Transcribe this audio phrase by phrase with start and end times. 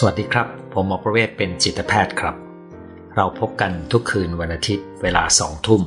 [0.00, 2.36] สวัสดีครับ ผมหมอประเวศเป็นจิตแพทย์ครับ
[3.16, 5.82] เราพบกันทุกคืนวันอาทิตย์เวลาสองทุ่ม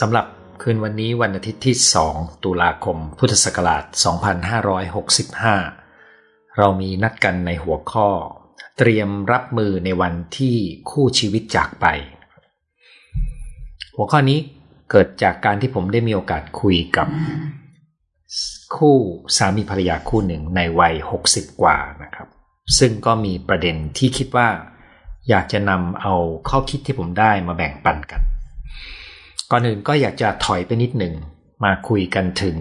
[0.00, 0.26] สำหรับ
[0.62, 1.76] คืนวันนี้วันอาทิตย์ที่
[2.10, 3.84] 2 ตุลาคม พุทธศักราช
[5.60, 8.08] 2565 เรามีนัดกันในหัวข้อ
[8.78, 10.56] เตรียมรับมือในวันที่
[10.90, 11.86] คู่ชีวิตจากไป
[13.96, 14.38] หัวข้อนี้
[14.90, 17.08] เกิดจากการที่ผมได้มีโอกาสคุยกับ
[18.76, 18.96] คู่
[19.36, 20.94] สามีภรรยาคู่หนึ่งในวัย
[21.28, 22.28] 60 กว่านะครับ
[22.78, 24.48] ซึ่งก็มีประเด็นที่คิดว่า
[25.28, 26.14] อยากจะนำเอา
[26.48, 28.22] ข้อคิดที่ผมได้มาแบ่งปันกัน
[29.50, 31.14] ก่อนอื่นก็อยากจะถอยไปนิดหนึ่ง
[31.64, 32.58] มาคุยกันถึง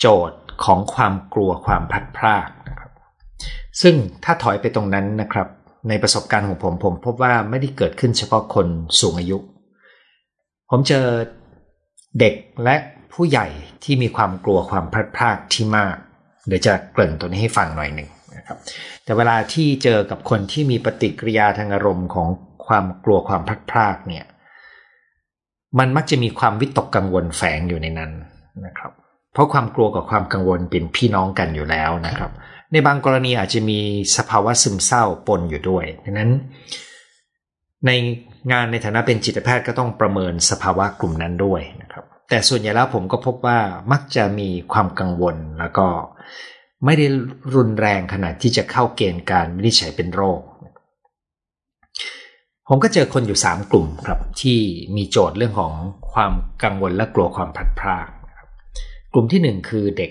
[0.00, 2.90] โจทย์ของความกลัวความพลัดพรากนะครับ
[3.82, 5.48] ซึ่งถ้าถอยไปตรงนั้นนะครับ
[5.88, 8.66] ในประสบการณ์ของผมผมพบว่าไม่ได้เกิดขึ้นเฉพาะคน
[9.00, 9.38] สูงอายุ
[10.70, 11.06] ผมเจอ
[12.20, 12.34] เด็ก
[12.64, 12.76] และ
[13.12, 13.46] ผู้ใหญ่
[13.84, 15.96] ที่มีความกลัวความพลัดพรากที่มาก
[16.46, 18.08] เดี๋ยวจะเกริ่นตัวนี้ให้ฟังหน่อยหนึ่ง
[18.44, 18.58] นะครับ
[19.04, 22.28] แต่เวลาที่เจอกับคนที่มีปฏิกิริยาทางอารมณ์ของ
[22.66, 24.24] ความกลัวความพลัดพรากเนี่ย
[25.78, 28.12] มันมักจะมีความวิตกกังวลแฝงอยู่ในนั้น
[28.66, 28.92] นะครับ
[29.32, 32.30] เพราะความกลัวกับความกังวลเป็นพี่น้องกันอยู่แล้วนะครับ
[32.72, 33.78] ในบางกรณีอาจจะมี
[34.16, 36.30] สภาวะซึมเศร้าปนอยู่ด้วยดังนั้น
[37.86, 37.90] ใน
[38.52, 43.58] งานในฐานะเป็นจิตแพทย์ก็ต้องประเมินสภาวะกลุ่มนั้นด้วยนะครับ แต่ส่วนใหญ่แล้วผมก็พบว่า
[43.92, 45.86] มักจะมีความกังวลแล้วก็
[46.84, 47.06] ไม่ได้
[47.54, 50.40] รุนแรงขนาดที่จะเข้าเกณฑ์การวินิจฉัยเป็นโรค
[52.68, 54.58] ผมก็เจอคนอยู่ 3 กลุ่มครับ ที่
[54.96, 55.72] มีโจทย์เรื่องของ
[56.12, 56.32] ความ
[56.62, 58.48] กังวลและกลัวความพลัดพรากนะครับ
[59.12, 60.10] กลุ่มที่ 1 คือเด็ก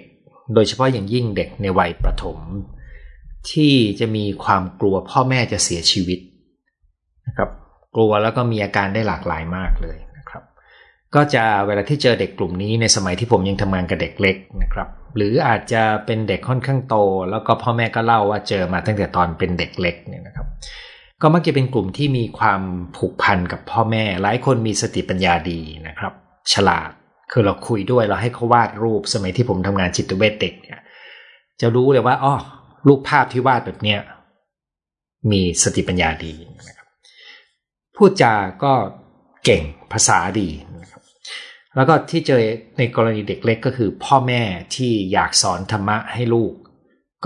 [0.54, 2.40] โดยเฉพาะอย่างยิ่งเด็กในวัยประถม
[3.52, 6.20] ที่จะมีความกลัวพ่อแม่จะเสียชีวิต
[7.28, 7.50] นะครับ
[7.96, 10.44] กลัวแล้วก็มีอาการได้หลากหลายมากเลยนะครับ
[11.16, 16.95] ก็จะเวลาที่เจอเด็กกลุ่มนี้ในสมัยที่ผมยังทำงานกับเด็กเล็กนะครับ หรืออาจจะเป็นเด็กค่อนข้างโต
[17.31, 20.47] แล้วก็พ่อแม่ก็เล่าว่าเจอมาตั้งแต่ตอนเป็นเด็กเล็กเนี่ยนะครับ
[21.22, 22.62] ก็มักจะเป็นกลุ่มที่มีความ
[22.97, 26.13] ผูกพันกับพ่อแม่ หลายคนมีสติปัญญาดีนะครับ
[26.53, 26.90] ฉลาด
[27.31, 30.79] คือเราคุยด้วยเราให้เขาวาดรูปสมัยที่ผมทำงานจิตเวชเด็กเนี่ย
[31.62, 32.34] จะรู้เลยว่าอ๋อ
[32.88, 34.00] รูปภาพที่วาดแบบเนี้ย
[35.31, 36.34] มีสติปัญญาดี
[36.68, 36.88] นะครับ
[37.96, 38.73] พูดจาก็
[39.46, 39.63] เก่ง
[39.94, 40.50] ภาษาดี
[40.81, 41.03] นะครับ
[41.75, 42.41] แล้วก็ที่เจอ
[42.78, 44.41] ในกรณีเด็กเล็กก็คือ พ่อแม่
[44.75, 46.53] ที่อยากสอนธรรมะให้ลูก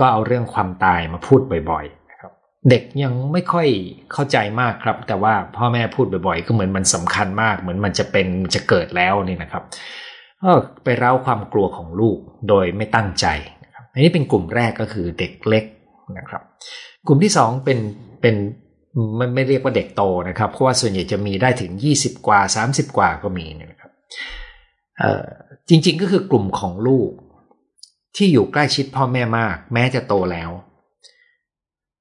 [0.02, 2.32] ็เอาเรื่องความตายมาพูดบ่อยๆนะครับ
[2.70, 3.68] เด็กยังไม่ค่อย
[4.12, 9.62] เข้าใจมากครับ แต่ว่าพ่อแม่พูดบ่อยๆ ก็เหมือนมันสำคัญมาก เหมือนมันจะเป็นจะเกิดแล้วนี่นะครับ
[10.42, 10.50] ก็
[10.84, 13.26] ไปเร้าความกลัวของลูกโดยไม่ตั้งใจ
[13.64, 15.64] นะครับอันนี้เป็นกลุ่มแรกก็คือเด็กเล็ก
[16.18, 16.42] นะครับ
[17.06, 17.78] กลุ่มที่สองเป็น
[18.22, 18.34] เป็น
[19.20, 23.77] มันไม่เรียกว่าเด็กโตนะครับ เพราะว่าส่วนใหญ่จะมีได้ถึง 20 กว่า 30 กว่าก็มีนะครับ
[25.68, 27.10] จริง ๆ ก็คือกลุ่มของลูก
[28.16, 30.50] ที่อยู่ใกล้ชิดพ่อแม่มาก แม้จะโตแล้ว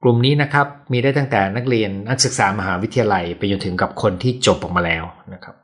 [0.03, 5.03] กลุ่มนี้นะครับมีได้ตั้งแต่นักเรียนนักศึกษามหาวิทยาลัยไปจนถึงกับคนที่จบออกมาแล้ว
[5.33, 5.55] นะครับ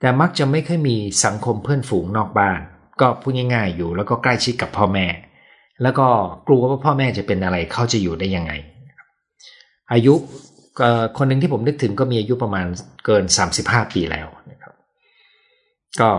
[0.00, 2.60] แต่มักจะไม่ค่อยมีสังคมเพื่อนฝูงนอกบ้าน
[3.00, 5.06] ก็พูดง่าย ๆ อยู่แล้วก็ใกล้ชิดกับพ่อแม่
[5.82, 6.06] แล้วก็
[6.46, 8.52] กลัวว่าพ่อแม่จะเป็นอะไรเขาจะอยู่ได้ยังไง
[9.92, 10.14] อายุ
[11.18, 12.66] คนหนึ่งที่ผมนึกถึงก็มีอายุประมาณ
[13.06, 13.24] เกิน
[13.58, 14.57] 35 ปีแล้วนะ
[16.00, 16.10] ก็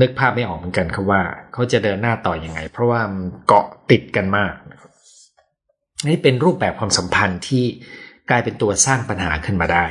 [0.00, 1.22] นึกภาพไม่ออกเหมือนกันครับว่า
[1.52, 3.00] เขาจะเดินหน้าต่ออยังไง เพราะว่า
[3.46, 4.54] เกาะติดกันมาก
[6.08, 7.64] นี่เป็นรูปแบบความสัมพันธ์ที่
[8.30, 9.86] กลายเป็นตัวสร้างปัญหาขึ้นมาได้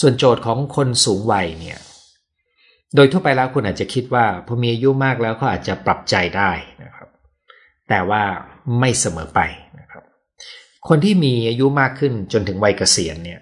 [0.00, 1.80] ส่วนโจทย์ของคนสูงวัยเนี่ย
[2.94, 6.50] โดยทั่วไปแล้วคุณอาจจะคิดว่าพอมีอายุมากแล้วเขาอาจจะปรับใจได้
[6.82, 7.08] นะครับ
[7.88, 8.22] แต่ว่า
[8.80, 9.40] ไม่เสมอไป
[9.80, 10.02] นะครับ
[10.88, 13.40] คนที่มีอายุมากขึ้นจนถึงวัยเกษียณเนี่ย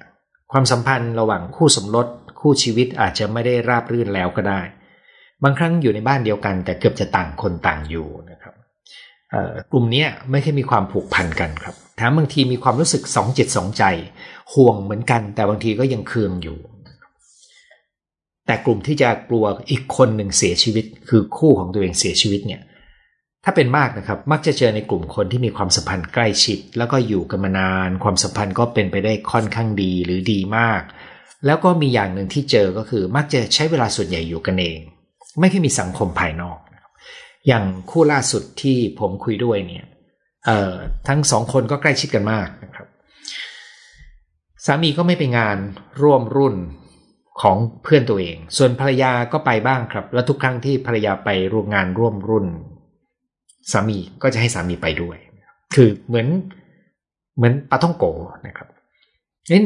[0.53, 2.07] ความสัมพันธ์ระหว่างคู่สมรส
[2.45, 4.61] คู่ชีวิตอาจจะไม่ได้ราบรื่นแล้วก็ได้
[5.45, 8.55] บางครั้งอยู่ในบ้านเดียวกัน แต่เกือบจะต่างคนต่างอยู่นะครับ
[9.73, 13.85] กลุ่มนี้ไม่ใช่มีความผูกพันกันครับแถมบางทีมีความรู้สึกสองจิตสองใจ
[14.55, 16.59] ห่วงเหมือนกัน แต่บางทีก็ยังเคืองอยู่
[18.47, 22.63] แต่กลุ่มที่จะกลัวอีกคนหนึ่งเสียชีวิต คือคู่ของตัวเองเสียชีวิตเนี่ย
[23.45, 30.83] ถ้าเป็นมากนะครับ มักจะเจอในกลุ่มคนที่มีความสัมพันธ์ใกล้ชิด แล้วก็อยู่กันมานาน ความสัมพันธ์ก็เป็นไปได้ค่อนข้างดีหรือดีมาก
[31.47, 34.79] แล้วก็มีอย่างหนึ่งที่เจอก็คือมักจะใช้เวลาส่วนใหญ่อยู่กันเอง
[35.41, 36.59] ไม่ค่อยมีสังคมภายนอก
[37.49, 39.87] อย่างคู่ล่าสุดที่ผมคุยด้วยเนี่ย
[41.09, 42.87] ทั้งสองคนก็ใกล้ชิดกันมากนะครับ
[44.67, 45.57] สามีก็ไม่ไปงาน
[46.03, 46.57] ร่วมรุ่น
[47.43, 52.47] ของเพื่อนตัวเอง ส่วนภรรยาก็ไปบ้างครับ แล้วทุกครั้งที่ภรรยาไปร่วมงานร่วมรุ่น
[53.73, 55.17] สามีก็จะให้สามีไปด้วย
[55.75, 56.27] คือเหมือน
[57.37, 58.05] เหมือนปาท่องโก
[58.47, 58.69] นะครับ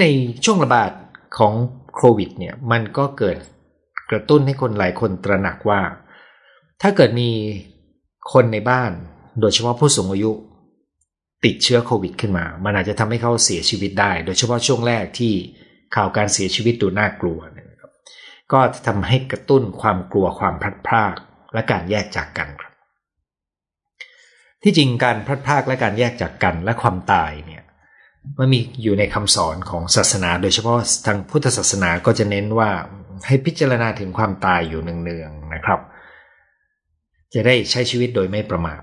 [0.00, 0.06] ใน
[0.44, 0.90] ช่วงระบาด
[1.36, 1.52] ของ
[1.96, 3.36] โควิดเนี่ยมันก็เกิด
[4.10, 5.80] กระตุ้นให้คนหลายคนตระหนักว่า
[6.82, 7.30] ถ้าเกิดมี
[8.32, 8.92] คนในบ้าน
[9.40, 10.32] โดยเฉพาะผู้สูงอายุ
[11.44, 15.32] ติดเชื้อโควิดขึ้นมา มันอาจจะทำให้เขาเสียชีวิตได้ โดยเฉพาะช่วงแรกที่
[15.96, 17.92] ข่าวการเสียชีวิตดูน่ากลัวนะครับ
[18.52, 21.14] ก็ทำให้กระตุ้นความกลัวความพลัดพราก
[21.54, 22.72] และการแยกจากกันครับ
[24.62, 27.57] ที่จริงการพลัดพรากและการแยกจากกันและความตายเนี่ย
[28.38, 32.70] มันมีอยู่ในคำสอนของศาสนา โดยเฉพาะทางพุทธศาสนาก็จะเน้นว่า
[33.26, 35.80] ให้พิจารณาถึงความตายอยู่เนืองๆนะครับ
[37.34, 38.80] จะได้ใช้ชีวิตโดยไม่ประมาท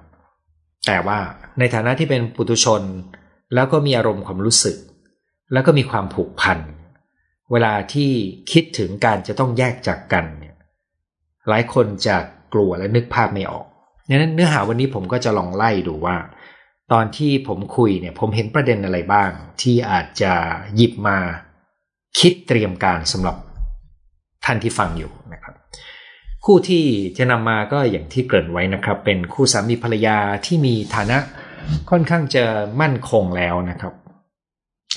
[0.88, 1.20] แต่ว่า
[1.60, 2.82] ในฐานะที่เป็นปุถุชน
[3.54, 4.78] แล้วก็มีอารมณ์ความรู้สึก
[5.54, 6.60] แล้วก็มีความผูกพัน
[7.52, 8.12] เวลาที่
[8.52, 10.56] คิดถึงการจะต้องแยกจากกันเนี่ย
[11.50, 12.18] หลายคนจะ
[12.54, 13.66] กลัวและนึกภาพไม่ออก
[14.10, 16.16] ดังนั้นเนื้อหาวันนี้ผมก็จะลองไล่ดูว่า
[16.94, 19.30] ตอนที่ผมคุยเนี่ยผมเห็นประเด็นอะไรบ้าง
[19.62, 20.34] ที่อาจจะ
[20.76, 21.18] หยิบมา
[22.20, 23.36] คิดเตรียมการสำหรับ
[24.46, 25.56] ท่านที่ฟังอยู่นะครับ
[26.46, 26.84] คู่ที่
[27.18, 31.18] จะนำมาก็อย่างที่เกริ่นไว้นะครับ เป็นคู่สามีภรรยาที่มีฐานะ
[31.90, 32.44] ค่อนข้างจะ
[32.82, 33.94] มั่นคงแล้วนะครับ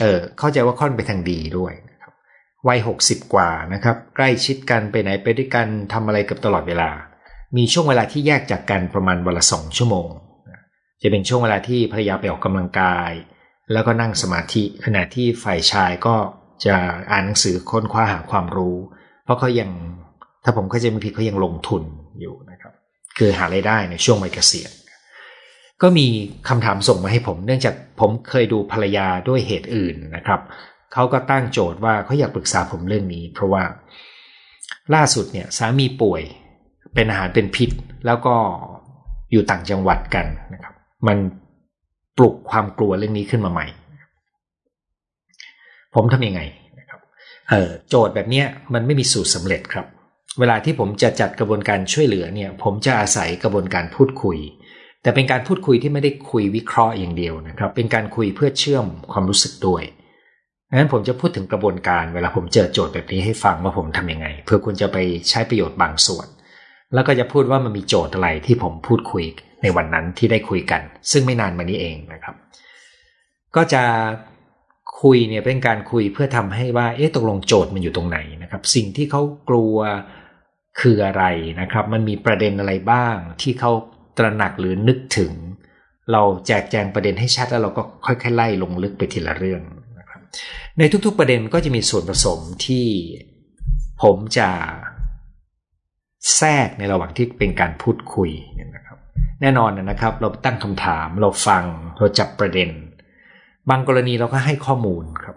[0.01, 2.13] เออเข้าใจว่าค่อนไปทางดีด้วยนะครับ
[2.69, 6.91] วัยหกสิบกว่านะครับ ใกล้ชิดกันไปไหนไปด้วยกันทำอะไรกับตลอดเวลา
[7.57, 10.09] มีช่วงเวลาที่แยกจากกันประมาณวันละสองชั่วโมง
[11.03, 13.11] จะเป็นช่วงเวลาที่ภรรยาไปออกกำลังกาย
[13.73, 16.17] แล้วก็นั่งสมาธิขณะที่ฝ่ายชายก็
[16.67, 16.77] จะ
[17.11, 18.77] อ่านหนังสือค้นคว้าหาความรู้
[19.25, 19.71] เพราะเขายัง
[20.45, 21.83] ถ้าผมเข้าใจไม่ผิดเขายังลงทุน
[22.21, 22.73] อยู่นะครับ
[23.19, 24.73] คือหารายได้ในช่วงวัยเกษียณ
[25.83, 26.07] ก็มี
[26.49, 30.41] คำถามส่งมาให้ผม เนื่องจากผมเคยดูภรรยาด้วยเหตุอื่นนะครับ
[30.93, 33.63] เขาก็ตั้งโจทย์ว่าเขาอยากปรึกษาผมเรื่องนี้ เพราะว่า
[34.95, 36.23] ล่าสุดเนี่ยสามีป่วย
[36.95, 37.71] เป็นอาหารเป็นพิษ
[38.07, 38.37] แล้วก็
[39.33, 40.75] อยู่ต่างจังหวัดกันนะครับ
[41.07, 41.19] มัน
[42.19, 43.67] ปลุกความกลัวเรื่องนี้ขึ้นมาใหม่
[45.95, 46.41] ผมทำยังไง
[46.79, 47.01] นะครับ
[47.49, 48.43] เออโจทย์แบบนี้
[48.75, 49.87] มันไม่มีสูตรสำเร็จครับ
[50.39, 54.39] เวลาที่ผมจะจัดกระบวนการช่วยเหลือเนี่ยผมจะอาศัยกระบวนการพูดคุย
[55.03, 59.83] แต่เป็นการพูดคุยที่ไม่ได้คุยวิเคราะห์อย่างเดียวนะครับ เป็นการคุยเพื่อเชื่อมความรู้สึกด้วย
[60.69, 64.97] ดังนั้นผมจะพูดถึงกระบวนการเวลาผมเจอโจทย์แบบนี้ให้ฟังว่าผมทํำยังไง เพื่อคุณจะไป
[65.29, 66.27] ใช้ประโยชน์บางส่วน
[66.95, 69.25] แล้วก็จะพูดว่ามันมีโจทย์อะไรที่ผมพูดคุย
[69.63, 70.83] ในวันนั้นที่ได้คุยกัน
[71.13, 72.35] ซึ่งไม่นานมานี้เองนะครับ
[73.57, 73.83] ก็จะ
[75.03, 79.77] คุยเนี่ยเป็นการคุยเพื่อทำให้ว่าเอ๊ะตกลงโจทย์มันอยู่ตรงไหนนะครับ สิ่งที่เขากลัว
[80.81, 81.25] คืออะไร
[81.61, 83.73] นะครับ มันมีประเด็นอะไรบ้างที่เขา
[84.19, 85.33] ตระหนักหรือนึกถึง
[86.13, 89.63] เราแจกแจงประเด็นให้ชัดแล้วเราก็ค่อยๆไล่ลงลึกไปทีละเรื่อง
[89.99, 90.21] นะครับ
[90.79, 92.87] ในทุกๆประเด็นก็จะมีส่วนผสมที่
[94.03, 94.49] ผมจะ
[96.37, 98.31] แทรกในระหว่างที่เป็นการพูดคุย
[98.75, 98.88] นะครับ
[99.41, 101.65] แน่นอนนะครับ เราตั้งคำถามเราฟัง
[101.99, 102.71] เราจับประเด็น
[103.71, 105.37] บางกรณีเราก็ให้ข้อมูลครับ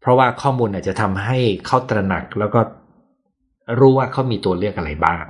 [0.00, 2.60] เพราะว่าข้อมูลอาจจะทำให้เขาตระหนักแล้วก็
[3.80, 5.24] รู้ว่าเขามีตัวเลือกอะไรบ้าง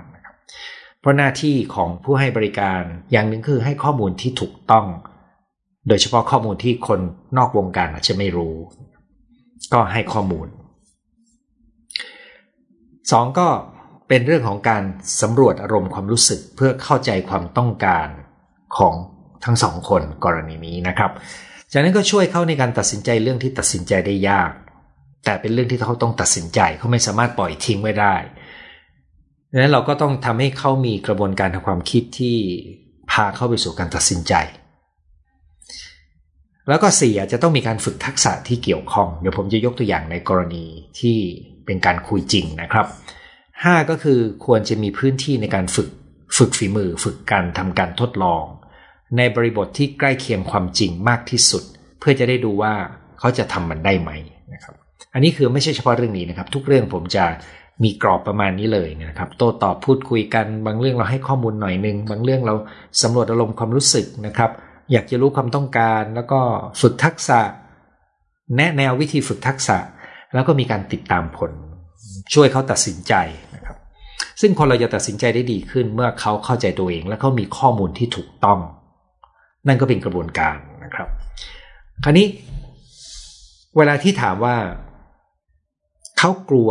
[1.00, 2.81] เพราะหน้าที่ของผู้ให้บริการ
[3.12, 4.87] อย่างหนึ่งคือให้ข้อมูลที่ถูกต้อง
[5.88, 7.00] โดยเฉพาะข้อมูลที่คน
[7.37, 8.55] นอกวงการอาจจะไม่รู้
[9.73, 10.49] ก็ให้ข้อมูล
[13.12, 13.49] สองก็
[14.08, 14.82] เป็นเรื่องของการ
[15.22, 18.08] สำรวจอารมณ์ความรู้สึกเพื่อเข้าใจความต้องการ
[18.76, 18.94] ของ
[19.44, 21.10] ทั้งสองคนกรณีนี้นะครับ
[21.72, 24.50] จากนั้นก็ช่วยเขาในการตัดสินใจเรื่องที่ตัดสินใจได้ยาก
[25.24, 28.14] แต่เป็นเรื่องที่เขาต้องตัดสินใจเขาไม่สามารถปล่อยทิ้งไว้ได้
[29.50, 32.37] ดังนั้นเราก็ต้องทำให้เขามีกระบวนการทางความคิดที่
[33.11, 34.34] พาเข้าไปสู่การตัดสินใจ
[36.68, 40.64] แล้วก็สี่อาจจะต้องมีการฝึกทักษะที่เกี่ยวข้อง เดี๋ยวผมจะยกตัวอย่างในกรณี
[41.00, 41.16] ที่
[41.66, 42.87] เป็นการคุยจริงนะครับ
[43.62, 45.88] ห้าก็คือควรจะมีพื้นที่ในการฝึก
[46.37, 48.44] ฝึกฝีมือ ฝึกการทำการทดลอง
[49.16, 51.62] ในบริบทที่ใกล้เคียงความจริงมากที่สุด
[52.00, 52.75] เพื่อจะได้ดูว่า
[53.18, 54.11] เขาจะทำมันได้ไหม
[54.54, 54.75] นะครับ
[55.14, 57.25] อันนี้คือไม่ใช่เฉพาะเรื่องนี้นะครับ ทุกเรื่องผมจะ
[57.84, 62.54] มีกรอบประมาณนี้เลยนะครับ โต้ตอบพูดคุยกัน บางเรื่องเราให้ข้อมูลหน่อยนึง บางเรื่องเรา
[63.02, 64.50] สำรวจอารมณ์ความรู้สึกนะครับ
[64.92, 66.40] อยากจะรู้ความต้องการ แล้วก็
[66.80, 67.40] ฝึกทักษะ
[68.56, 69.78] แนะแนววิธีฝึกทักษะ
[70.34, 71.50] แล้วก็มีการติดตามผล
[72.33, 73.14] ช่วยเขาตัดสินใจ
[73.54, 73.76] นะครับ
[74.40, 78.59] ซึ่งคนเราจะตัดสินใจได้ดีขึ้นเมื่อเขาเข้าใจตัวเอง และเขามีข้อมูลที่ถูกต้อง
[79.66, 81.09] นั่นก็เป็นกระบวนการนะครับ
[82.04, 82.26] คราวนี้
[83.76, 84.57] เวลาที่ถามว่า
[86.19, 86.71] เขากลัว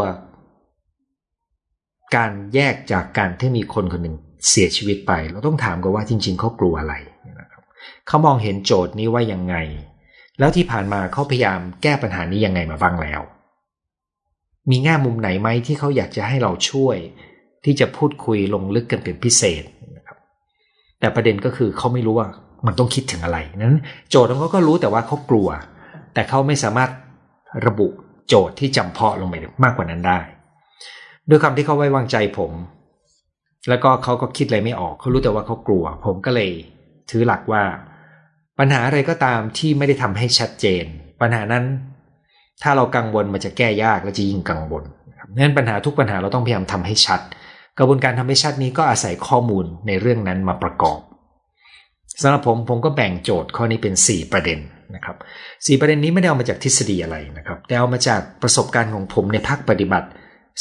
[2.15, 4.15] การแยกจากการที่มีคนคนหนึ่ง
[4.50, 6.95] เสียชีวิตไป เราต้องถามกันว่าจริง ๆเขากลัวอะไร
[7.39, 7.63] นะครับ
[8.07, 9.55] เขามองเห็นโจทย์นี้ว่ายังไง
[10.39, 13.22] แล้วที่ผ่านมาเขาพยายามแก้ปัญหานี้ยังไงมาบ้างแล้ว
[14.70, 16.98] มีแง่มุมไหนไหมที่เขาอยากจะให้เราช่วย
[17.65, 19.63] ที่จะพูดคุยลงลึกกันเป็นพิเศษ
[19.98, 20.17] นะครับ
[21.00, 22.27] แต่ประเด็นก็คือเขาไม่รู้ว่า
[22.65, 23.77] มันต้องคิดถึงอะไรนั้น
[24.10, 25.50] โจทย์ของเขาก็รู้แต่ว่าเขากลัว
[26.13, 26.89] แต่เขาไม่สามารถ
[27.67, 27.88] ระบุ
[28.27, 30.20] โจทย์ที่จำเพาะลงไปมากกว่านั้นได้
[31.29, 32.51] ด้วยคำที่เขาไว้วางใจผม
[33.70, 36.51] แล้วก็เขาก็คิดอะไรไม่ออกเขารู้แต่ว่าเขากลัว ผมก็เลย
[37.10, 37.63] ถือหลักว่า
[38.60, 40.86] ปัญหาอะไรก็ตามที่ไม่ได้ทำให้ชัดเจน
[41.22, 41.65] ปัญหานั้น
[42.63, 44.83] ถ้าเรากังวลมันจะแก้ยากและจะยิ่งกังวล
[45.38, 47.22] นั้นปัญหาทุกปัญหาเราต้องพยายามทำให้ชัด
[47.77, 51.00] กระบวนการทำให้ชัดนี้ก็อาศัยข้อมูลในเรื่องนั้นมาประกอบ
[52.22, 54.60] สำหรับผมผมก็แบ่งโจทย์ข้อนี้เป็น 4 ประเด็น
[54.95, 55.15] นะครับ
[55.65, 60.07] สประเด็นนี้ไม่ได้เอามาจากทฤษฎีอะไรนะครับ แต่เอามาจากประสบการณ์ของผมในภาคปฏิบัติ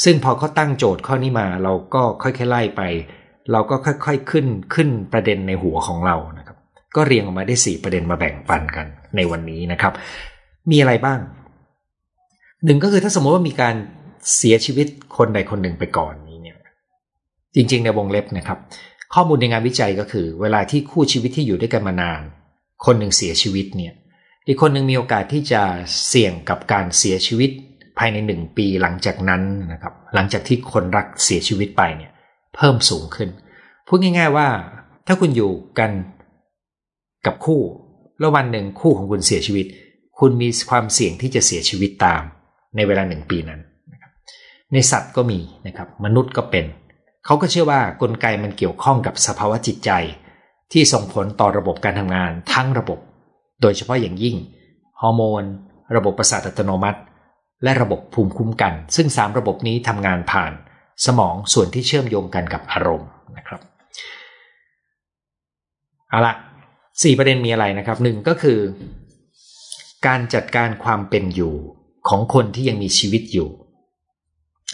[0.03, 2.81] ซึ่งพอเขาตั้งโจทย์ข้อนี้มาเราก็ค่อยๆไล่ไป
[3.51, 6.57] เราก็ค่อยๆขึ้นขึ้นประเด็นในหัวของเรานะครับ
[6.95, 8.85] ก็เรียงออกมาได้ 4 ประเด็นมาแบ่งปันกัน
[9.15, 9.93] ในวันนี้นะครับ
[10.71, 11.19] มีอะไรบ้าง
[12.65, 13.75] หนึ่งก็คือถ้าสมมติว่ามีการ
[14.37, 16.57] เสียชีวิตคนใดคนหนึ่งไปก่อนนี้เนี่ย
[17.55, 18.59] จริงๆในวงเล็บนะครับ
[19.13, 22.21] ข้อมูลในงานวิจัยก็คือ เวลาที่คู่ชีวิตที่อยู่ด้วยกันมานาน
[22.85, 23.93] คนหนึ่งเสียชีวิตเนี่ย
[24.47, 25.61] อีกคนหนึ่งมีโอกาสที่จะ
[26.07, 27.49] เสี่ยงกับการเสียชีวิต
[27.97, 29.41] ภายในหนึ่งปีหลังจากนั้น
[29.73, 32.11] นะครับ หลังจากที่คนรักเสียชีวิตไปเนี่ย
[32.55, 33.29] เพิ่มสูงขึ้น
[33.87, 34.47] พูดง่าย ๆว่า
[35.07, 35.91] ถ้าคุณอยู่กัน
[37.25, 37.61] กับคู่
[38.19, 39.65] แล้ววันหนึ่งคู่ของคุณเสียชีวิต
[40.19, 42.23] คุณมีความเสี่ยงที่จะเสียชีวิตตาม
[42.75, 43.59] ในเวลาหนึ่งปีนั้น
[44.73, 46.65] ในสัตว์ก็มีนะครับมนุษย์ก็เป็น
[47.25, 49.91] เขาก็เชื่อว่ากลไกมันเกี่ยวข้องกับสภาวะจิตใจ
[50.71, 52.99] ที่ส่งผลต่อระบบการทำงานทั้งระบบ
[53.61, 54.35] โดยเฉพาะอย่างยิ่ง
[55.01, 55.43] ฮอร์โมน
[55.95, 56.99] ระบบประสาทอัตโนมัติ
[57.63, 60.51] และระบบภูมิคุ้มกัน ซึ่งสามระบบนี้ทำงานผ่าน
[61.05, 63.61] สมองส่วนที่เชื่อมโยงกันกับอารมณ์นะครับ
[66.09, 66.33] เอาละ
[67.03, 68.59] สี่ประเด็นมีอะไรนะครับหนึ่งก็คือ
[70.07, 71.55] การจัดการความเป็นอยู่
[72.09, 73.49] ของคนที่ยังมีชีวิตอยู่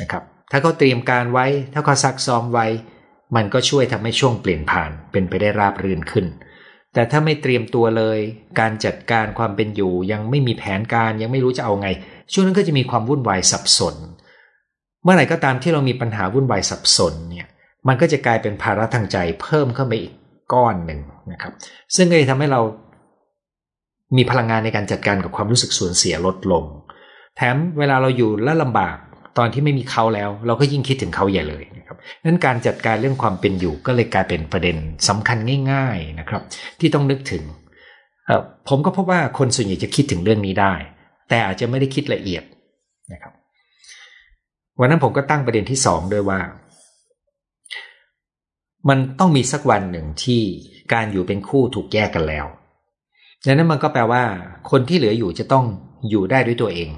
[0.01, 2.67] นะครับถ้าเขาเตรียมการไว้ ถ้าเขาซักซ้อมไว้
[3.35, 6.25] มันก็ช่วยทำให้ช่วงเปลี่ยนผ่านเป็นไปได้ราบรื่นขึ้น
[6.93, 8.19] แต่ถ้าไม่เตรียมตัวเลย
[8.59, 11.89] การจัดการความเป็นอยู่ ยังไม่มีแผนการยังไม่รู้จะเอาไง
[12.31, 13.95] ช่วงนั้นก็จะมีความวุ่นวายสับสน
[15.03, 17.47] เมื่อไหร่ก็ตามที่เรามีปัญหาวุ่นวายสับสนเนี่ย
[17.87, 20.13] มันก็จะกลายเป็นภาระทางใจเพิ่มเข้าไปอีก
[20.53, 20.99] ก้อนหนึ่ง
[21.31, 21.53] นะครับ
[21.95, 22.61] ซึ่งก็จะทำให้เรา
[24.17, 26.63] มีพลังงานในการจัดการกับความรู้สึกสูญเสียลดลง
[27.41, 28.97] แถมเวลาเราอยู่และลำบาก
[29.37, 34.77] ตอนที่ไม่มีเขาแล้ว เราก็ยิ่งคิดถึงเขาใหญ่เลยนะครับนั้นการจัดการเรื่องความเป็นอยู่ก็เลยกลายเป็นประเด็น
[35.07, 35.37] สำคัญ
[35.71, 36.41] ง่าย ๆนะครับ
[36.79, 37.43] ที่ต้องนึกถึง
[38.67, 40.73] ผมก็พบว่าคนส่วนใหญ่จะคิดถึงเรื่องนี้ได้
[41.29, 42.43] แต่อาจจะไม่ได้คิดละเอียด
[43.13, 43.33] นะครับ
[44.79, 46.39] วันนั้นผมก็ตั้งประเด็นที่สองด้วยว่า
[48.89, 50.41] มันต้องมีสักวันหนึ่งที่
[50.93, 52.45] การอยู่เป็นคู่ถูกแยกกันแล้ว
[53.45, 54.23] ดังนั้นมันก็แปลว่า
[54.71, 55.65] คนที่เหลืออยู่จะต้อง
[56.09, 56.89] อยู่ได้ด้วยตัวเอง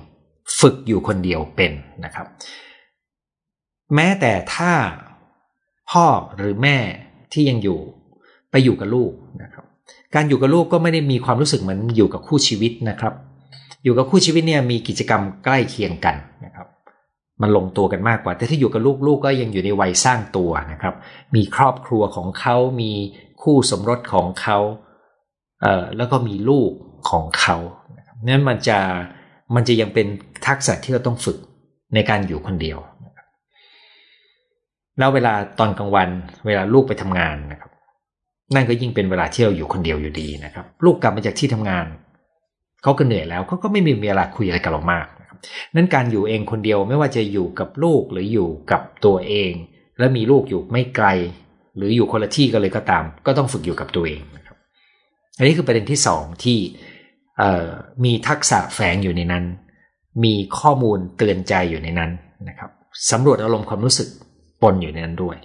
[0.59, 1.71] ฝึกอยู่คนเดียวเป็น
[2.05, 2.27] นะครับ
[3.95, 4.73] แม้แต่ถ้า
[5.91, 6.05] พ่อ
[6.37, 6.77] หรือแม่
[7.33, 7.79] ที่ยังอยู่
[8.51, 9.11] ไปอยู่กับลูก
[9.43, 9.65] นะครับ
[10.15, 13.13] การอยู่กับลูกก็ไม่ได้มีความรู้สึกเหมือนอยู่กับคู่ชีวิตนะครับ
[13.83, 16.15] อยู่กับคู่ชีวิตเนี่ยมีกิจกรรมใกล้เคียงกัน
[16.45, 16.67] นะครับ
[17.41, 20.95] มันลงตัวกันมากกว่า แต่ที่อยู่กับลูกลูกก็ยังอยู่ในวัยสร้างตัวนะครับ
[21.35, 22.91] มีครอบครัวของเขามี
[23.41, 24.57] คู่สมรสของเขา
[25.61, 26.71] เอ่อแล้วก็มีลูก
[27.09, 27.57] ของเขา
[28.25, 28.79] นั้นมันจะ
[29.55, 30.07] มันจะยังเป็น
[30.47, 31.37] ทักษะที่เราต้องฝึก
[31.93, 32.79] ในการอยู่คนเดียว
[34.97, 36.09] แล้วเวลาตอนกลางวัน
[36.45, 37.71] เวลาลูกไปทำงานนะครับ
[38.55, 41.85] นั่นก็ยิ่งเป็นเวลาที่เราอยู่คนเดียวอยู่ดีนะครับ ลูกกลับมาจากที่ทำงาน
[42.83, 45.37] เขาก็เหนื่อยแล้วเขาก็ไม่มีเวลาคุยอะไรกับเรามากนะครับ
[45.75, 49.51] นั้นการอยู่เองคนเดียวไม่ว่าจะอยู่กับลูกหรืออยู่กับตัวเอง
[49.99, 51.07] แล้วมีลูกอยู่ไม่ไกล
[51.77, 54.57] หรืออยู่คนละที่กันเลยก็ตาม ก็ต้องฝึกอยู่กับตัวเองนะครับ
[55.37, 56.57] อันนี้คือประเด็นที่สองที่
[58.03, 59.45] มีทักษะแฝงอยู่ในนั้น
[60.23, 62.11] มีข้อมูลเตือนใจอยู่ในนั้น
[62.49, 62.69] นะครับ
[63.11, 64.07] สำรวจอารมณ์ความรู้สึก
[64.61, 65.37] ปนอยู่ในนั้นด้วย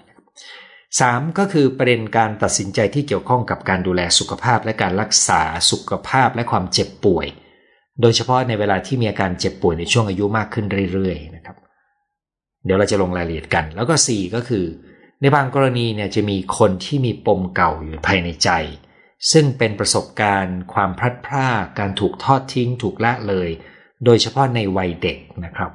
[1.00, 7.26] สามก็คือประเด็นการตัดสินใจที่เกี่ยวข้องกับการดูแลสุขภาพและการรักษาสุขภาพและความเจ็บป่วย
[8.00, 11.56] โดยเฉพาะในเวลาที่มีอาการเจ็บป่วยในช่วงอายุมากขึ้นเรื่อยๆนะครับ
[12.64, 14.64] เดี๋ยวเราจะลงรายละเอียดกัน แล้วก็สี่ก็คือ
[15.20, 18.50] ในบางกรณีเนี่ยจะมีคนที่มีปมเก่าอยู่ภายในใจ
[19.32, 23.48] ซึ่งเป็นประสบการณ์ ความพลัดพรากการถูกทอดทิ้ง ถูกละเลย
[24.04, 25.70] โดยเฉพาะในวัยเด็กนะครับ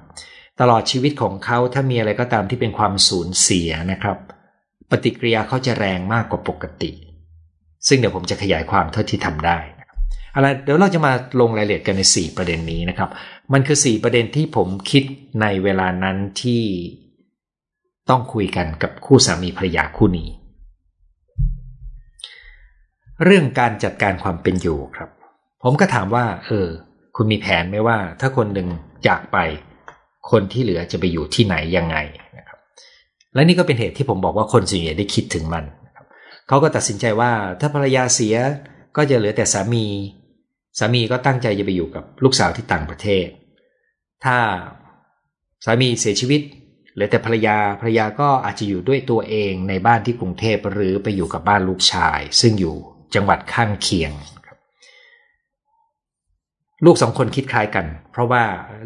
[0.59, 4.17] ตลอดชีวิตของเขาถ้ามีอะไรก็ตามที่เป็นความสูญเสียนะครับ
[4.89, 6.91] ปฏิกิริยาเขาจะแรงมากกว่าปกติ
[7.87, 9.59] ซึ่งเดี๋ยวผมจะขยายความเท่าที่ทำได้
[10.35, 13.09] อะไรเดี๋ยวเราจะมาลงรายละเอียดกันใน 4 ประเด็นนี้นะครับ
[13.53, 15.03] มันคือ 4 ประเด็นที่ผมคิด
[15.41, 16.63] ในเวลานั้นที่
[18.09, 20.29] ต้องคุยกันกับคู่สามีภรรยาคู่นี้
[23.25, 25.09] เรื่องการจัดการความเป็นอยู่ครับ
[25.63, 26.67] ผมก็ถามว่า เออ
[27.15, 28.68] คุณมีแผนไหมว่า ถ้าคนหนึ่ง
[29.08, 29.38] จากไป
[30.32, 31.98] คนที่เหลือจะไปอยู่ที่ไหนยังไง
[32.38, 32.58] นะครับ
[33.34, 35.65] และนี่ก็เป็นเหตุที่ผมบอกว่าคนส่วนใหญ่ได้คิดถึงมัน
[36.48, 38.36] เขาก็ตัดสินใจว่าถ้าภรรยาเสีย
[38.96, 39.86] ก็จะเหลือแต่สามี
[40.80, 43.27] สามีก็ตั้งใจจะไปอยู่กับลูกสาวที่ต่างประเทศ
[44.25, 44.38] ถ้า
[45.65, 46.41] สามีเสียชีวิต
[46.94, 52.75] เหลือแต่ภรรยาภรรยาก็อาจจะอยู่ด้วยตัวเองในบ้านที่กรุงเทพหรือไปอยู่กับบ้านลูกชาย ซึ่งอยู่
[53.15, 54.12] จังหวัดข้างเคียง
[56.85, 58.43] ลูกสองคนคิดคล้ายกัน เพราะว่า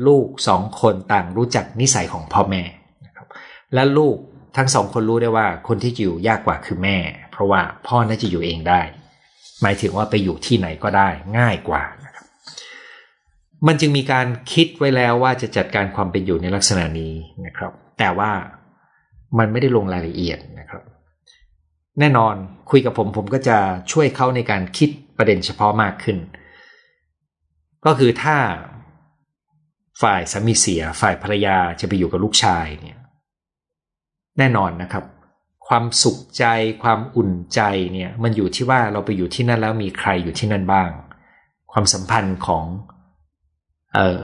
[0.07, 2.63] ลูกสองคนต่างรู้จักนิสัยของพ่อแม่
[3.05, 3.27] นะครับ
[3.73, 4.15] และลูก
[4.57, 6.97] ทั้งสองคนรู้ได้ว่าคนที่อยู่ยากกว่าคือแม่
[7.31, 8.81] เพราะว่าพ่อน่าจะอยู่เองได้
[9.61, 12.25] หมายถึงว่าไปอยู่ที่ไหนก็ได้ง่ายกว่านะครับ
[13.67, 17.13] มันจึงมีการคิดไว้แล้วว่าจะจัดการความเป็นอยู่ในลักษณะนี้
[17.45, 18.31] นะครับ แต่ว่า
[19.37, 20.81] มันไม่ได้ลงรายละเอียดนะครับ
[21.99, 22.35] แน่นอน
[22.71, 23.57] คุยกับผมผมก็จะ
[23.91, 26.17] ช่วยเขาในการคิดประเด็นเฉพาะมากขึ้น
[27.85, 28.37] ก็คือถ้า
[30.01, 32.97] ฝ่ายสามีเสียฝ่ายภรรยาจะไปอยู่กับลูกชายเนี่ย
[34.37, 35.03] แน่นอนนะครับ
[35.67, 36.45] ความสุขใจ
[36.83, 37.61] ความอุ่นใจ
[37.93, 40.89] เนี่ยมันอยู่ที่ว่าเราไปอยู่ที่นั่นแล้วมีใครอยู่ที่นั่นบ้าง
[41.71, 42.65] ความสัมพันธ์ของ
[43.93, 44.21] เอ่อ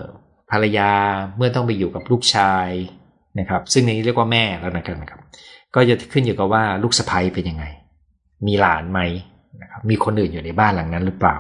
[0.52, 0.92] ภรรยา
[1.38, 2.68] เมื่อต้องไปอยู่กับลูกชาย
[3.40, 5.22] นะครับ ซึ่งในนี้เรียกว่าแม่แล้วนะครับ
[5.76, 7.66] ก็จะขึ้นอยู่กับว่าลูกสะใภ้เป็นยังไง
[8.48, 9.00] มีหลานไหม
[9.62, 11.36] นะครับมีคนอื่นอยู่ในบ้านหลังนั้นหรือเปล่า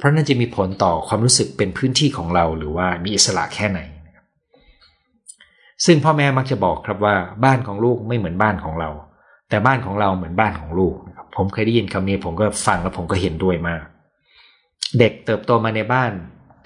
[0.00, 3.80] เพราะนั่นจะมีผลต่อความรู้สึกเป็นพื้นที่ของเราหรือว่ามีอิสระแค่ไหน
[5.84, 7.14] ซึ่งพ่อแม่มักจะบอกครับว่า
[7.44, 8.90] บ้านของลูกไม่เหมือนบ้านของเรา
[9.48, 13.82] แต่บ้านของเราเหมือนบ้านของลูกนะครับผมเคยได้ยินคำนี้ผมก็ฟังแล้วผมก็เห็นด้วยมาก
[14.98, 16.10] เด็กเติบโตมาในบ้าน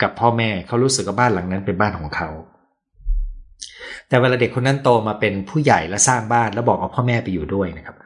[0.03, 2.29] กับพ่อแม่เขารู้สึกว่าบ้านหลังนั้นเป็นบ้านของเขา
[4.09, 7.97] แต่เวลาเด็กคนนั้นโตมาเป็นผู้ใหญ่และสร้างบ้านแล้วบอกเอาพ่อแม่ไปอยู่ด้วยนะครับ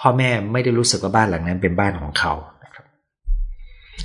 [0.00, 2.32] พ่อแม่ไม่ได้รู้สึกว่าบ้านหลังนั้นเป็นบ้านของเขา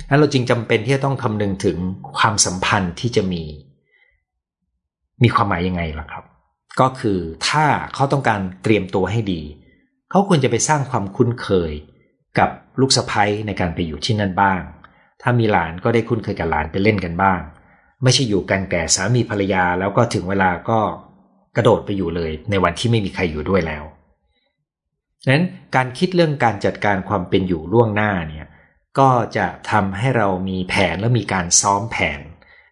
[0.08, 1.76] นั้นเราจริงจำเป็นที่จะต้องคำนึงถึง
[2.18, 3.42] ความสัมพันธ์ที่จะมี
[5.22, 6.24] มีความหมายยังไงล่ะครับ
[6.80, 9.42] ก็คือถ้าเขาต้องการเตรียมตัวให้ดี
[10.10, 11.72] เขาควรจะไปสร้างความคุ้นเคย
[12.38, 14.60] กับลูกสะใภ้ในการไปอยู่ที่นั่นบ้าง
[15.22, 17.40] ถ้ามีหลานก็ได้คุ้นเคยกับหลานไปเล่นกันบ้าง
[18.02, 20.80] ไม่ใช่อยู่กันแก่สามีภรรยาแล้วก็ถึงเวลาก็
[21.56, 23.84] กระโดดไปอยู่เลย ในวันที่ไม่มีใครอยู่ด้วยแล้ว
[25.32, 25.46] นั้น
[25.76, 28.46] การคิดเรื่องการจัดการความเป็นอยู่ล่วงหน้าเนี่ย
[28.98, 32.20] ก็จะทำให้เรามีแผนและมีการซ้อมแผน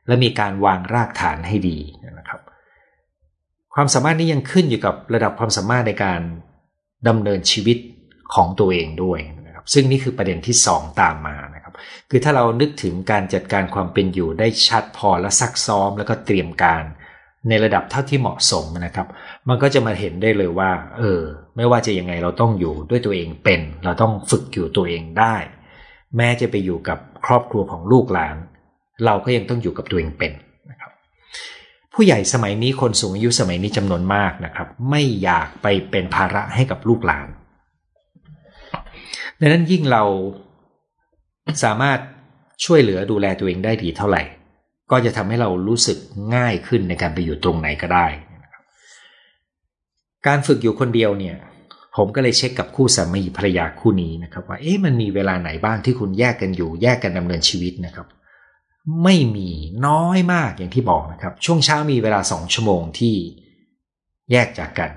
[0.06, 2.12] และมีการวางรากฐานให้ดีนะ
[3.74, 6.20] ความสามารถนี้ยังขึ้นอยู่กับระดับความสามารถในการ
[7.08, 7.78] ดำเนินชีวิต
[8.34, 11.74] ของตัวเองด้วยนะครับ ซึ่งนี่คือประเด็นที่ 2 ตามมานะครับ
[12.10, 16.84] คือถ้าเรานึกถึงการจัดการความเป็นอยู่ได้ชัดพอและซักซ้อม แล้วก็เตรียมการ
[17.48, 19.06] ในระดับเท่าที่เหมาะสมนะครับ
[19.48, 21.20] มันก็จะมาเห็นได้เลยว่า เออ
[21.56, 25.36] ไม่ว่าจะยังไงเราต้องอยู่ด้วยตัวเองเป็น เราต้องฝึกอยู่ตัวเองได้
[26.16, 28.36] แม้จะไปอยู่กับครอบครัวของลูกหลาน
[29.04, 30.32] เราก็ยังต้องอยู่กับตัวเองเป็น
[30.70, 30.92] นะครับ
[31.94, 37.28] ผู้ใหญ่สมัยนี้คนสูงอายุสมัยนี้จำนวนมากนะครับ ไม่อยากไปเป็นภาระให้กับลูกหลาน
[39.40, 40.02] ดังนั้นยิ่งเรา
[41.64, 41.98] สามารถ
[42.64, 44.22] ช่วยเหลือดูแลตัวเองได้ดีเท่าไหร่
[44.90, 45.98] ก็จะทำให้เรารู้สึก
[46.36, 48.06] ง่ายขึ้นในการไปอยู่ตรงไหนก็ได้
[50.26, 51.36] การฝึกอยู่คนเดียวเนี่ย
[51.96, 58.06] ผมก็เลยเช็คกับคู่สามีภรรยาคู่นี้นะครับว่าเอ๊ะมันมีเวลาไหนบ้างที่คุณแยกกันอยู่ แยกกันดำเนินชีวิตนะครับ
[59.04, 59.50] ไม่มี
[59.86, 63.14] น้อยมากอย่างที่บอกนะครับ ช่วงเช้ามีเวลาสองชั่วโมงที่
[64.32, 64.90] แยกจากกัน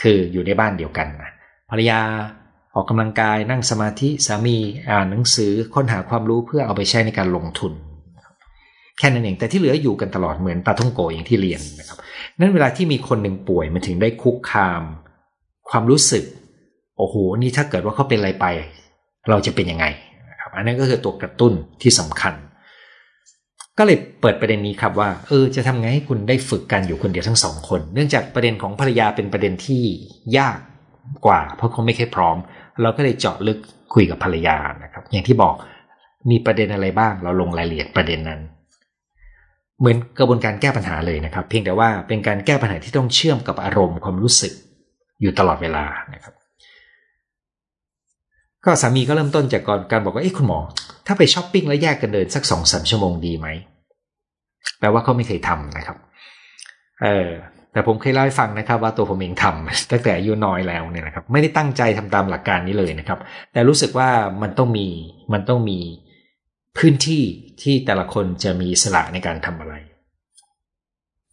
[0.00, 1.30] คืออยู่ในบ้านเดียวกันนะ
[1.70, 2.00] ภรรยา
[2.74, 4.56] ออกกำลังกายนั่งสมาธิสามี
[4.90, 7.72] อ่านหนังสือค้นหาความรู้เพื่อเอาไปใช้ในการลงทุน
[8.98, 11.98] แค่นั้นเองแต่ที่เหลืออยู่กันตลอดเหมือนปาท่องโกอย่างที่เรียนนะครับ
[12.38, 14.82] นั้นเวลาที่มีคนหนึ่งป่วยมันถึงได้คุกคาม
[15.70, 16.24] ความรู้สึก
[16.98, 18.46] โอ้โห นี่ถ้าเกิดว่าเขาเป็นอะไรไป
[19.30, 19.86] เราจะเป็นยังไง
[20.40, 21.52] ครับอันนั้นก็คือตัวกระตุ้น
[21.82, 22.34] ที่สำคัญ
[23.78, 29.82] ก็เลยเปิดประเด็นนี้ครับว่า เออ จะทำไงให้คุณได้ฝึกกันอยู่คนเดียวทั้งสองคน เนื่องจากประเด็นของภรรยาเป็นประเด็นที่
[30.38, 30.58] ยาก
[31.26, 32.36] กว่า เพราะเขาไม่เคยพร้อม
[32.82, 33.58] เราก็เลยเจาะลึก
[33.94, 35.54] คุยกับภรรยานะครับ อย่างที่บอก
[36.30, 38.40] มีประเด็นอะไรบ้าง เราลงรายละเอียดประเด็นนั้น
[39.80, 44.52] เหมือนกระบวนการแก้ปัญหาเลยนะครับ เพียงแต่ว่าเป็นการแก้ปัญหาที่ต้องเชื่อมกับอารมณ์ความรู้สึก
[45.20, 46.34] อยู่ตลอดเวลานะครับ
[48.64, 50.60] ก็สามีก็เริ่มต้นจากการบอกว่าเอ้คุณหมอ
[51.06, 53.48] ถ้าไปช้อปปิ้งแล้วแยกกันเดินสักสองสามชั่วโมงดีไหม
[54.78, 55.96] แปลว่าเขาไม่เคยทำนะครับ
[57.02, 57.28] เออ
[57.72, 63.18] แต่ผมเคยเล่าให้ฟังนะครับ ว่าตัวผมเองทำตั้งแต่อายุน้อยแล้วเนี่ยนะครับ ไม่ได้ตั้งใจทำตามหลักการนี้เลยนะครับ
[63.52, 64.10] แต่รู้สึกว่า
[64.42, 64.86] มันต้องมี
[65.32, 65.78] มันต้องมี
[66.78, 67.22] พื้นที่
[67.62, 69.74] ที่แต่ละคนจะมีสละในการทำอะไร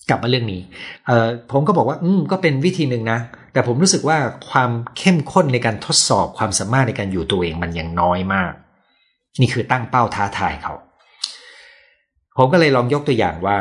[0.09, 0.61] กลับมาเรื่องนี้
[1.07, 3.19] เออผมก็บอกว่า อืมก็เป็นวิธีหนึ่งนะ
[3.53, 4.17] แต่ผมรู้สึกว่า
[4.49, 8.51] ความเข้มข้นในการทดสอบความสามารถในการอยู่ตัวเองมันยังน้อยมาก
[9.41, 10.73] นี่คือตั้งเป้าท้าทายเขา
[12.37, 13.57] ผมก็เลยลองยกตัวอย่างว่า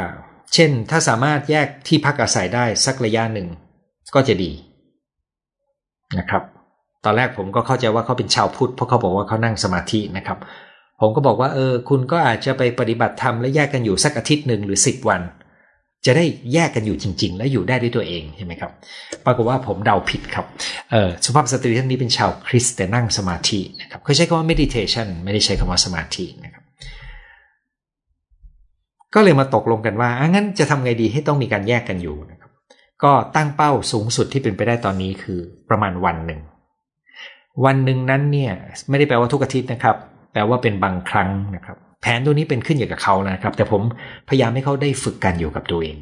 [0.54, 3.48] เช่น ถ้าสามารถแยกที่พักอาศัยได้สักระยะหนึ่ง
[4.14, 4.50] ก็จะดี
[6.18, 6.42] นะครับ
[7.04, 10.38] ตอนแรกผมก็เข้าใจว่าเขาเป็นชาวพุทธเพราะเขาบอกว่าเขานั่งสมาธินะครับ
[11.00, 15.22] ผมก็บอกว่าเออ คุณก็อาจจะไปปฏิบัติธรรมและแยกกันอยู่สักอาทิตย์หนึ่งหรือสิบวัน
[16.06, 18.70] จะได้แยกกันอยู่จริง ๆ และอยู่ได้ด้วยตัวเองใช่ไหมครับ
[19.24, 20.46] ปรากฏว่าผมเดาผิดครับ
[20.90, 26.62] เออสุภาพสตรีท่านนี้เป็นชาวคริสต์แต่นั่งสมาธินะครับเขาใช้คำว่า meditation ไม่ได้ใช้คำว่าสมาธินะครับ
[29.14, 32.50] ก็เลยมาตกลงกันว่างั้นจะทำไงดีให้ต้องมีการแยกกันอยู่นะครับ
[33.04, 35.38] ก็ตั้งเป้าสูงสุดที่เป็นไปได้ตอนนี้คือ
[35.68, 36.40] ประมาณวันหนึ่ง
[37.64, 38.52] วันหนึ่งนั้นเนี่ย
[38.88, 39.96] ไม่ได้แปลว่าทุกอาทิตย์นะครับ
[40.32, 43.82] แปลว่าเป็นบางครั้งนะครับ แผนตัวนี้เป็นขึ้นอยู่กับเขานะครับ แต่ผม
[44.28, 45.96] พยายามให้เขาได้ฝึกกันอยู่กับตัวเอง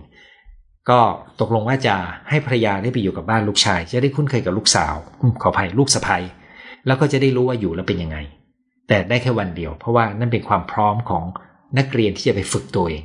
[0.91, 1.01] ก็
[1.41, 1.95] ตกลงว่าจะ
[2.29, 4.95] ให้ภรรยาได้ไปอยู่กับบ้านลูกชาย จะได้คุ้นเคยกับลูกสาว
[5.43, 6.17] ขออภัยลูกสะใภ้
[6.87, 8.19] แล้วก็จะได้รู้ว่าอยู่แล้วเป็นยังไง
[8.89, 11.25] แต่ได้แค่วันเดียว เพราะว่านั่นเป็นความพร้อมของ
[11.79, 13.05] นักเรียนที่จะไปฝึกตัวเอง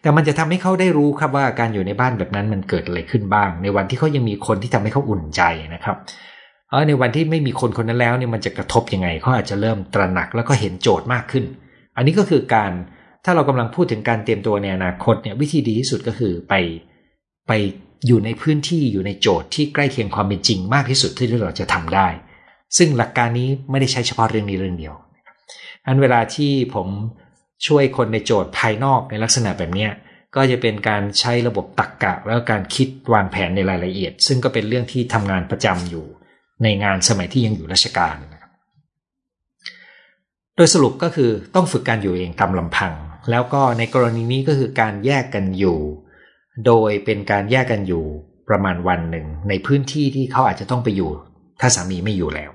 [0.00, 5.42] แต่มันจะทำให้เขาได้รู้ครับว่าการอยู่ในบ้านแบบนั้นมันเกิดอะไรขึ้นบ้าง ในวันที่เขายังมีคนที่ทำให้เขาอุ่นใจ
[5.74, 5.96] นะครับ
[6.70, 11.44] เออในวันที่ไม่มีคนคนนั้นแล้วเนี่ยมันจะกระทบยังไงเขาอาจจะเริ่มตระหนักแล้วก็เห็นโจทย์มากขึ้น
[11.98, 12.72] อันนี้ก็คือการ
[13.24, 16.54] ถ้าเรากำลังพูดถึงการเตรียมตัวในอนาคตเนี่ยวิธีดีที่สุดก็คือไป
[17.48, 17.52] ไป
[18.06, 22.08] อยู่ในพื้นที่อยู่ในโจทย์ที่ใกล้เคียงความเป็นจริงมากที่สุดที่เราจะทำได้
[22.76, 24.94] ซึ่งหลักการนี้ไม่ได้ใช้เฉพาะเรื่องนี้เรื่องเดียว
[25.86, 26.88] อันเวลาที่ผม
[27.66, 29.88] ช่วยคนในโจทย์ภายนอกในลักษณะแบบนี้
[30.34, 36.04] ก็จะเป็นการใช้ระบบตักกะ แล้วการคิดวางแผนในรายละเอียด ซึ่งก็เป็นเรื่องที่ทำงานประจำอยู่
[36.62, 38.37] ในงานสมัยที่ยังอยู่ราชการนะ
[40.58, 42.92] โดยสรุปก็คือต้องฝึกการอยู่เองตามลำพัง
[43.30, 45.78] แล้วก็ในกรณีนี้ก็คือการแยกกันอยู่
[46.66, 48.04] โดยเป็นการแยกกันอยู่
[48.48, 51.10] ประมาณวันหนึ่งในพื้นที่ที่เขาอาจจะต้องไปอยู่
[51.60, 52.50] ถ้าสามีไม่อยู่แล้ว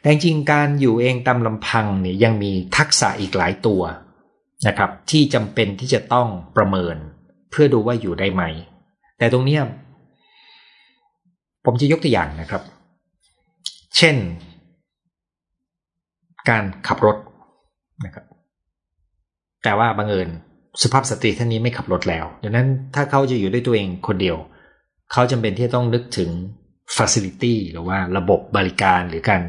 [0.00, 3.82] แต่จริงการอยู่เองตามลำพังเนี่ยยังมีทักษะอีกหลายตัว
[4.66, 6.96] นะครับ ที่จำเป็นที่จะต้องประเมิน
[7.50, 8.42] เพื่อดูว่าอยู่ได้ไหม
[9.18, 9.58] แต่ตรงนี้
[11.64, 12.62] ผมจะยกตัวอย่างนะครับ
[13.96, 14.16] เช่น
[16.48, 17.16] การขับรถ
[18.04, 18.24] นะครับ
[19.64, 20.28] แต่ว่าบังเอิญ
[20.82, 24.36] สุภาพสตรีท่านนี้ไม่ขับรถแล้วดังนั้นถ้าเขาจะอยู่ด้วยตัวเองคนเดียว
[25.12, 26.30] เขาจำเป็นที่จะต้องนึกถึง
[26.96, 29.42] facility หรือว่าระบบบริการหรือการ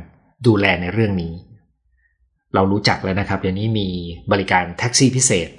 [0.47, 1.33] ดูแลในเรื่องนี้
[2.55, 3.87] เรารู้จักแล้วนะครับเดี๋ยวนี้มี
[4.31, 5.49] บริการแท็กซี่พิเศษ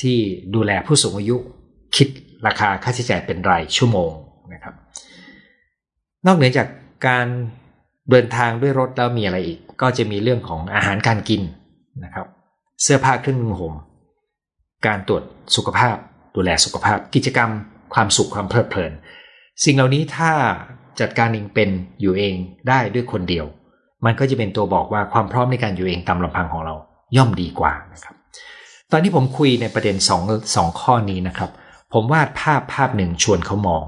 [0.00, 0.16] ที่
[0.54, 1.36] ดูแลผู้สูงอายุ
[1.96, 2.08] คิด
[2.46, 4.10] ราคาค่าใช้จ่ายเป็นรายชั่วโมง
[4.52, 4.74] นะครับ
[6.26, 6.68] นอกเหนือจาก
[7.08, 7.26] การ
[8.10, 11.42] เดินทางด้วยรถแล้วมีอะไรอีก ก็จะมีเรื่องของอาหารการกิน
[12.04, 12.26] นะครับ
[12.82, 13.74] เสื้อผ้าเครื่องนุ่งห่ม
[14.86, 15.22] การตรวจ
[15.56, 15.96] สุขภาพ
[16.34, 17.50] ดูแลสุขภาพ กิจกรรม
[17.94, 18.92] ความสุขความเพลิดเพลิน
[19.64, 20.32] สิ่งเหล่านี้ถ้า
[21.00, 22.34] จัดการเองเป็นอยู่เอง
[22.68, 23.46] ได้ด้วยคนเดียว
[24.04, 26.74] มันก็จะเป็นตัวบอกว่าความพร้อมในการอยู่เองตามลำพังของเรา
[27.16, 28.14] ย่อมดีกว่านะครับ
[28.92, 30.22] ตอนที่ผมคุยในประเด็นสอง
[30.56, 31.50] สองข้อนี้นะครับ
[31.92, 33.84] ผมวาดภาพภาพหนึ่งชวนเขามอง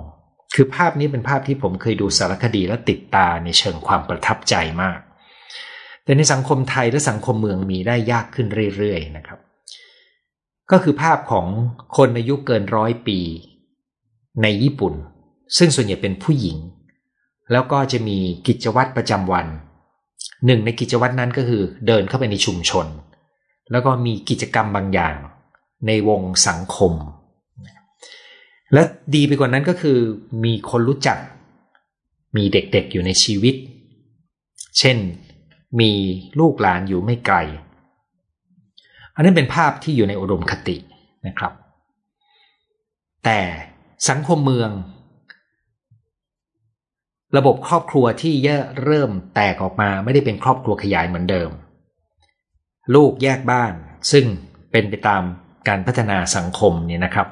[0.55, 4.98] คือภาพนี้เป็นภาพที่ผมเคยดูสารคดีและติดตาในเชิงความประทับใจมาก
[6.05, 9.39] แต่ในสังคมไทยและสังคมเมืองมีได้ยากขึ้นเรื่อยๆนะครับ
[10.71, 11.47] ก็คือภาพของ
[11.97, 13.19] คนอายุเกินร้อยปี
[14.43, 14.95] ในญี่ปุ่น
[15.59, 16.57] ซึ่งส่วนใหญ่เป็นผู้หญิง
[17.53, 19.47] แล้วก็จะมีกิจวัตรประจำวัน
[20.47, 22.87] หนึ่งในกิจวัตรนั้นก็คือเดินเข้าไปในชุมชน
[23.73, 25.15] แล้วก็มีกิจกรรมบางอย่าง
[25.87, 26.93] ในวงสังคม
[28.73, 28.83] และ
[29.15, 29.99] ดีไปกว่านั้นก็คือ
[30.45, 31.19] มีคนรู้จัก
[32.37, 33.55] มีเด็กๆอยู่ในชีวิต
[34.79, 34.97] เช่น
[35.81, 35.93] มี
[36.41, 37.37] ลูกหลานอยู่ไม่ไกล
[39.15, 40.77] อันนั้นเป็นภาพที่อยู่ในอุดมคติ
[41.27, 41.53] นะครับ
[43.25, 43.41] แต่
[44.09, 44.71] สังคมเมือง
[47.37, 48.35] ระบบครอบครัวที่
[48.85, 51.51] เริ่มแตกออกมาไม่ได้เป็นครอบครัวขยายเหมือนเดิม
[52.95, 53.73] ลูกแยกบ้าน
[54.13, 54.25] ซึ่ง
[54.73, 55.23] เป็นไปตาม
[55.69, 57.29] การพัฒนาสังคมเนี่ยนะครับ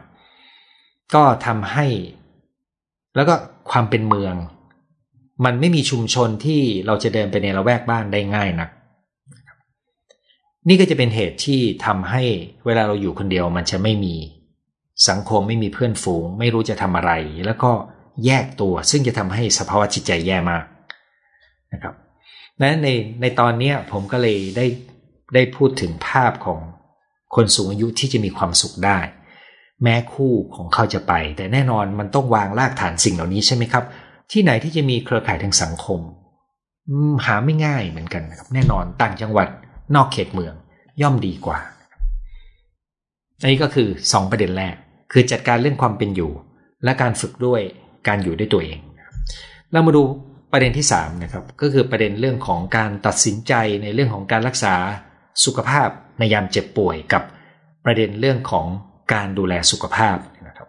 [1.15, 1.87] ก็ทำให้
[3.17, 3.35] แล้วก็
[3.71, 4.35] ความเป็นเมือง
[5.45, 8.71] มันไม่มีชุมชนที่เราจะเดินไปในละแวกบ้านได้ง่ายนัก
[10.69, 12.23] นี่ก็จะเป็นเหตุที่ทำให้
[12.67, 14.15] เวลาเราอยู่คนเดียวมันจะไม่มี
[15.09, 17.13] สังคมไม่มีเพื่อนฝูง ไม่รู้จะทำอะไร
[17.47, 17.71] แล้วก็
[18.27, 20.65] แยกตัวซึ่งจะทำให้สภาวะจิตใจแย่มาก
[21.73, 21.95] นะครับ
[22.59, 22.89] และใน
[23.21, 24.67] ในตอนนี้ผมก็เลยได้
[25.35, 26.61] ได้พูดถึงภาพของ
[27.35, 28.99] คนสูงอายุที่จะมีความสุขได้
[29.83, 33.85] แม้คู่ของเขาจะไป แต่แน่นอนมันต้องวางรากฐานสิ่งเหล่านี้ใช่ไหมครับ
[34.33, 36.01] ที่ไหนที่จะมีเครือข่ายทางสังคม
[37.27, 39.49] หาไม่ง่ายเหมือนกันนะครับ แน่นอนต่างจังหวัด
[39.95, 40.55] นอกเขตเมือง
[41.03, 41.59] ย่อมดีกว่า
[43.41, 44.75] อันนี้ก็คือ2ประเด็นแรก
[45.13, 46.33] คือจัดการเรื่องความเป็นอยู่
[46.85, 47.61] และการฝึกด้วย
[48.09, 48.79] การอยู่ด้วยตัวเอง
[49.73, 50.03] เรามาดู
[50.53, 54.75] ประเด็นที่3นะครับก็คือประเด็นเรื่องของการตัดสินใจในเรื่องของการรักษา
[55.45, 55.89] สุขภาพ
[56.19, 57.23] ในยามเจ็บป่วยกับ
[57.85, 58.67] ประเด็นเรื่องของ
[59.13, 60.17] การดูแลสุขภาพ
[60.49, 60.69] นะครับ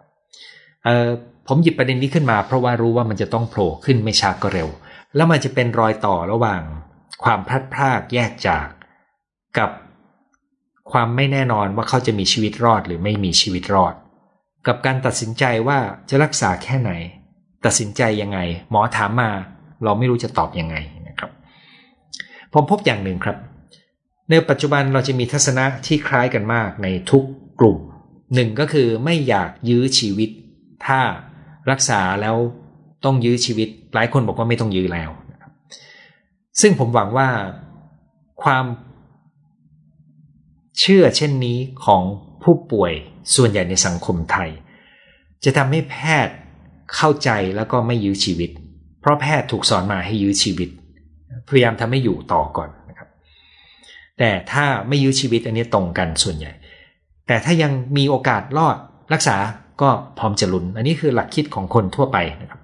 [1.52, 4.68] ผมหยิบประเด็นนี้ขึ้นมา เพราะว่ารู้ว่ามันจะต้องโผล่ขึ้นไม่ช้าก็เร็ว
[5.16, 6.62] แล้วมันจะเป็นรอยต่อระหว่าง
[7.24, 8.68] ความพลัดพรากแยกจาก
[9.58, 9.70] กับ
[10.92, 13.94] ความไม่แน่นอนว่าเขาจะมีชีวิตรอดหรือไม่มีชีวิตรอด
[14.66, 16.90] กับการตัดสินใจว่าจะรักษาแค่ไหน
[17.64, 18.38] ตัดสินใจยังไง
[18.70, 19.30] หมอถามมา
[19.84, 20.76] เราไม่รู้จะตอบยังไง
[21.08, 21.30] นะครับ
[22.52, 23.36] ผมพบอย่างหนึ่งครับ
[24.30, 27.24] ในปัจจุบันเราจะมีทัศนะที่คล้ายกันมากในทุก
[27.60, 27.78] กลุ่ม
[28.34, 30.30] หนึ่งก็คือไม่อยากยื้อชีวิต
[30.86, 31.00] ถ้า
[31.70, 32.36] รักษาแล้ว
[33.04, 35.52] ต้องยื้อชีวิต หลายคนบอกว่าไม่ต้องยื้อแล้วนะครับ
[36.60, 37.28] ซึ่งผมหวังว่า
[38.42, 38.64] ความ
[40.80, 42.02] เชื่อเช่นนี้ของ
[42.42, 42.92] ผู้ป่วย
[43.34, 44.50] ส่วนใหญ่ในสังคมไทย
[45.44, 46.34] จะทำให้แพทย์
[46.94, 48.50] เข้าใจแล้วก็ไม่ยื้อชีวิต
[49.00, 50.68] เพราะแพทย์ถูกสอนมาให้ยื้อชีวิต
[51.48, 53.08] พยายามทำให้อยู่ต่อก่อนนะครับ
[54.18, 56.52] แต่ถ้าไม่ยื้อชีวิตอันนี้ตรงกันส่วนใหญ่
[57.26, 58.76] แต่ถ้ายังมีโอกาสรอด
[59.12, 59.36] รักษา
[59.82, 59.88] ก็
[60.18, 62.60] พร้อมจะลุ้น อันนี้คือหลักคิดของคนทั่วไปนะครับ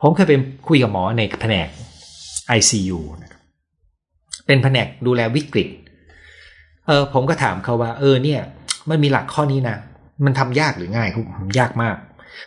[0.00, 1.68] ผมเคยเป็นคุยกับหมอในแผนก
[2.58, 3.40] ICU นะครับ
[4.46, 5.68] เป็นแผนกดูแลวิกฤต
[6.86, 8.40] เออผมก็ถามเขาว่า เออเนี่ย
[8.90, 9.76] มันมีหลักข้อนี้นะ
[10.24, 11.08] มันทำยากหรือง่าย
[11.58, 11.96] ยากมาก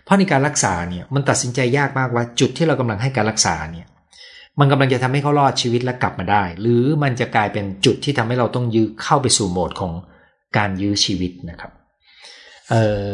[0.03, 3.87] เพราะในการรักษาเนี่ย มันตัดสินใจยากมากว่าจุดที่เรากำลังให้การรักษาเนี่ย
[4.59, 9.93] มันกำลังจะทำให้เขารอดชีวิตและกลับมาได้ หรือมันจะกลายเป็นจุดที่ทำให้เราต้องยื้อเข้าไปสู่โหมดของ
[10.57, 11.71] การยื้อชีวิตนะครับ
[12.69, 13.05] เออ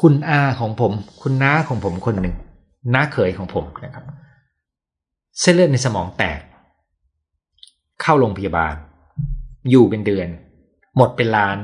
[0.00, 2.36] คุณอาของผม คุณน้าของผมคนหนึ่ง
[2.94, 4.04] น้าเขยของผมนะครับ
[5.40, 6.40] เส้นเลือดในสมองแตก
[8.00, 8.74] เข้าโรงพยาบาล
[9.70, 10.28] อยู่เป็นเดือน
[10.96, 11.58] หมดเป็นล้าน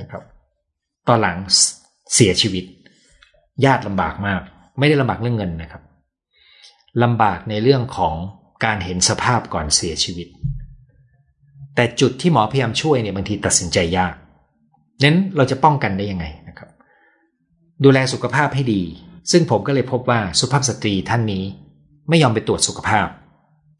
[0.00, 0.22] นะครับ
[1.08, 1.36] ตอนหลัง
[2.14, 2.64] เสียชีวิต
[3.64, 4.40] ญาติลำบากมาก
[4.78, 5.82] ไม่ได้ลำบากเรื่องเงินนะครับ
[7.02, 8.14] ลำบากในเรื่องของ
[8.64, 10.28] การเห็นสภาพก่อนเสียชีวิต
[11.74, 14.14] แต่จุดที่หมอพยายามช่วยเนี่ยบางทีตัดสินใจยาก
[15.02, 16.26] นั้นเราจะป้องกันได้ยังไง
[17.84, 18.82] ดูแลสุขภาพให้ดี
[19.30, 21.44] ซึ่งผมก็เลยพบว่าสุภาพสตรีท่านนี้
[22.08, 23.08] ไม่ยอมไปตรวจสุขภาพ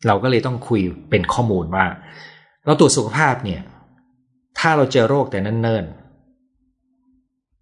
[0.06, 1.86] เราก็เลยต้องคุยเป็นข้อมูลว่า
[2.64, 3.60] เราตรวจสุขภาพเนี่ย
[4.58, 5.84] ถ้าเราเจอโรคแต่นั้นเนิ่น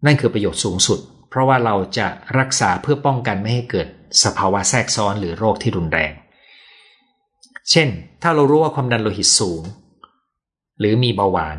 [0.05, 3.89] นั่นคือประโยชน์สูงสุด เพราะว่าเราจะรักษาเพื่อป้องกันไม่ให้เกิด
[4.25, 6.13] สภาวะแทรกซ้อนหรือโรคที่รุนแรง
[7.71, 7.89] เช่น
[8.23, 9.63] ถ้าเรารู้ว่าความดันโลหิตสูง
[10.79, 11.57] หรือมีเบาหวาน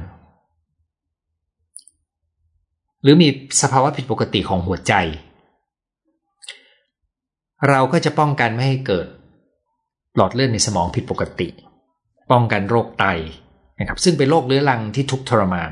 [3.06, 3.28] หรือมี
[3.62, 4.94] สภาวะผิดปกติของหัวใจ
[7.70, 9.08] เราก็จะป้องกันไม่ให้เกิด
[10.16, 11.48] หลอดเลือดในสมองผิดปกติ
[12.32, 13.06] ป้องกันโรคไต
[13.80, 15.72] นะครับ ซึ่งเป็นโรคเรื้อรังที่ทุกทรมาน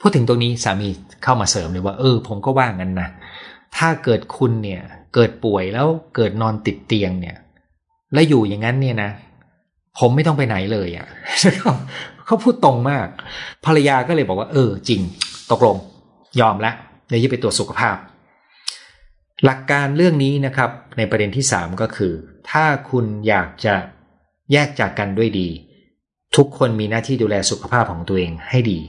[0.00, 0.88] พูดถึงตรงนี้สามี
[1.24, 3.08] เข้ามาเสริมเลยว่า เออ ผมก็ว่างั้นนะ
[3.76, 4.82] ถ้าเกิดคุณเนี่ย
[5.14, 5.86] เกิดป่วยแล้ว
[6.16, 7.36] เกิดนอนติดเตียงเนี่ย
[8.14, 9.10] และอยู่อย่างนั้นเนี่ยนะ
[9.98, 11.06] ผมไม่ต้องไปไหนเลยอะ่ะ
[12.26, 13.06] เขาพูดตรงมาก
[13.64, 15.00] ภรรยาก็เลยบอกว่า เออ จริง
[15.50, 15.76] ตกลง
[16.40, 16.74] ยอมแล้ว
[17.08, 17.96] เดี๋ยวจะไปตรวจสุขภาพ
[19.44, 22.12] หลักการเรื่องนี้นะครับ ในประเด็นที่สามก็คือ
[22.50, 23.74] ถ้าคุณอยากจะ
[24.52, 25.48] แยกจากกันด้วยดี
[26.36, 28.80] ทุกคนมีหน้าที่ดูแลสุขภาพของตัวเองให้ดี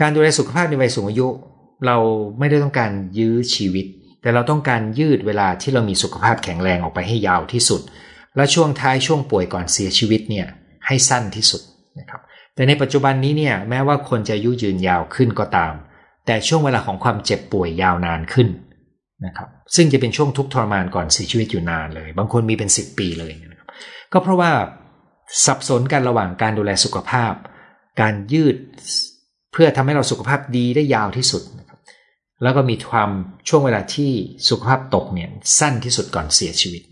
[0.00, 1.28] การดูแลสุขภาพในวัยสูงอายุ
[1.86, 1.96] เรา
[2.38, 3.86] ไม่ได้ต้องการยื้อชีวิต
[4.22, 7.80] แต่เราต้องการยืดเวลาที่เรามีสุขภาพแข็งแรงออกไปให้ยาวที่สุด
[8.36, 10.46] และช่วงท้ายช่วงป่วยก่อนเสียชีวิตเนี่ย
[10.86, 11.62] ให้สั้นที่สุด
[12.00, 12.20] นะครับ
[12.54, 15.74] แต่ในปัจจุบันนี้เนี่ยแม้ว่าคนจะอายุยืนยาวขึ้นก็ตาม
[16.26, 18.48] แต่ช่วงเวลาของความเจ็บป่วยยาวนานขึ้น
[19.26, 23.68] นะครับซึ่งจะเป็นช่วงทุกทรมานก่อนเสียชีวิตอยู่นานเลย บางคนมีเป็น 10 ปีเลยนะครับ
[24.12, 24.50] ก็เพราะว่า
[25.44, 27.32] สับสนกันระหว่างการดูแลสุขภาพ
[28.00, 28.56] การยืด
[29.52, 31.78] เพื่อทำให้เราสุขภาพดีได้ยาวที่สุดนะครับ
[32.42, 33.10] แล้วก็มีความ
[33.48, 34.10] ช่วงเวลาที่
[34.48, 36.82] สุขภาพตกเนี่ยสั้นที่สุดก่อนเสียชีวิต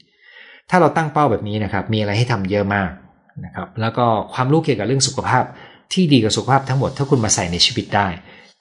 [0.70, 2.90] ถ้าเราตั้งเป้าแบบนี้นะครับมีอะไรให้ทำเยอะมาก
[3.44, 5.44] นะครับแล้วก็ความรู้เกี่ยวกับเรื่องสุขภาพ
[5.92, 8.08] ที่ดีกับสุขภาพทั้งหมดถ้าคุณมาใส่ในชีวิตได้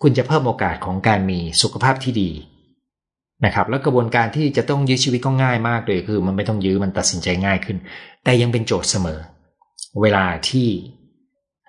[0.01, 2.29] คุณจะเพิ่มโอกาสของการมีสุขภาพที่ดี
[3.45, 7.77] นะครับแล้วกระบวนการที่จะต้องยื้อชีวิตก็ง่ายมากเลยคือ มันไม่ต้องยื้อมันตัดสินใจง่ายขึ้น
[8.23, 9.19] แต่ยังเป็นโจทย์เสมอ
[10.01, 10.67] เวลาที่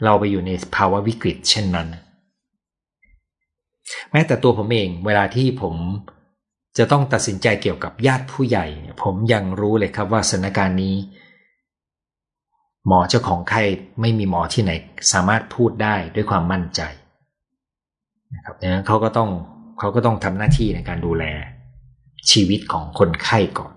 [0.04, 1.88] เราไปอยู่ในภาวะวิกฤต เช่นนั้น
[4.12, 5.74] แม้แต่ตัวผมเองเวลาที่ผม
[6.78, 8.66] จะต้องตัดสินใจเกี่ยวกับญาติผู้ใหญ่
[9.02, 10.94] ผมยังรู้เลยครับว่าสถานการณ์นี้
[12.88, 13.62] หมอเจ้าของไข้
[14.00, 14.72] ไม่มีหมอที่ไหน
[15.12, 16.80] สามารถพูดได้ด้วยความมั่นใจ
[18.34, 19.30] นะครับดังนั้นเขาก็ต้อง
[19.78, 21.24] เขาก็ต้องทำหน้าที่ในการดูแล
[22.30, 23.72] ชีวิตของคนไข้ก่อน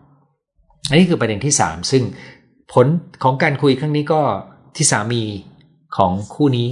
[0.90, 2.04] อันนี้คือประเด็นที่สามซึ่ง
[2.74, 2.88] ผล
[3.24, 4.22] ของการคุยครั้งนี้ก็
[4.78, 5.24] ที่สามี
[5.98, 6.68] ของคู่นี้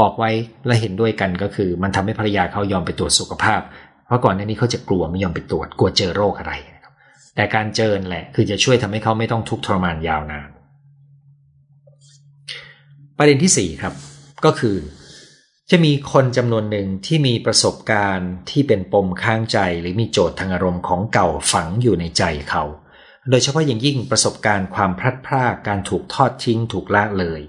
[0.00, 0.30] บอกไว้
[0.66, 3.60] และเห็นด้วยกันก็คือ มันทำให้ภรรยาเขายอมไปตรวจสุขภาพ
[4.06, 6.52] เพราะก่อนหน้านี้เขาจะกลัวไม่ยอมไปตรวจกลัวเจอโรคอะไร
[7.36, 10.48] แต่การเจอแหละคือจะช่วยทำให้เขาไม่ต้องทุกข์ทรมานยาวนาน
[13.18, 13.94] ประเด็นที่4ครับ
[14.44, 14.76] ก็คือ
[15.70, 22.64] จะมีคนจำนวนหนึ่งที่มีประสบการณ์ที่เป็นปมค้างใจ หรือมีโจทย์ทางอารมณ์ของเก่าฝังอยู่ในใจเขา
[23.30, 27.40] โดยเฉพาะอย่างยิ่งประสบการณ์ความพลัดพรากการถูกทอดทิ้งถูกละเลย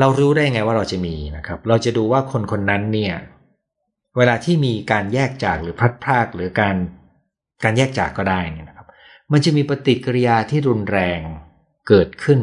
[0.00, 3.14] เรารู้ได้ไงว่าเราจะมีนะครับ เราจะดูว่าคนคนนั้นเนี่ย
[4.16, 6.76] เวลาที่มีการแยกจากหรือพลัดพรากหรือการ
[7.64, 8.86] การแยกจากก็ได้นี่นะครับ
[9.32, 11.20] มันจะมีปฏิกิริยาที่รุนแรง
[11.88, 12.40] เกิดขึ้น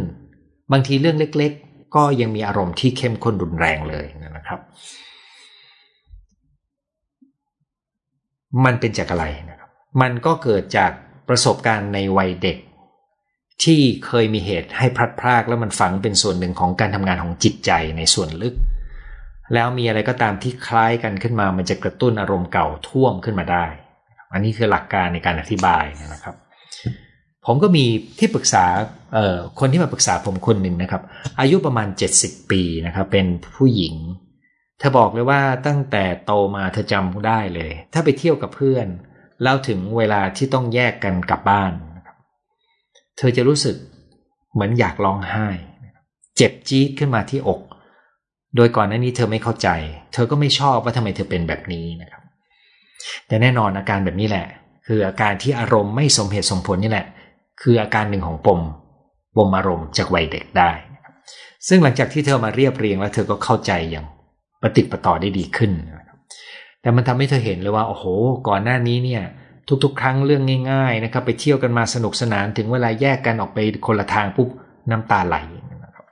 [0.72, 4.06] บางทีเรื่องเล็ก ๆ ก็ยังมีอารมณ์ที่เข้มข้นรุนแรงเลย
[4.38, 4.60] นะครับ
[8.66, 9.70] มันเป็นจากอะไรนะครับ
[10.02, 10.92] มันก็เกิดจาก
[11.30, 12.58] ประสบการณ์ในวัยเด็ก
[13.64, 18.56] ที่เคยมีเหตุให้พลัดพราก แล้วมันฝังเป็นส่วนหนึ่งของการทำงานของจิตใจในส่วนลึก
[19.54, 23.66] แล้วมีอะไรก็ตามที่คล้ายกันขึ้นมา มันจะกระตุ้นอารมณ์เก่าท่วมขึ้นมาได้
[24.32, 26.36] อันนี้คือหลักการในการอธิบายนะครับ
[27.48, 27.86] ผมก็มี
[28.20, 28.66] ที่ปรึกษา
[29.60, 31.02] คนที่มาปรึกษาผมคนหนึ่งนะครับ
[31.40, 31.88] อายุประมาณ
[32.20, 33.96] 70 ปีนะครับ เป็นผู้หญิง
[34.80, 38.88] เธอบอกเลยว่าตั้งแต่โตมาเธอจำได้เลย ถ้าไปเที่ยวกับเพื่อน
[39.44, 41.74] แล้วถึงเวลาที่ต้องแยกกันกลับบ้าน
[43.18, 43.76] เธอจะรู้สึก
[44.54, 45.48] เหมือนอยากร้องไห้
[46.38, 47.62] เจ็บจี๊ดขึ้นมาที่อก
[48.56, 49.70] โดยก่อนหน้านี้เธอไม่เข้าใจ
[50.14, 52.22] เธอก็ไม่ชอบว่าทำไมเธอเป็นแบบนี้นะครับ
[53.28, 54.48] แต่แน่นอนอาการแบบนี้แหละ
[54.88, 57.08] คืออาการที่อารมณ์ไม่สมเหตุสมผลนี่แหละ
[57.62, 58.60] คืออาการหนึ่งของปม
[59.38, 60.72] ปมอารมณ์จากวัยเด็กได้
[61.68, 64.06] ซึ่งหลังจากที่เธอมาเรียบเรียงแล้วเธอก็เข้าใจอย่าง
[64.62, 65.72] ปฏิปต่อได้ดีขึ้น
[66.82, 68.06] แต่มันทำให้เธอเห็นเลยว่าโอ้โห
[68.48, 69.24] ก่อนหน้านี้เนี่ย
[69.84, 74.50] ทุกๆ ครั้งเรื่องง่าย ๆ นะครับ ไปเที่ยวกันมาสนุกสนานถึงเวลาแยกกันออกไปคนละทางปุ๊บ
[74.92, 75.38] น้ำตาไหล
[75.84, 76.06] นะครับ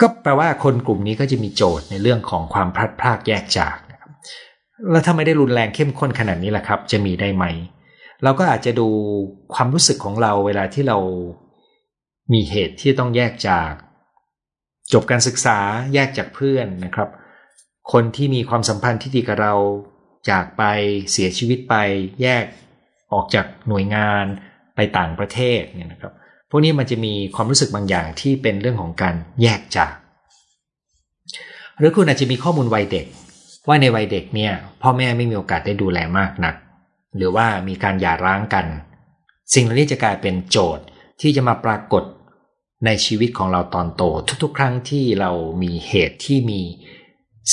[0.00, 4.10] ก็แปลว่าคนกลุ่มนี้ก็จะมีโจทย์ในเรื่องของความพลัดพรากแยกจากนะครับ
[4.90, 7.44] แล้วถ้าไม่ได้รุนแรงเข้มข้นขนาดนี้แหละครับ จะมีได้ไหม
[8.24, 8.88] เราก็อาจจะดู
[9.54, 10.98] ความรู้สึกของเราเวลาที่เรา
[12.32, 13.72] มีเหตุที่ต้องแยกจาก
[14.92, 15.58] จบการศึกษา
[15.94, 17.08] แยกจากเพื่อนนะครับ
[17.92, 19.54] คนที่มีความสัมพันธ์ที่ดีกับเรา
[20.30, 20.62] จากไป
[21.12, 21.74] เสียชีวิตไป
[22.22, 22.44] แยก
[23.12, 24.24] ออกจากหน่วยงาน
[24.74, 26.12] ไปต่างประเทศเนี่ยนะครับ
[26.50, 29.94] พวกนี้มันจะมีความรู้สึกบางอย่างที่เป็นเรื่องของการแยกจาก
[31.78, 33.06] หรือคุณอาจจะมีข้อมูลวัยเด็ก
[33.68, 34.52] ว่าในวัยเด็กเนี่ย
[34.82, 36.54] พ่อแม่ไม่มีโอกาสได้ดูแลมากนัก
[37.16, 38.66] หรือว่ามีการหย่าร้างกัน
[39.54, 40.84] สิ่งเหล่านี้จะกลายเป็นโจทย์
[41.20, 42.04] ที่จะมาปรากฏ
[42.86, 44.02] ในชีวิตของเราตอนโต
[44.42, 45.30] ทุกๆ ครั้งที่เรา
[45.62, 46.60] มีเหตุที่มี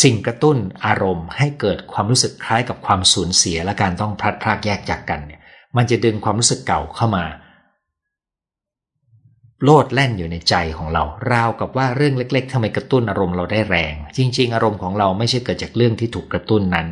[0.03, 5.41] สิ่งกระตุ้นอารมณ์ ให้เกิดความรู้สึกคล้ายกับความสูญเสียและการต้องพลัดพรากแยกจากกันเนี่ย
[5.77, 7.25] มันจะดึงความรู้สึกเก่าเข้ามา
[9.63, 16.87] โลดแล่นอยู่ในใจของเรา ราวกับว่าเรื่องเล็ก ๆทำไมกระตุ้นอารมณ์เราได้แรง จริง ๆ อารมณ์ของเราไม่ใช่เกิดจากเรื่องที่ถูกกระตุ้นนั้น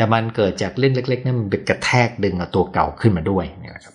[0.00, 3.94] แต่มันเกิดจากเรื่องเล็กๆนั่นมันเป็นกระแทกดึงเอาตัวเก่าขึ้นมาด้วยนะครับ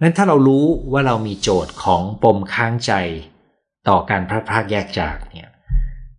[0.00, 2.92] นั้นถ้าเรารู้ว่าเรามีโจทย์ของปมค้างใจ
[3.88, 5.50] ต่อการพลัดพรากแยกจากเนี่ย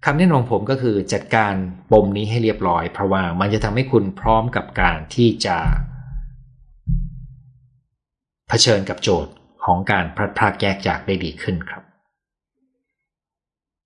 [0.05, 1.53] คำแนะนำของผมก็คือจัดการ
[1.91, 5.57] ปมนี้ให้เรียบร้อย เพราะว่ามันจะทำให้คุณพร้อมกับการที่จะ
[8.47, 9.33] เผชิญกับโจทย์
[9.65, 11.83] ของการพลัดพรากแยกจากได้ดีขึ้นครับ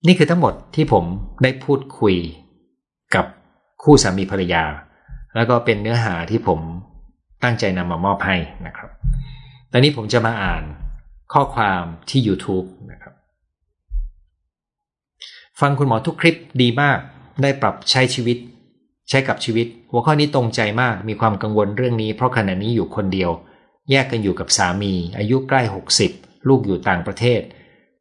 [0.06, 1.04] นี่คือทั้งหมดที่ผม
[1.42, 2.16] ได้พูดคุย
[3.14, 3.26] กับ
[3.82, 4.64] คู่สามีภรรยา
[5.34, 6.60] แล้วก็เป็นเนื้อหาที่ผม
[7.42, 8.90] ตั้งใจนำมามอบให้นะครับ
[9.72, 10.62] ตอนนี้ผมจะมาอ่าน
[11.32, 13.14] ข้อความที่ YouTube นะครับ
[15.60, 16.98] ฟังคุณหมอทุกคลิปดีมาก
[17.42, 18.38] ได้ปรับใช้ชีวิต
[19.08, 23.30] ใช้กับชีวิต หัวข้อนี้ตรงใจมาก มีความกังวลเรื่องนี้ เพราะขณะนี้อยู่คนเดียว
[23.90, 25.62] แยกกันอยู่กับสามี อายุใกล้
[26.04, 27.40] 60 ลูกอยู่ต่างประเทศ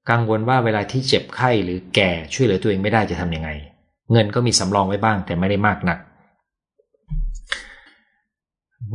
[0.09, 3.49] กังวลว่าเวลาที่เจ็บไข้หรือแก่ช่วยเหลือตัวเองไม่ได้จะทำยังไง
[4.11, 5.97] เงินก็มีสำรองไว้บ้างแต่ไม่ได้มากนัก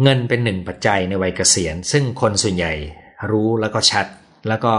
[0.03, 2.73] เงินเป็นหนึ่งปัจจัยในวัยเกษียณ ซึ่งคนส่วนใหญ่
[3.31, 4.07] รู้แล้วก็ชัด
[4.49, 4.75] แล้วก็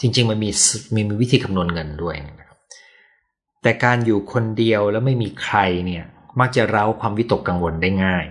[0.00, 0.50] จริง ๆ มันมี
[0.96, 2.16] มีวิธีคำนวณเงินด้วย
[3.62, 6.04] แต่การอยู่คนเดียวแล้วไม่มีใครเนี่ย
[6.40, 8.26] มักจะเร้าความวิตกกังวลได้ง่าย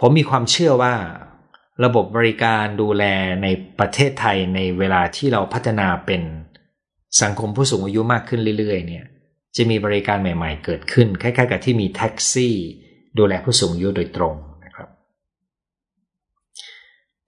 [0.00, 0.94] ผมมีความเชื่อว่า
[1.84, 3.04] ระบบบริการดูแล
[3.42, 3.46] ใน
[3.78, 6.22] ประเทศไทยในเวลาที่เราพัฒนาเป็น
[7.22, 9.04] สังคมผู้สูงอายุมากขึ้นเรื่อย ๆ เนี่ย
[9.56, 12.56] จะมีบริการใหม่ ๆ เกิดขึ้น คล้าย ๆ กับที่มีแท็กซี่
[13.18, 14.88] ดูแลผู้สูงอายุโดยตรงนะครับ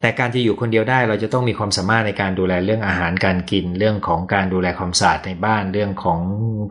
[0.01, 6.21] แต่การจะอยู่คนเดียวได้เราจะต้องมีความสามารถในการดูแลเรื่องอาหารการกิน เรื่องของการดูแลความสะอาดในบ้าน เรื่องของ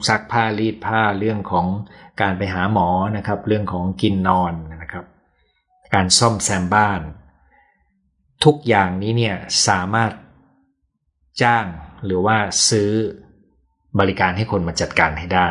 [0.07, 1.65] ซักผ้ารีดผ้า เรื่องของ
[2.21, 5.05] การไปหาหมอนะครับ เรื่องของกินนอนนะครับ
[5.93, 7.01] การซ่อมแซมบ้าน
[8.45, 9.35] ทุกอย่างนี้เนี่ย
[9.67, 10.11] สามารถ
[11.41, 11.65] จ้าง
[12.05, 12.37] หรือว่า
[12.69, 12.91] ซื้อ
[13.99, 15.49] บริการให้คนมาจัดการให้ได้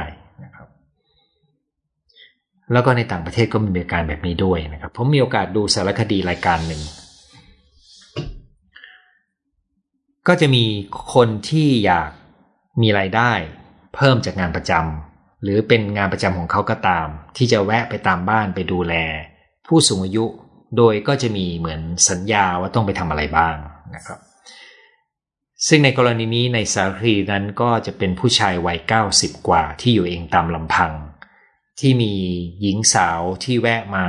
[2.73, 6.83] แล้วก็ในต่างประเทศก็มีบริการแบบนี้ด้วยนะครับผมมีโอกาสดูสารคดีรายการหนึ่ง
[10.29, 10.65] ก็จะมี
[11.15, 12.11] คนที่อยาก
[12.83, 13.33] มีรายได้
[13.95, 17.07] เพิ่มจากงานประจำหรือเป็นงานประจำของเขาก็ตาม
[17.37, 18.95] ที่จะแวะไปตามบ้านไปดูแล
[19.67, 20.25] ผู้สูงอายุ
[20.77, 23.57] โดยก็จะมีเหมือนสัญญาว่าต้องไปทำอะไรบ้าง
[23.95, 24.19] นะครับ
[25.69, 28.79] ซึ่งในกรณีนี้ในสารคดีนั้นก็จะเป็นผู้ชายวัย
[29.13, 30.93] 90 กว่าที่อยู่เองตามลำพัง
[31.81, 32.13] ที่มี
[32.63, 34.07] หญิงสาวที่แวะมา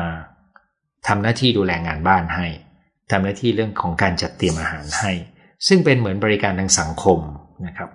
[1.07, 2.47] ทำหน้าที่ดูแลงานบ้านให้
[3.11, 5.11] ทำหน้าที่เรื่องของการจัดเตรียมอาหารให้
[5.67, 7.19] ซึ่งเป็นเหมือนบริการทางสังคม
[7.67, 7.89] นะครับ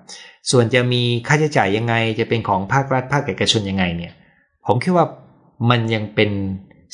[0.51, 4.12] ส่วนจะมีค่าใช้จ่ายยังไงจะเป็นของภาครัฐภาคเอกชนยังไงเนี่ย
[4.66, 5.07] ผมคิดว่า
[5.71, 6.31] มันยังเป็น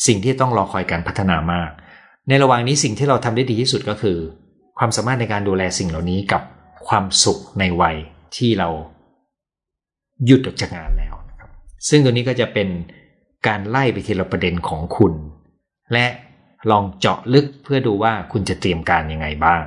[0.06, 1.70] สิ่งที่ต้องรอคอยการพัฒนามาก
[2.28, 4.18] ในระหว่างนี้สิ่งที่เราทำได้ดีที่สุดก็คือ
[4.78, 6.42] ความสามารถในการดูแลสิ่งเหล่านี้กับ
[6.88, 7.96] ความสุขในวัย
[8.36, 8.68] ที่เรา
[10.26, 11.14] หยุดออกจากงานแล้ว
[11.88, 12.68] ซึ่งตัวนี้ก็จะเป็น
[13.46, 15.12] การไล่ไปทีละประเด็นของคุณ
[15.92, 16.06] และ
[16.70, 19.62] ลองเจาะลึกเพื่อดูว่าคุณจะเตรียมการยังไงบ้าง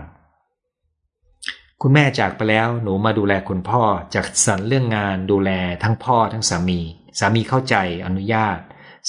[1.82, 3.84] คุณแม่จากไปแล้วหนูมาดูแลคุณพ่อ
[4.16, 5.51] จากสรรเรื่องงานดูแล
[5.84, 6.80] ทั้งพ่อทั้งสามี
[7.20, 8.57] สามีเข้าใจอนุญาต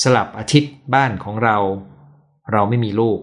[0.03, 1.57] สลับอาทิตย์บ้านของเรา
[2.53, 3.19] เราไม่มีลูก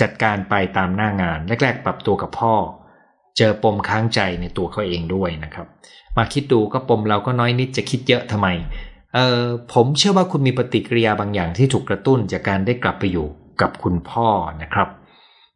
[0.00, 2.54] จัดการไปตามหน้างานแรก ๆ ปรับตัวกับพ่อ
[3.36, 5.66] เจอปมค้างใจในตัวเขาเองด้วยนะครับ
[6.16, 8.48] มาคิดดูก็ปมเราก็น้อยนิดจะคิดเยอะทำไม
[9.14, 9.42] เออ
[9.72, 13.26] ผมเชื่อว่าคุณมีปฏิกิริยาบางอย่างที่ถูกกระตุ้นจากการได้กลับไปอยู่
[13.60, 14.28] กับคุณพ่อ
[14.62, 14.88] นะครับ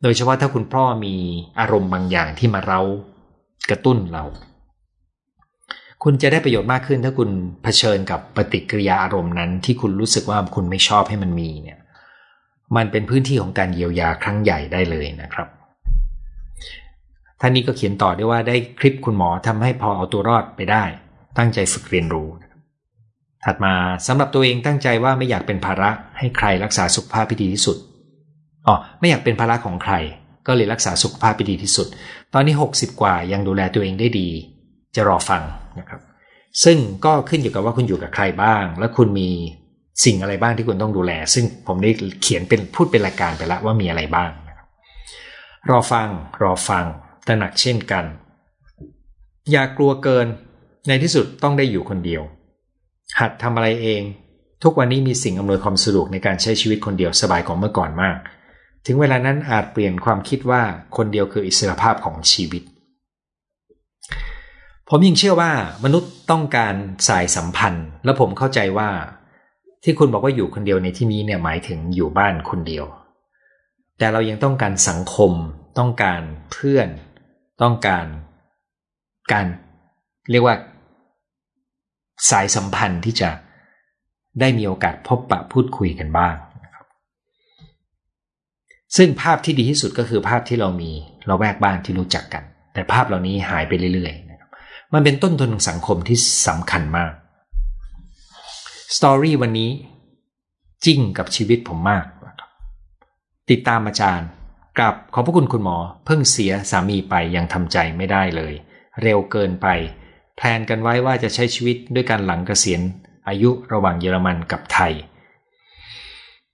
[0.02, 1.14] โดยเฉพาะถ้าคุณพ่อมี
[1.60, 2.80] อารมณ์บางอย่างที่มาเรา
[3.70, 4.24] กระตุ้นเรา
[6.04, 7.30] คุณจะได้ประโยชน์มากขึ้นถ้าคุณ
[7.62, 11.78] เผชิญกับปฏิกิริยาอารมณ์นั้น ที่คุณรู้สึกว่าคุณไม่ชอบให้มันมีเนี่ย
[12.76, 15.48] มันเป็นพื้นที่ของการเยียวยาครั้งใหญ่ได้เลยนะครับ
[17.40, 20.84] ท่านนี้ก็เขียนต่อได้ว่าได้คลิปคุณหมอทำให้พอเอาตัวรอดไปได้
[21.38, 22.28] ตั้งใจฝึกเรียนรู้
[23.44, 23.74] ถัดมา
[24.06, 27.76] สำหรับตัวเองตั้งใจว่าไม่อยากเป็นภาระให้ใครรักษาสุขภาพที่ดีที่สุด
[28.66, 29.94] อ๋อไม่อยากเป็นภาระของใคร
[30.46, 31.86] ก็เลยรักษาสุขภาพที่ดีที่สุด
[32.34, 34.28] ตอนนี้ 60 กว่ายังดูแลตัวเองได้ดี
[34.96, 35.42] จะรอฟัง
[35.78, 36.00] นะครับ
[36.64, 39.30] ซึ่งก็ขึ้นอยู่กับว่าคุณอยู่กับใครบ้าง และคุณมี
[40.04, 41.90] สิ่งอะไรบ้างที่คุณต้องดูแล ซึ่งผมได้
[42.22, 44.30] เขียนเป็นพูดเป็นรายการไปแล้วว่ามีอะไรบ้าง
[45.70, 46.08] รอฟัง
[46.42, 46.84] รอฟัง
[47.26, 48.04] ตระหนักเช่นกัน
[49.50, 50.26] อย่ากลัวเกิน
[50.88, 52.22] ในที่สุดต้องได้อยู่คนเดียว
[53.20, 54.02] หัดทำอะไรเอง
[54.62, 58.16] ทุกวันนี้มีสิ่งอำนวยความสะดวกในการใช้ชีวิตคนเดียวสบายกว่าเมื่อก่อนมาก
[58.86, 60.62] ถึงเวลานั้นอาจเปลี่ยนความคิดว่า
[60.96, 62.62] คนเดียวคืออิสรภาพของชีวิต
[64.88, 65.52] ผมยิ่งเชื่อว่า
[65.84, 66.74] มนุษย์ต้องการ
[67.08, 68.90] สายสัมพันธ์ และผมเข้าใจว่า
[69.84, 72.84] ที่คุณบอกว่าอยู่คนเดียวในที่นี้เนี่ยหมายถึงอยู่บ้านคนเดียว
[73.98, 75.32] แต่เรายังต้องการสังคม
[75.78, 76.20] ต้องการ
[76.52, 76.88] เพื่อน
[77.62, 78.06] ต้องการ
[79.32, 79.46] การ
[80.30, 80.56] เรียกว่า
[82.30, 83.30] สายสัมพันธ์ที่จะ
[84.40, 86.34] ได้มีโอกาสพบปะพูดคุยกันบ้าง
[86.64, 86.86] นะครับ
[88.96, 90.90] ซึ่งภาพที่ดีที่สุดก็คือภาพที่เรามี
[91.26, 94.50] เราแวกบ้านที่รู้จักกัน แต่ภาพเหล่านี้หายไปเรื่อยๆนะครับ
[94.92, 97.12] มันเป็นต้นทุนของสังคมที่สำคัญมาก
[98.96, 99.70] สตอรี่วันนี้
[100.86, 102.50] จริงกับชีวิตผมมากนะครับ
[103.50, 104.28] ติดตามอาจารย์
[104.80, 105.76] กับขอบพระคุณคุณหมอ
[106.06, 108.52] เพิ่งเสียสามีไปยังทำใจไม่ได้เลย
[109.02, 109.66] เร็วเกินไป
[110.36, 112.80] แพลนกันไว้ว่าจะใช้ชีวิตด้วยการหลังเกษียณ
[113.28, 114.92] อายุระหว่างเยอรมันกับไทย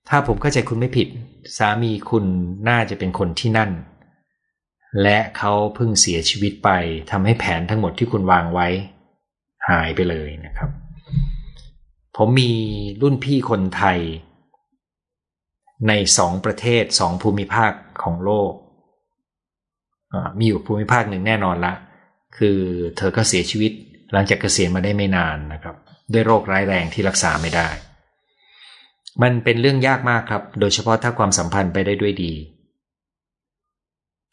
[0.09, 1.09] ถ้าผมเข้าใจคุณไม่ผิด
[1.57, 2.25] สามีคุณ
[2.69, 3.71] น่าจะเป็นคนที่นั่น
[5.03, 6.71] และเขาเพิ่งเสียชีวิตไป
[7.11, 8.69] ทำให้แผนทั้งหมดที่คุณวางไว้
[9.69, 10.71] หายไปเลยนะครับ
[12.17, 12.53] ผมมี
[13.03, 13.99] รุ่นพี่คนไทย
[15.89, 17.73] ในสองประเทศสองภูมิภาค
[18.03, 18.53] ของโลก
[20.39, 21.75] มีอยู่ภูมิภาคหนึ่งแน่นอนละ
[22.39, 22.59] คือ
[22.97, 23.73] เธอก็เสียชีวิต
[24.13, 25.77] หลังจากเกษียณมาได้ไม่นานนะครับ
[26.13, 27.69] ด้วยโรคร้ายแรงที่รักษาไม่ได้
[29.23, 32.33] มันเป็นเรื่องยากมากครับ โดยเฉพาะถ้าความสัมพันธ์ไปได้ด้วยดี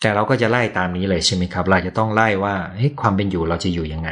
[0.01, 2.55] แต่เราก็จะไล่ตามนี้เลยใช่ไหมครับ เราจะต้องไล่ว่า
[3.01, 4.11] ความเป็นอยู่เราจะอยู่ยังไง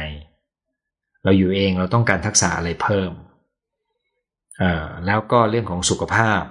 [1.24, 3.12] เราอยู่เองเราต้องการทักษะอะไรเพิ่ม
[5.06, 6.42] แล้วก็เรื่องของสุขภาพ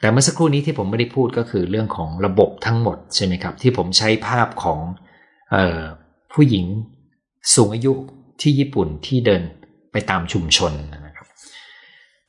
[0.00, 4.78] แต่เมื่อสักครู่นี้ที่ผมไม่ได้พูดก็คือเรื่องของระบบทั้งหมดใช่ไหมครับ ที่ผมใช้ภาพของ
[5.54, 5.80] ออ
[6.32, 6.66] ผู้หญิง
[7.54, 7.92] สูงอายุ
[8.42, 9.42] ที่ญี่ปุ่นที่เดิน
[9.92, 10.72] ไปตามชุมชน
[11.06, 11.26] นะครับ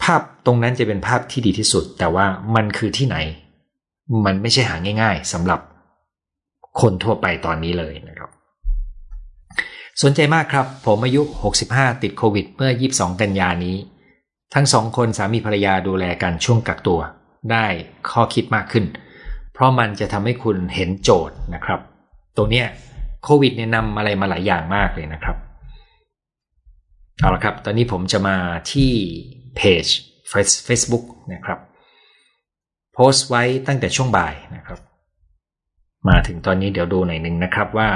[0.04, 3.18] ภาพตรงนั้นจะเป็นภาพที่ดีที่สุด แต่ว่ามันคือที่ไหน
[4.26, 5.60] มันไม่ใช่หาง่าย ๆสำหรับ
[6.82, 8.30] คนทั่วไปตอนนี้เลยนะครับ
[10.04, 11.22] สนใจมากครับ ผมอายุ
[11.62, 13.76] 65 ติดโควิด เมื่อ 22 กันยานี้
[14.54, 17.00] ทั้งสองคนสามีภรรยาดูแลกันช่วงกักตัว
[17.52, 17.66] ได้
[18.12, 18.86] ข้อคิดมากขึ้น
[19.54, 21.80] เพราะมันจะทำให้คุณเห็นโจทย์นะครับ
[22.38, 22.68] ตัวเนี้ย
[23.24, 25.38] โควิดเนี่ยนำอะไรมาหลายอย่างมากเลยนะครับ
[27.20, 28.38] เอาละครับ ตอนนี้ผมจะมา
[28.72, 28.92] ที่
[29.56, 29.86] เพจ
[30.68, 31.60] Facebook นะครับ
[32.94, 34.80] โพสต์ไว้ตั้งแต่ช่วงบ่ายนะครับ
[36.10, 37.90] มาถึงตอนนี้เดี๋ยวดูหน่อยหนึ่งนะครับว่า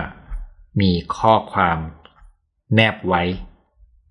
[0.82, 1.78] มีข้อความ
[2.74, 3.24] แนบไว้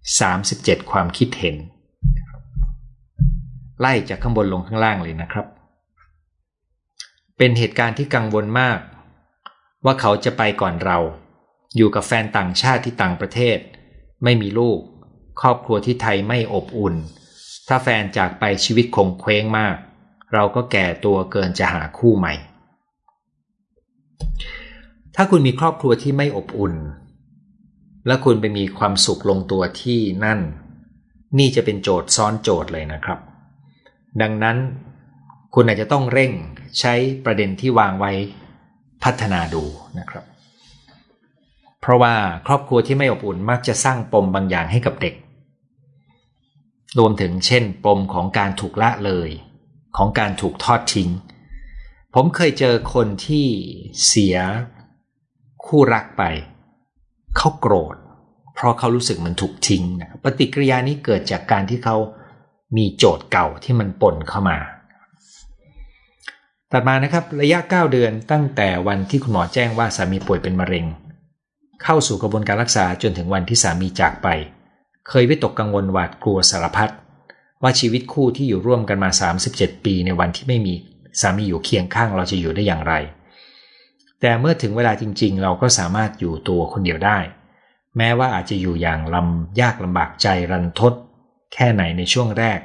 [0.01, 1.57] 37 ความคิดเห็น
[3.81, 5.47] ไล่จากข้างบนลงข้างล่างเลยนะครับ
[7.37, 8.79] เป็นเหตุการณ์ที่กังวลมาก
[9.85, 10.99] ว่าเขาจะไปก่อนเรา
[11.77, 13.59] อยู่กับแฟนต่างชาติที่ต่างประเทศ
[14.25, 14.79] ไม่มีลูก
[15.41, 16.95] ครอบครัวที่ไทยไม่อบอุ่น
[17.69, 19.77] ถ้าแฟนจากไปชีวิตคงเคว้งมาก
[20.35, 22.35] เราก็แก่ตัวเกินจะหาคู่ใหม่
[25.15, 26.75] ถ้าคุณมีครอบครัวที่ไม่อบอุ่น
[28.07, 30.41] และคุณไปมีความสุขลงตัวที่นั่น
[31.39, 33.19] นี่จะเป็นโจทย์ซ้อนโจทย์เลยนะครับ
[34.23, 34.57] ดังนั้น
[35.55, 36.33] คุณอาจจะต้องเร่ง
[36.81, 36.95] ใช้
[37.25, 38.13] ประเด็นที่วางไว้
[39.03, 39.65] พัฒนาดู
[39.99, 40.25] นะครับ
[41.81, 42.15] เพราะว่า
[42.47, 45.15] ครอบครัวที่ไม่อบอุ่นมักจะสร้างปมบางอย่างให้กับเด็ก
[46.99, 49.31] รวมถึงเช่น ปมของการถูกละเลย
[49.97, 51.11] ของการถูกทอดทิ้ง
[52.15, 53.47] ผมเคยเจอคนที่
[54.07, 54.37] เสีย
[55.67, 56.23] คู่รักไป
[57.37, 57.97] เขาโกรธ
[58.55, 61.97] เพราะเขารู้สึกมันถูกทิ้งนะปฏิกิริยานี้เกิดจากการที่เขา
[62.77, 64.59] มีโจทย์เก่าที่มันปนเข้ามา
[66.73, 70.87] ตัดมานะครับระยะ 9 เดือนตั้งแต่วันที่คุณหมอแจ้งว่าสามีป่วยเป็นมะเร็ง
[71.83, 74.29] เข้าสู่กระบวนการรักษาจนถึงวันที่สามีจากไป
[75.09, 76.91] เคยวิตกกังวลหวาดกลัวสารพัด
[77.63, 79.11] ว่าชีวิตคู่ที่อยู่ร่วมกันมา
[79.49, 80.75] 37 ปีในวันที่ไม่มี
[81.21, 82.95] สามีอยู่เคียงข้างเราจะอยู่ได้อย่างไร
[84.21, 87.19] แต่เมื่อถึงเวลาจริง ๆ เราก็สามารถอยู่ตัวคนเดียวได้
[87.97, 90.93] แม้ว่าอาจจะอยู่อย่างลำยากลำบากใจรันทด
[91.55, 92.61] แค่ไหนในช่วงแรก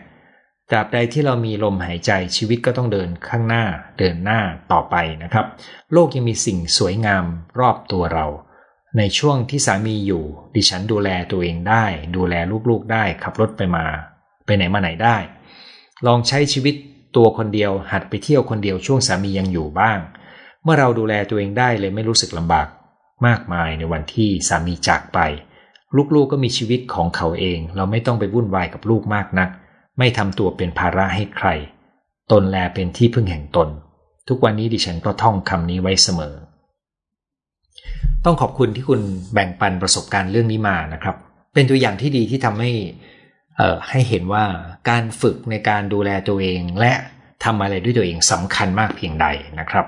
[0.70, 3.64] ตราบใดที่เรามีลมหายใจชีวิตก็ต้องเดินข้างหน้า
[4.00, 4.40] เดินหน้า
[4.72, 5.46] ต่อไปนะครับ
[5.94, 7.26] โลกยังมีสิ่งสวยงาม
[7.60, 8.26] รอบตัวเรา
[8.98, 10.24] ในช่วงที่สามีอยู่
[10.56, 12.36] ดิฉันดูแลตัวเองได้ ดูแล
[12.70, 13.86] ลูกๆได้ขับรถไปมา
[14.46, 15.18] ไปไหนมาไหนได้
[16.06, 16.76] ลองใช้ชีวิต
[17.16, 20.00] ตัวคนเดียวหัดไปเที่ยวคนเดียวช่วงสามียังอยู่บ้าง
[20.64, 22.68] เมื่อเราดูแลตัวเองได้เลยไม่รู้สึกลำบาก
[23.28, 25.20] มากมายในวันที่สามีจากไป
[25.96, 29.50] ลูกๆกก็มีชีวิตของเขาเอง เราไม่ต้องไปวุ่นวายกับลูกมากนัก
[30.00, 31.48] ไม่ทำตัวเป็นภาระให้ใคร
[32.32, 33.70] ตนแลเป็นที่พึ่งแห่งตน
[34.28, 36.36] ทุกวันนี้ดิฉันก็ท่องคำนี้ไว้เสมอ
[38.26, 39.02] ต้องขอบคุณที่คุณ
[39.34, 41.16] แบ่งปันประสบการณ์เรื่องนี้มานะครับ
[41.54, 42.72] เป็นตัวอย่างที่ดีที่ทำให้
[43.90, 44.46] ให้เห็นว่า
[44.90, 46.94] การฝึกในการดูแลตัวเองและ
[47.44, 49.28] ทำอะไรด้วยตัวเองสำคัญมากเพียงใด
[49.60, 49.86] นะครับ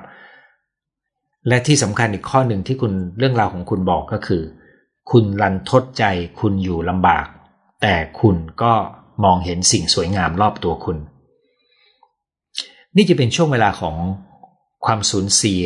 [1.47, 4.41] และที่สำคัญอีกข้อหนึ่งที่คุณเรื่องราวของคุณบอกก็คือ
[5.11, 6.03] คุณรันทดใจ
[6.39, 7.27] คุณอยู่ลำบาก
[7.81, 8.73] แต่คุณก็
[9.23, 10.97] มองเห็นสิ่งสวยงามรอบตัวคุณ
[12.95, 13.95] นี่จะเป็นช่วงเวลาของ
[14.85, 15.65] ความสูญเสีย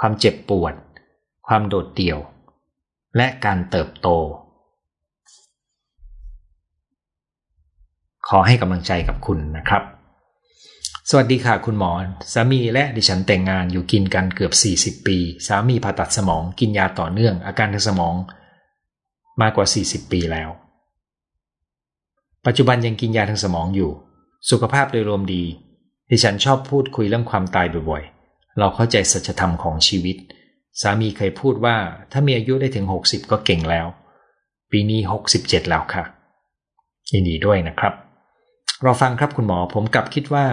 [0.00, 0.74] ความเจ็บปวด
[1.46, 2.18] ความโดดเดี่ยว
[3.16, 4.08] และการเติบโต
[8.28, 9.82] ขอให้กำลังใจกับคุณนะครับ
[11.10, 11.90] สวัสดีค่ะคุณหมอ
[12.32, 14.52] สามีและดิฉันแต่งงานอยู่กินกันเกือบ
[15.00, 18.14] 40 ปี สามีผ่าตัดสมองกินยาต่อเนื่อง อาการทางสมอง
[19.40, 20.50] มากกว่า 40 ปีแล้ว
[22.46, 23.90] ปัจจุบันยังกินยาทางสมองอยู่
[24.50, 25.44] สุขภาพโดยรวมดี
[26.10, 30.16] ดิฉันชอบพูดคุยเรื่องความตายบ่อยๆ เราเข้าใจสัจธรรมของชีวิต
[30.80, 31.76] สามีเคยพูดว่า
[32.12, 33.86] ถ้ามีอายุได้ถึง 60 ก็เก่งแล้ว
[34.70, 35.00] ปีนี้
[35.34, 36.04] 67 แล้วค่ะ
[37.12, 37.94] ยินดีด้วยนะครับ
[38.82, 40.46] เราฟังครับคุณหมอผมกลับคิดว่า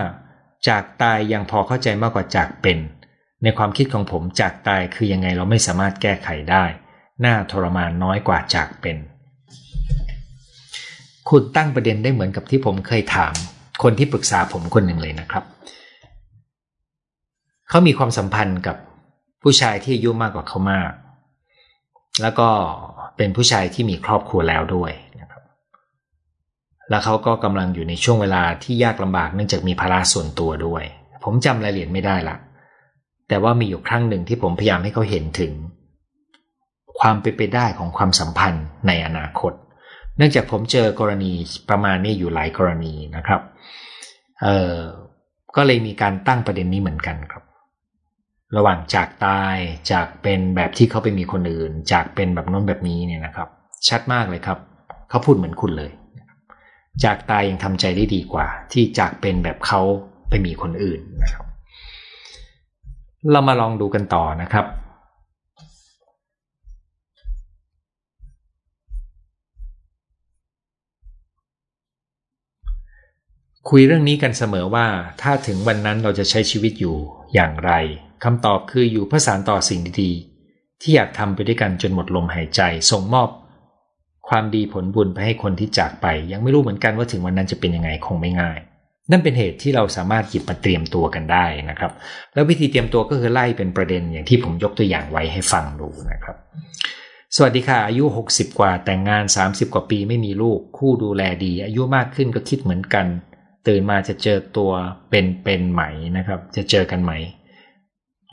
[0.68, 2.78] จากตายยังพอเข้าใจมากกว่าจากเป็น
[3.44, 6.64] ในความคิดของผมจากตายคือยังไงเราไม่สามารถแก้ไขได้
[7.26, 8.98] น่าทรมานน้อยกว่าจากเป็น
[11.30, 13.34] คุณตั้งประเด็นได้เหมือนกับที่ผมเคยถาม
[13.84, 15.44] คนที่ปรึกษาผมคนหนึ่งเลยนะครับ
[17.70, 18.78] เขามีความสัมพันธ์กับ
[19.42, 20.92] ผู้ชายที่อายุมากกว่าเขามาก
[22.22, 22.50] แล้วก็
[23.18, 24.92] เป็นผู้ชายที่มีครอบครัวแล้วด้วย
[25.22, 25.42] นะครับ
[26.90, 30.84] แล้วเขาก็กำลังอยู่ในช่วงเวลาที่ยากลำบากเนื่องจากมีภาระส่วนตัวด้วย
[31.24, 32.36] ผมจำรายละเอียดไม่ได้ละ
[33.28, 35.52] แต่ว่ามีอยู่ครั้งหนึ่งที่ผมพยายามให้เขาเห็นถึง
[37.00, 39.54] ความเป็นไปได้ของความสัมพันธ์ในอนาคต
[40.18, 41.32] เนื่องจากผมเจอกรณี
[41.70, 43.42] ประมาณนี้อยู่หลายกรณีนะครับ
[44.42, 44.78] เอ่อ
[45.56, 47.44] ก็เลยมีการตั้งประเด็นนี้เหมือนกันครับ
[48.58, 49.58] ระหว่างจากตาย
[49.92, 53.50] จากเป็นแบบที่เขาไปมีคนอื่น จากเป็นแบบน้นแบบนี้เนี่ยนะครับ
[53.88, 54.60] ชัดมากเลยครับ
[55.10, 55.92] เขาพูดเหมือนคุณเลย
[57.04, 59.82] จากตายยังทำใจได้ดีกว่า ที่จากเป็นแบบเขา
[60.30, 61.46] ไปมีคนอื่นนะครับ
[63.32, 64.66] เรามาลองดูกันต่อนะครับ
[73.72, 74.88] คุยเรื่องนี้กันเสมอว่า
[75.22, 76.98] ถ้าถึงวันนั้นเราจะใช้ชีวิตอยู่
[77.34, 77.72] อย่างไร
[78.24, 82.62] คำตอบคืออยู่เพื่อสานต่อสิ่งดีๆ ที่อยากทำไปด้วยกันจนหมดลมหายใจ
[82.92, 83.30] ส่งมอบ
[84.30, 88.58] ความดีผลบุญไปให้คนที่จากไป ยังไม่รู้เหมือนกันว่าถึงวันนั้นจะเป็นยังไงคงไม่ง่าย
[89.12, 91.92] นั่นเป็นเหตุที่เราสามารถหยิบมาเตรียมตัวกันได้นะครับ
[92.34, 96.36] แล้ววิธีเตรียมตัวก็คือไล่เป็นประเด็นอย่างที่ผมยกตัวอย่างไว้ให้ฟังดูนะครับ
[97.36, 103.08] สวัสดีค่ะ อายุ 60 กว่าแต่งงาน 30 กว่าปีไม่มีลูก คู่ดูแลดี อายุมากขึ้นก็คิดเหมือนกัน
[103.68, 104.72] ตื่นมาจะเจอตัว
[105.10, 105.82] เป็นๆไหม
[106.18, 107.14] นะครับ จะเจอกันไหม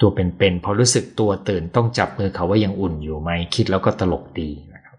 [0.00, 4.96] ตัวเป็นๆพอรู้สึกตัวตื่นต้องจับมือเขาว่ายังอุ่นอยู่ไหมคิดแล้วก็ตลกดีนะครับ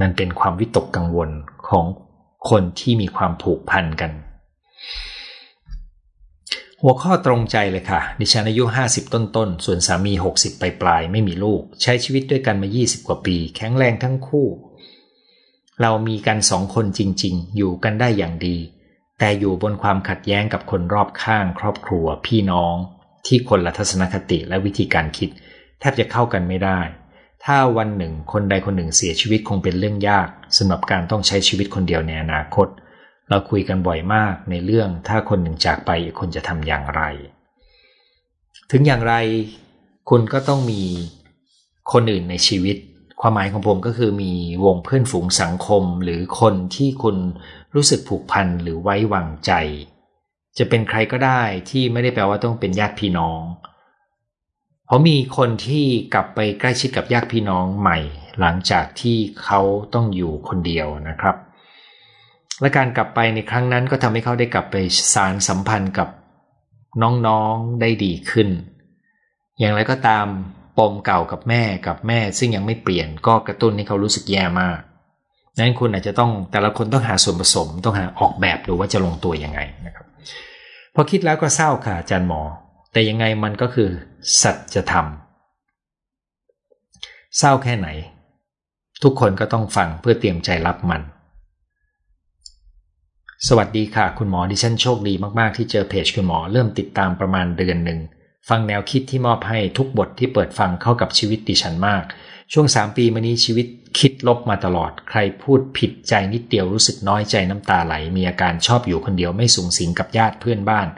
[0.00, 1.30] มันเป็นความวิตกกังวล
[1.68, 1.84] ของ
[2.50, 4.10] คนที่มีความผูกพันกัน
[6.82, 14.46] หัวข้อตรงใจเลยค่ะ ดิฉันอายุ 50 ต้นๆ ส่วนสามี 60 ปลายๆ ไม่มีลูก ใช้ชีวิตด้วยกันมา 20 กว่าปี แข็งแรงทั้งคู่
[15.82, 18.56] เรามีกันสองคนจริง ๆ อยู่กันได้อย่างดี
[19.18, 22.74] แต่อยู่บนความขัดแย้งกับคนรอบข้างครอบครัวพี่น้อง
[23.26, 25.30] ที่คนละทัศนคติและวิธีการคิด
[25.80, 26.80] แทบจะเข้ากันไม่ได้
[27.44, 32.68] ถ้าวันหนึ่งคนใดคนหนึ่งเสียชีวิตคงเป็นเรื่องยากสำหรับการต้องใช้ชีวิตคนเดียวในอนาคต
[33.28, 37.02] เราคุยกันบ่อยมากในเรื่องถ้าคนหนึ่งจากไปอีกคนจะทำอย่างไร
[38.70, 39.14] ถึงอย่างไร
[40.10, 40.82] คุณก็ต้องมี
[41.92, 42.76] คนอื่นในชีวิต
[43.26, 44.32] ความหมายของผมก็คือมี
[44.64, 47.16] วงเพื่อนฝูงสังคมหรือคนที่คุณ
[47.74, 49.52] รู้สึกผูกพันหรือไว้วางใจ
[50.58, 53.40] จะเป็นใครก็ได้ที่ไม่ได้แปลว่าต้องเป็นญาติพี่น้อง
[54.86, 57.98] เพราะมีคนที่กลับไปใกล้ชิดกับญาติพี่น้องใหม่
[58.40, 59.60] หลังจากที่เขา
[59.94, 61.36] ต้องอยู่คนเดียวนะครับ
[62.60, 64.76] และการกลับไปในครั้งนั้นก็ทำให้เขาได้กลับไป
[65.14, 66.08] สารสัมพันธ์กับ
[67.02, 68.48] น้องๆได้ดีขึ้น
[69.58, 70.26] อย่างไรก็ตาม
[70.78, 74.78] ปมเก่ากับแม่กับแม่ ซึ่งยังไม่เปลี่ยนก็กระตุ้นให้เขารู้สึกแย่มาก
[75.58, 80.06] นั้นคุณอาจจะต้องแต่ละคนต้องหาส่วนผสมต้องหาออกแบบดูว่าจะลงตัวยังไงนะครับ
[80.94, 82.40] พอคิดแล้วก็เศร้าค่ะอาจารย์หมอ
[82.92, 83.88] แต่ยังไงมันก็คือ
[84.42, 85.06] สัจธรรม
[87.38, 87.88] เศร้าแค่ไหน
[89.02, 91.02] ทุกคนก็ต้องฟังเพื่อเตรียมใจรับมัน
[93.48, 98.00] สวัสดีค่ะ คุณหมอดิฉันโชคดีมาก ๆ ที่เจอเพจคุณหมอเริ่มติดตามประมาณเดือนหนึ่ง
[98.48, 102.04] ฟังแนวคิดที่มอบให้ทุกบทที่เปิดฟังเข้ากับชีวิตดิฉันมาก
[102.52, 103.66] ช่วงสามปีมานี้ชีวิต
[103.98, 110.88] คิดลบมาตลอด ใครพูดผิดใจนิดเดียวรู้สึกน้อยใจน้ำตาไหล มีอาการชอบอยู่คนเดียวไม่สูงสิงกับญาติเพื่อนบ้าน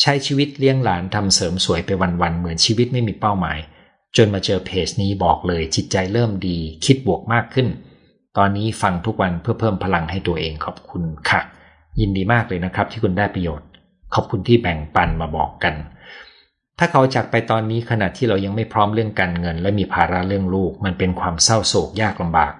[0.00, 1.90] ใช้ชีวิตเลี้ยงหลานทำเสริมสวยไป
[2.22, 3.58] วันๆเหมือนชีวิตไม่มีเป้าหมาย
[4.16, 7.68] จนมาเจอเพจนี้บอกเลยจิตใจเริ่มดี คิดบวกมากขึ้น
[8.38, 11.40] ตอนนี้ฟังทุกวันเพื่อเพิ่มพลังให้ตัวเองขอบคุณค่ะ
[12.00, 13.68] ยินดีมากเลยนะครับที่คุณได้ประโยชน์
[14.14, 15.74] ขอบคุณที่แบ่งปันมาบอกกัน
[16.78, 22.52] ถ้าเขาจากไปตอนนี้ขณะที่เรายังไม่พร้อมเรื่องการเงิน และมีภาระเรื่องลูก มันเป็นความเศร้าโศกยากลำบาก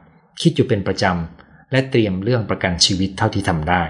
[0.43, 3.83] คิดอยู่เป็นประจำ และเตรียมเรื่องประกันชีวิตเท่าที่ทำได้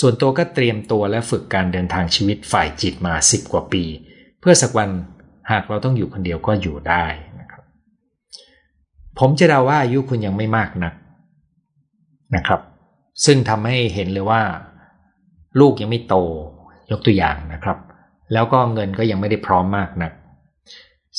[0.00, 3.84] ส่วนตัวก็เตรียมตัวและฝึกการเดินทางชีวิตฝ่ายจิตมาสิบกว่าปี
[4.40, 4.90] เพื่อสักวัน
[5.50, 7.04] หากเราต้องอยู่คนเดียวก็อยู่ได้
[7.40, 7.62] นะครับ
[9.18, 10.94] ผมจะเดาว่าอายุคุณยังไม่มากนัก
[12.36, 12.60] นะครับ
[13.24, 14.42] ซึ่งทำให้เห็นเลยว่า
[15.60, 16.16] ลูกยังไม่โต
[16.90, 17.78] ยกตัวอย่างนะครับ
[18.32, 20.12] แล้วก็เงินก็ยังไม่ได้พร้อมมากนะัก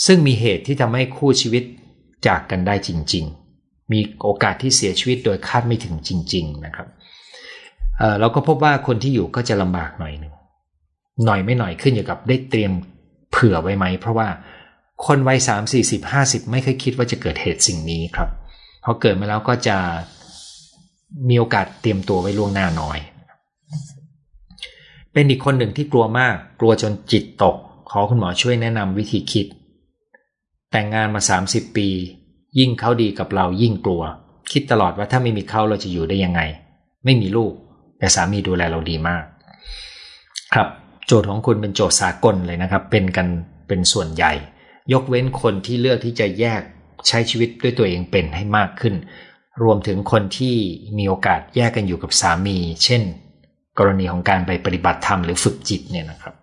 [0.06, 1.64] ซึ่งมีเหตุที่ทำให้คู่ชีวิต
[2.28, 3.26] จากกันได้จริง
[3.58, 6.88] ๆ มีโอกาสที่เสียชีวิตโดยคาดไม่ถึงจริง ๆ นะครับ
[7.98, 10.34] เเราก็พบว่าคนที่อยู่ก็จะลำบากหน่อยหนึ่ง
[11.26, 12.72] หน่อยไม่หน่อยขึ้นอยู่กับได้เตรียม
[13.32, 14.28] เผื่อไว้ไหม เพราะว่า
[15.06, 18.30] คนวัยสามสี่สิบห้าสิบไม่เคยคิดว่าจะเกิดเหตุสิ่งนี้ครับ
[18.84, 19.78] พอเกิดมาแล้วก็จะ
[21.30, 23.00] มีโอกาสเตรียมตัวไว้ล่วงหน้าน้อย
[25.16, 27.56] เป็นอีกคนหนึ่งที่กลัวมาก กลัวจนจิตตก
[27.92, 29.48] ขอคุณหมอช่วยแนะนำวิธีคิด
[30.72, 31.88] แต่งงานมา 30 ปี
[32.60, 34.04] ยิ่งเขาดีกับเรายิ่งกลัว
[34.52, 36.42] คิดตลอดว่าถ้าไม่มีเขาเราจะอยู่ได้ยังไง
[37.06, 37.54] ไม่มีลูก
[38.00, 39.24] แต่สามีดูแลเราดีมาก
[40.54, 40.68] ครับ
[41.06, 43.28] โจทย์ของคุณเป็นโจทย์สากลเลยนะครับ เป็นกัน
[43.68, 44.34] เป็นส่วนใหญ่
[44.94, 46.62] ยกเว้นคนที่เลือกที่จะแยก
[47.08, 48.96] ใช้ชีวิตด้วยตัวเองเป็นให้มากขึ้น
[49.64, 50.56] รวมถึงคนที่
[50.98, 53.02] มีโอกาสแยกกันอยู่กับสามี เช่น
[53.80, 56.36] กรณีของการไปปฏิบัติธรรมหรือฝึกจิตเนี่ยนะครับ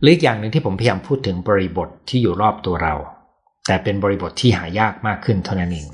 [0.00, 2.94] หรืออีกอย่างหนึ่งที่ผมพยายามพูดถึงบริบทที่อยู่รอบตัวเรา
[3.66, 5.86] แต่เป็นบริบทที่หายากมากขึ้นเท่านั้นเอง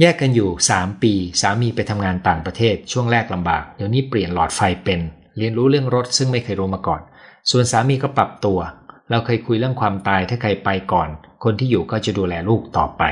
[0.00, 5.00] แยกกันอยู่ 3 ปี สามีไปทำงานต่างประเทศ ช่วงแรกลำบาก เดี๋ยวนี้เปลี่ยนหลอดไฟเป็น
[5.38, 7.00] เรียนรู้เรื่องรถซึ่งไม่เคยรู้มาก่อน
[7.50, 8.58] ส่วนสามีก็ปรับตัว
[9.10, 11.08] เราเคยคุยเรื่องความตายถ้าใครไปก่อน
[11.44, 13.02] คนที่อยู่ก็จะดูแลลูกต่อไป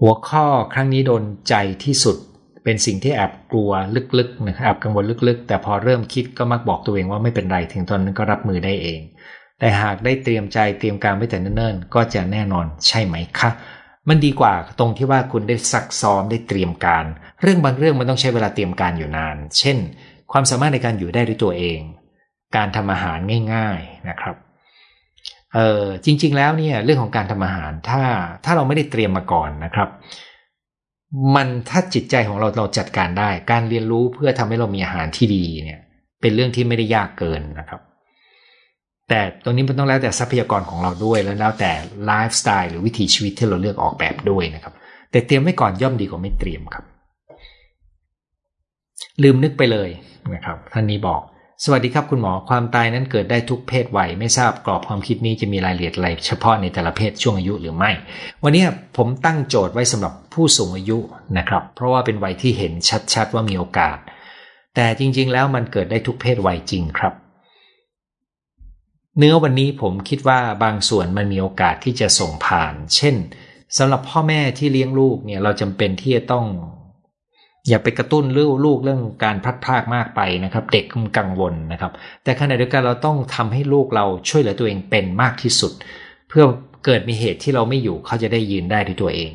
[0.00, 1.54] หัวข้อครั้งนี้โดนใจ
[1.84, 2.16] ที่สุด
[2.64, 3.70] เป็นสิ่งที่แอบกลัว
[4.18, 9.00] ลึกๆนะครับแอบกังวลลึกๆ แต่พอเริ่มคิดก็มักบอกตัวเองว่าไม่เป็นไรถึงตอนนั้นก็รับมือได้เอง
[9.58, 13.50] แต่หากได้เตรียมใจเตรียมการไว้แต่เนิ่นๆ ก็จะแน่นอนใช่ไหมคะ
[14.08, 17.04] มันดีกว่าตรงที่ว่าคุณได้ซักซ้อมได้เตรียมการ
[17.42, 19.76] เรื่องบางเรื่องมันต้องใช้เวลาเตรียมการอยู่นาน เช่น
[20.32, 21.80] ความสามารถในการอยู่ได้ด้วยตัวเอง
[22.56, 23.18] การทำอาหาร
[23.54, 24.36] ง่าย ๆนะครับ
[25.54, 28.02] เออจริง ๆ แล้วเนี่ยเรื่องของการทำอาหารถ้า
[28.44, 29.88] ถ้าเราไม่ได้เตรียมมาก่อนนะครับ
[31.34, 35.80] มันถ้าจิตใจของเราเราจัดการได้ การเรียนรู้เพื่อทำให้เรามีอาหารที่ดีเนี่ย
[36.20, 37.80] เป็นเรื่องที่ไม่ได้ยากเกินนะครับ
[39.08, 41.70] แต่ตรงนี้มันต้องแล้วแต่ทรัพยากรของเราด้วยแล้วแล้วแต่
[42.06, 44.74] ไลฟ์สไตล์หรือวิถีชีวิตที่เราเลือกออกแบบด้วยนะครับ
[45.10, 46.84] แต่เตรียมไว้ก่อนย่อมดีกว่าไม่เตรียมครับ
[49.22, 49.88] ลืมนึกไปเลย
[50.34, 51.22] นะครับ ท่านนี้บอก
[51.64, 57.90] สวัสดีครับคุณหมอความตายนั้นเกิดได้ทุกเพศวัยไม่ทราบกรอบความคิดนี้จะมีรายละเอียดอะไรเฉพาะในแต่ละเพศช่วงอายุหรือไม่
[58.44, 58.64] วันนี้
[58.96, 60.98] ผมตั้งโจทย์ไว้สำหรับผู้สูงอายุ
[61.38, 62.72] นะครับ เพราะว่าเป็นวัยที่เห็น
[63.14, 63.98] ชัดๆว่ามีโอกาส
[64.74, 67.12] แต่จริง ๆ แล้วมันเกิดได้ทุกเพศวัยจริงครับ
[69.18, 73.16] เนื้อวันนี้ผมคิดว่าบางส่วนมันมีโอกาสที่จะส่งผ่าน เช่น
[73.76, 76.46] สำหรับพ่อแม่ที่เลี้ยงลูกเนี่ยเราจำเป็นที่จะต้อง
[77.68, 80.84] อย่าไปกระตุ้นลูกลูกเรื่องการพลัดพรากมากไปนะครับ เด็ก
[81.16, 81.92] กังวลนะครับ
[82.24, 85.72] แต่ขณะเดียวกันเราต้องทำให้ลูกเราช่วยเหลือตัวเองเป็นมากที่สุด
[86.28, 86.44] เพื่อ
[86.84, 89.32] เกิดมีเหตุที่เราไม่อยู่เขาจะได้ยืนได้ด้วยตัวเอง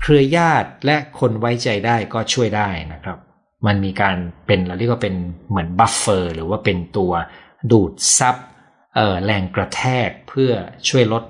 [0.00, 3.18] เครือญาติและคนไว้ใจได้ก็ช่วยได้นะครับ
[3.66, 5.14] มันมีการเป็นเราเรียกว่าเป็น
[5.48, 7.12] เหมือน buffer หรือว่าเป็นตัว
[7.70, 8.36] ดูดซับ
[9.24, 10.50] แรงกระแทกเพื่อ
[10.88, 11.22] ช่วยลด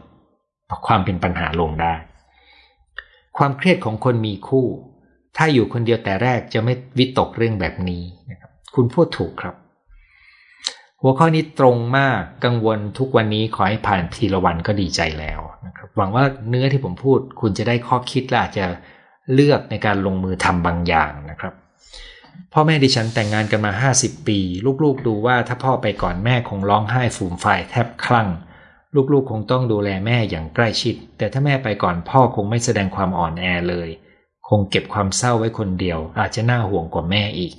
[0.86, 1.94] ความเป็นปัญหาลงได้
[3.38, 4.66] ความเครียดของคนมีคู่
[5.36, 9.54] ถ้าอยู่คนเดียวแต่แรกจะไม่วิตกเรื่องแบบนี้นะครับ คุณพูดถูกครับ
[11.02, 18.66] หัวข้อนี้ตรงมากกังวลทุกวันนี้ขอให้ผ่านทีละวันก็ดีใจแล้วนะครับ หวังว่าเนื้อที่ผมพูด คุณจะได้ข้อคิดและอาจจะ
[19.34, 21.54] เลือกในการลงมือทำบางอย่างนะครับ
[22.52, 24.38] พ่อแม่ดิฉันแต่งงานกันมา 50 ปี
[24.82, 28.28] ลูกๆดูว่าถ้าพ่อไปก่อนแม่คงร้องไห้ฝูมฝ่ายแทบคลั่ง
[29.12, 33.88] ลูกๆ คงต้องดูแลแม่อย่างใกล้ชิด แต่ถ้าแม่ไปก่อนพ่อคงไม่แสดงความอ่อนแอเลย
[34.48, 37.54] คงเก็บความเศร้าไว้คนเดียว อาจจะน่าห่วงกว่าแม่อีก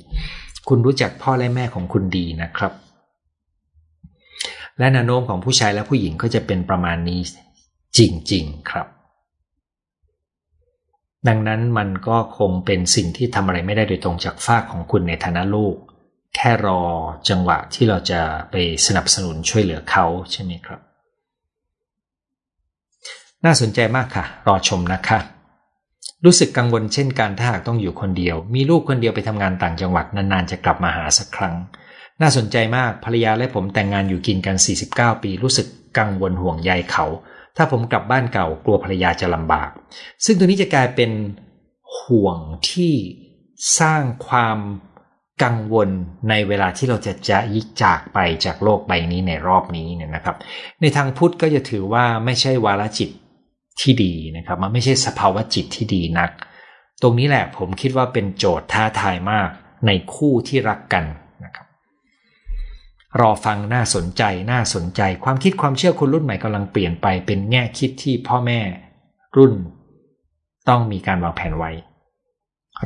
[0.68, 2.74] คุณรู้จักพ่อและแม่ของคุณดีนะครับ
[4.78, 7.22] และแนวโน้มของผู้ชายและผู้หญิงก็จะเป็นประมาณนี้
[7.98, 8.00] จ
[8.32, 8.88] ริงๆครับ
[11.28, 15.76] ดังนั้นมันก็คงเป็นสิ่งที่ทำอะไรไม่ได้โดยตรงจากฝากของคุณในฐานะลูก
[16.36, 16.82] แค่รอ
[17.30, 18.22] จังหวะที่เราจะ
[18.52, 20.80] ไปสนับสนุนช่วยเหลือเขาใช่ไหมครับ
[23.46, 25.20] น่าสนใจมากค่ะ รอชมนะคะ
[26.26, 31.56] รู้สึกกังวลเช่นกันถ้าหากต้องอยู่คนเดียว มีลูกคนเดียวไปทำงานต่างจังหวัดนานๆจะกลับมาหาสักครั้ง
[32.22, 34.56] น่าสนใจมากภรรยาและผมแต่งงานอยู่กินกัน
[34.90, 37.06] 49 ปี รู้สึกกังวลห่วงใยเขา
[37.58, 39.70] ถ้าผมกลับบ้านเก่ากลัวภรรยาจะลำบาก
[40.26, 41.12] ซึ่งตัวนี้จะกลายเป็น
[42.00, 42.38] ห่วง
[42.70, 42.94] ที่
[43.80, 44.58] สร้างความ
[45.44, 45.90] กังวล
[46.30, 50.36] ในเวลาที่เราจะจะยิกจากไปจากโลกใบนี้ในรอบนี้เนี่ยนะครับ
[50.82, 53.10] ในทางพุทธก็จะถือว่าไม่ใช่วาลจิต
[53.82, 56.32] ที่ดีนะครับ มันไม่ใช่สภาวะจิตที่ดีนัก
[57.02, 59.50] ตรงนี้แหละผมคิดว่าเป็นโจทย์ท้าทายมาก
[59.86, 61.06] ในคู่ที่รักกัน
[61.44, 61.68] นะครับ
[63.20, 68.60] รอฟังน่าสนใจน่าสนใจ ความคิดความเชื่อคนรุ่นใหม่กำลังเปลี่ยนไปเป็นแง่คิดที่พ่อแม่
[69.38, 69.54] รุ่น
[70.70, 71.72] ต้องมีการวางแผนไว้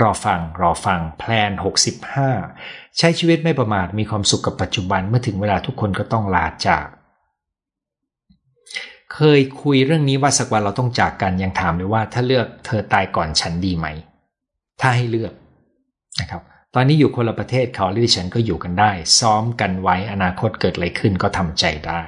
[0.02, 1.52] รอฟังรอฟังแพลน
[2.26, 6.86] 65 ใช้ชีวิตไม่ประมาทมีความสุขกับปัจจุบันเมื่อถึงเวลาทุกคนก็ต้องลาจาก
[9.14, 13.88] เคยคุยเรื่องนี้ว่าสักวันเราต้องจากกันยังถามเลยว่าถ้าเลือกเธอตายก่อนฉันดีไหม
[14.82, 15.34] ถ้าให้เลือก
[16.20, 16.42] นะครับ
[16.76, 22.02] ตอนนี้อยู่คนละประเทศเขาและดิฉันก็อยู่กันได้ ซ้อมกันไว้อนาคตเกิดอะไรขึ้นก็ทำใจได้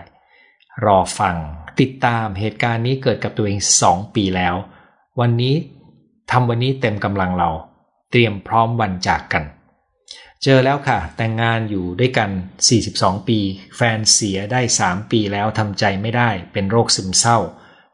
[0.86, 1.36] รอฟัง
[1.80, 4.56] ติดตามเหตุการณ์นี้เกิดกับตัวเองสองปีแล้ว
[5.20, 5.56] วันนี้
[6.32, 7.50] ทำวันนี้เต็มกำลังเรา
[8.12, 9.44] เตรียมพร้อมวันจากกัน
[10.44, 12.30] เจอแล้วค่ะ แต่งงานอยู่ด้วยกัน
[12.80, 13.40] 42 ปี
[13.76, 17.38] แฟนเสียได้ 3 ปีแล้วทำใจไม่ได้ เป็นโรคซึมเศร้า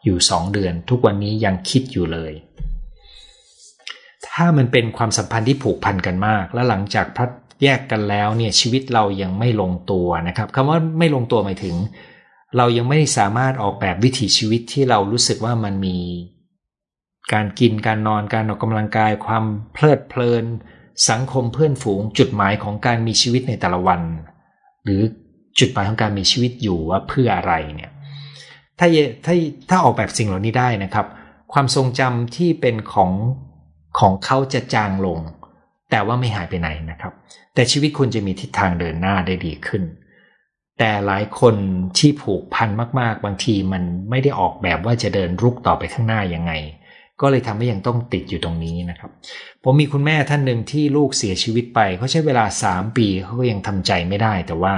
[0.03, 2.33] อยู่ 2 เดือน ทุกวันนี้ยังคิดอยู่เลย
[4.27, 7.29] ถ้ามันเป็นความสัมพันธ์ที่ผูกพันกันมาก และหลังจากพัด
[7.63, 11.75] แยกกันแล้วเนี่ยชีวิตเรายังไม่ลงตัวนะครับคำว่าไม่ลงตัวหมายถึง
[12.57, 15.97] เรายังไม่สามารถออกแบบวิถีชีวิตที่เรารู้สึกว่ามันมี
[17.33, 19.43] การกินการนอนการออกกำลังกาย ความ
[19.73, 20.45] เพลิดเพลิน
[21.09, 24.01] สังคมเพื่อนฝูงจุดหมายของการมีชีวิตในแต่ละวัน
[24.83, 25.01] หรือ
[25.59, 27.91] จุดหมายของการมีชีวิตอยู่ว่าเพื่ออะไรเนี่ย
[28.79, 28.87] ถ้า
[29.25, 29.35] ถ้า
[29.69, 31.05] ถ้าออกแบบสิ่งเหล่านี้ได้นะครับ
[31.53, 33.11] ความทรงจำที่เป็นของ
[33.99, 35.19] ของเขาจะจางลง
[35.91, 37.13] แต่ว่าไม่หายไปไหนนะครับ
[37.53, 39.83] แต่ชีวิตคุณจะมีทิศทางเดินหน้าได้ดีขึ้น
[40.77, 41.55] แต่หลายคน
[41.97, 42.69] ที่ผูกพัน
[42.99, 46.51] มาก ๆ บางทีมันไม่ได้ออกแบบว่าจะเดินรุกต่อไปข้างหน้ายังไง
[47.21, 49.11] ก็เลยทำให้ยังต้องติดอยู่ตรงนี้นะครับ
[49.63, 54.75] ผมมีคุณแม่ท่านหนึ่งที่ลูกเสียชีวิตไปเขาใช้เวลา 3 ปีเขาก็ยังทำใจไม่ได้ แต่ว่า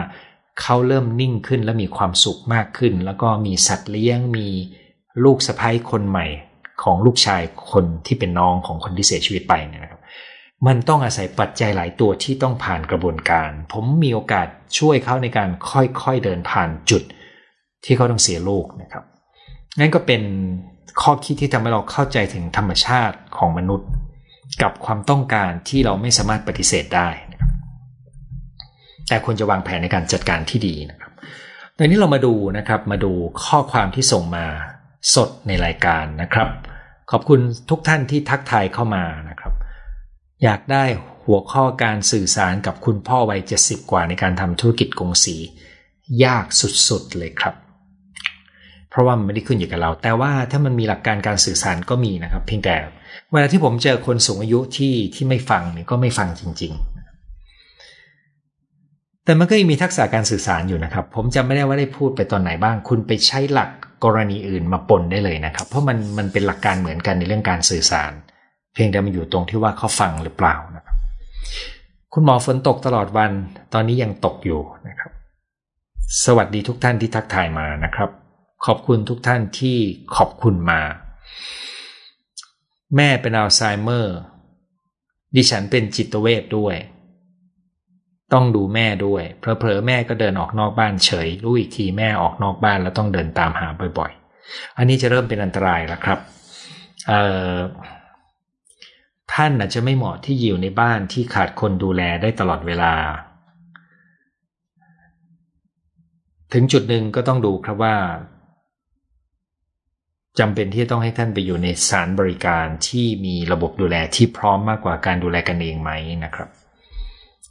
[0.61, 4.47] เขาเริ่มนิ่งขึ้นและมีความสุขมากขึ้น แล้วก็มีสัตว์เลี้ยงมี
[5.23, 6.27] ลูกสะพ้ายคนใหม่
[6.83, 10.01] ของลูกชายคนที่เป็นน้องของคนที่เสียชีวิตไปนะครับ
[10.67, 14.47] มันต้องอาศัยปัจจัยหลายตัวที่ต้องผ่านกระบวนการ ผมมีโอกาส
[14.79, 17.03] ช่วยเขาในการค่อยๆเดินผ่านจุด
[17.85, 19.03] ที่เขาต้องเสียลูกนะครับ
[19.79, 20.21] นั่นก็เป็น
[21.01, 23.89] ข้อคิดที่ทำให้เราเข้าใจถึงธรรมชาติของมนุษย์
[24.61, 27.51] กับความต้องการที่เราไม่สามารถปฏิเสธได้นะครับ
[29.07, 31.11] แต่ควรจะวางแผนในการจัดการที่ดีนะครับ
[31.77, 33.11] ตอนนี้เรามาดูนะครับมาดู
[33.45, 34.45] ข้อความที่ส่งมา
[35.15, 36.47] สดในรายการนะครับ
[37.11, 37.39] ขอบคุณ
[37.69, 39.53] ทุกท่านที่ทักทายเข้ามานะครับ
[40.43, 40.83] อยากได้
[41.25, 45.35] หัวข้อการสื่อสารกับคุณพ่อวัยเจ็ดสิบกว่าในการทำธุรกิจกงสี
[46.25, 46.45] ยาก
[46.87, 47.55] สุดๆเลยครับ
[48.91, 52.75] เพราะว่ามันไม่ได้ขึ้นอยู่กับเรา แต่ว่าถ้ามันมีหลักการการสื่อสารก็มีนะครับ เพียงแต่
[53.31, 56.85] เวลาที่ผมเจอคนสูงอายุที่ที่ไม่ฟังเนี่ยก็ไม่ฟังจริง ๆ
[59.25, 63.69] แต่มันก็ยังมีทักษะการสื่อสารอยู่นะครับ ผมจำไม่ได้ว่าได้พูดไปตอนไหนบ้าง คุณไปใช้หลัก
[64.03, 68.11] กรณีอื่นมาปนได้เลยนะครับ เพราะมันมันเป็นหลักการเหมือนกันในเรื่องการสื่อสาร
[68.73, 70.95] เพียงแต่มันอยู่ตรงที่ว่าเขาฟังหรือเปล่านะครับ
[72.13, 73.31] คุณหมอฝนตกตลอดวัน
[73.73, 75.11] ตอนนี้ยังตกอยู่นะครับ
[76.25, 78.09] สวัสดีทุกท่านที่ทักทายมานะครับ
[78.65, 79.77] ขอบคุณทุกท่านที่
[80.15, 80.81] ขอบคุณมา
[82.95, 84.17] แม่เป็นอัลไซเมอร์
[85.35, 86.75] ดิฉันเป็นจิตเวทด้วย
[88.33, 96.19] ต้องดูแม่ด้วยเพลอๆแม่ก็เดินออกนอกบ้านเฉยรู้อีกทีแม่ออกนอกบ้านแล้วต้องเดินตามหาบ่อยๆ อันนี้จะเริ่มเป็นอันตรายแล้วครับ
[99.33, 102.93] ท่านอาจจะไม่เหมาะที่อยู่ในบ้านที่ขาดคนดูแลได้ตลอดเวลา
[106.53, 107.95] ถึงจุดหนึ่งก็ต้องดูครับว่า
[110.39, 115.91] จำเป็นที่ต้องให้ท่านไปอยู่ในสารบริการที่มีระบบดูแลที่พร้อมมากกว่าการดูแลกันเองไหม
[116.23, 116.49] นะครับ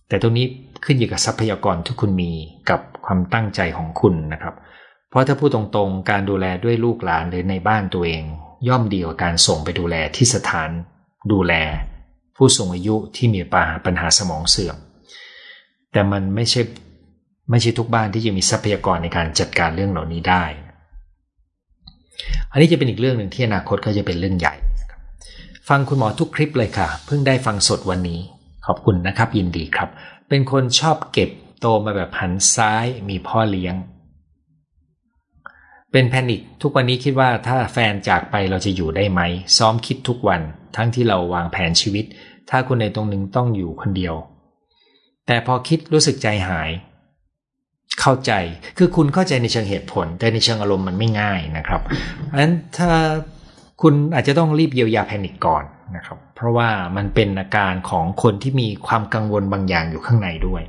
[0.08, 0.46] แต่ตรงนี้
[0.84, 2.32] ขึ้นอยู่กับทรัพยากรที่คุณมี
[2.70, 4.54] กับความตั้งใจของคุณนะครับ
[5.08, 8.22] เพราะถ้าพูดตรงๆ การดูแลด้วยลูกหลานหรือในบ้านตัวเอง
[8.68, 10.70] ย่อมดีกว่าการส่งไปดูแลที่สถาน
[11.32, 11.52] ดูแล
[12.36, 13.40] ผู้สูงอายุที่มี
[13.84, 14.76] ปัญหาสมองเสื่อม
[15.92, 16.60] แต่มันไม่ใช่
[17.50, 20.44] ไม่ใช่ทุกบ้านที่จะมีทรัพยากรในการจัดการเรื่องเหล่านี้ได้
[22.52, 24.54] อันนี้จะเป็นอีกเรื่องหนึ่งที่อนาคตก็จะเป็นเรื่องใหญ่
[25.68, 28.20] ฟังคุณหมอทุกคลิปเลยค่ะ เพิ่งได้ฟังสดวันนี้
[28.66, 29.88] ขอบคุณนะครับ ยินดีครับ
[30.28, 33.74] เป็นคนชอบเก็บโตมาแบบหันซ้ายมีพ่อเลี้ยง
[35.92, 39.20] เป็นแพนิคทุกวันนี้คิดว่าถ้าแฟนจากไปเราจะอยู่ได้ไหม
[39.56, 40.40] ซ้อมคิดทุกวัน
[40.76, 42.04] ทั้งที่เราวางแผนชีวิต
[42.50, 44.14] ถ้าคนในตรงหนึ่งต้องอยู่คนเดียว
[45.26, 46.70] แต่พอคิดรู้สึกใจหาย
[48.00, 48.32] เข้าใจ
[48.78, 51.80] คือคุณเข้าใจในเชิงเหตุผล แต่ในเชิงอารมณ์มันไม่ง่ายนะครับ
[52.26, 52.90] เพราะฉะนั้นถ้า
[53.82, 55.64] คุณอาจจะต้องรีบเยียวยาแพนิคก่อน
[55.96, 60.62] นะครับ เพราะว่ามันเป็นอาการของคนที่มีความกังวลบางอย่างอยู่ข้างในด้วย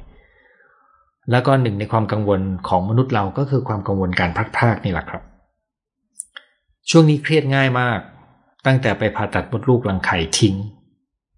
[1.31, 5.21] แล้วก็หนึ่งในความกังวลของมนุษย์เราก็คือความกังวลการพักพากนี่แหละครับ
[6.89, 7.99] ช่วงนี้เครียดง่ายมาก
[8.65, 10.55] ตั้งแต่ไปผ่าตัดมดลูกรังไข่ทิ้ง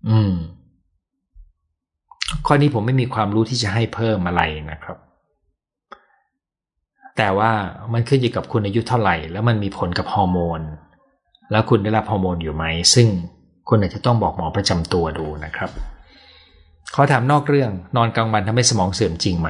[0.10, 0.34] อืม
[2.46, 4.98] ข้อนี้ผมไม่มีความรู้ที่จะให้เพิ่มอะไรนะครับ
[7.18, 7.52] แต่ว่า
[7.94, 10.62] มันขึ้นอยู่กับคุณอายุเท่าไหร่ แล้วมันมีผลกับฮอร์โมน
[11.52, 13.08] แล้วคุณได้รับฮอร์โมนอยู่ไหม ซึ่ง
[13.70, 15.70] คุณอาจจะต้องบอกหมอประจำตัวดูนะครับ
[16.94, 19.50] ขอถามนอกเรื่องนอนกลางวันทำให้สมองเสื่อมจริงไหม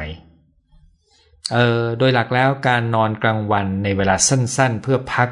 [1.53, 5.29] เออโดยหลักแล้วการนอนกลางวันในเวลาสั้น ๆ เพื่อพัก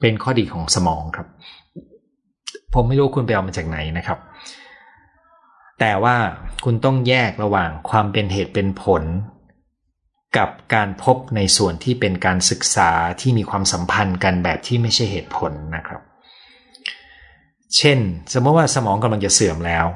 [0.00, 1.26] เป็นข้อดีของสมองครับ
[2.74, 4.18] ผมไม่รู้คุณไปเอามาจากไหนนะครับ
[5.80, 6.16] แต่ว่า
[6.64, 9.02] คุณต้องแยกระหว่างความเป็นเหตุเป็นผล
[10.36, 16.00] กับการพบในส่วนที่เป็นการศึกษาที่มีความสัมพันธ์กันแบบที่ไม่ใช่เหตุผลนะครับ
[17.76, 17.98] เช่น
[18.32, 19.86] สมมติว่าสมองกำลังจะเสื่อมแล้ว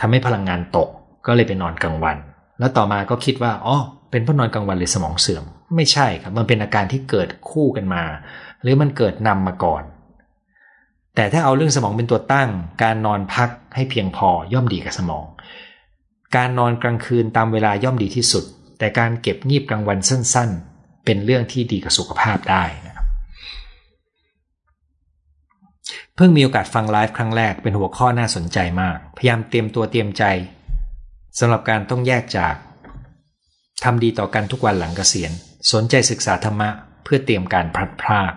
[0.00, 0.88] ทำให้พลังงานตก
[1.26, 2.16] ก็เลยไปนอนกลางวัน
[2.58, 3.78] แล้วต่อมาก็คิดว่าอ๋อ
[4.10, 5.44] เป็นเพราะนอนกลางวันเลยสมองเสื่อม
[5.76, 8.02] ไม่ใช่ครับ มันเป็นอาการที่เกิดคู่กันมา
[8.62, 9.82] หรือมันเกิดนำมาก่อน
[11.14, 12.50] แต่ถ้าเอาเรื่องสมองเป็นตัวตั้ง
[12.82, 15.24] การนอนพักให้เพียงพอย่อมดีกับสมอง
[16.36, 18.44] การนอนกลางคืนตามเวลาย่อมดีที่สุด
[18.82, 23.06] แต่การเก็บงีบกลางวันสั้น ๆ เป็นเรื่องที่ดีกับสุขภาพได้นะครับ
[26.16, 30.24] เพิ่งมีโอกาสฟังไลฟ์ครั้งแรกเป็นหัวข้อน่าสนใจมาก พยายามเตรียมตัวเตรียมใจ
[31.38, 32.54] สำหรับการต้องแยกจาก
[33.84, 35.32] ทำดีต่อกันทุกวันหลังเกษียณ
[35.72, 36.68] สนใจศึกษาธรรมะ
[37.04, 38.32] เพื่อเตรียมการพลัดพราก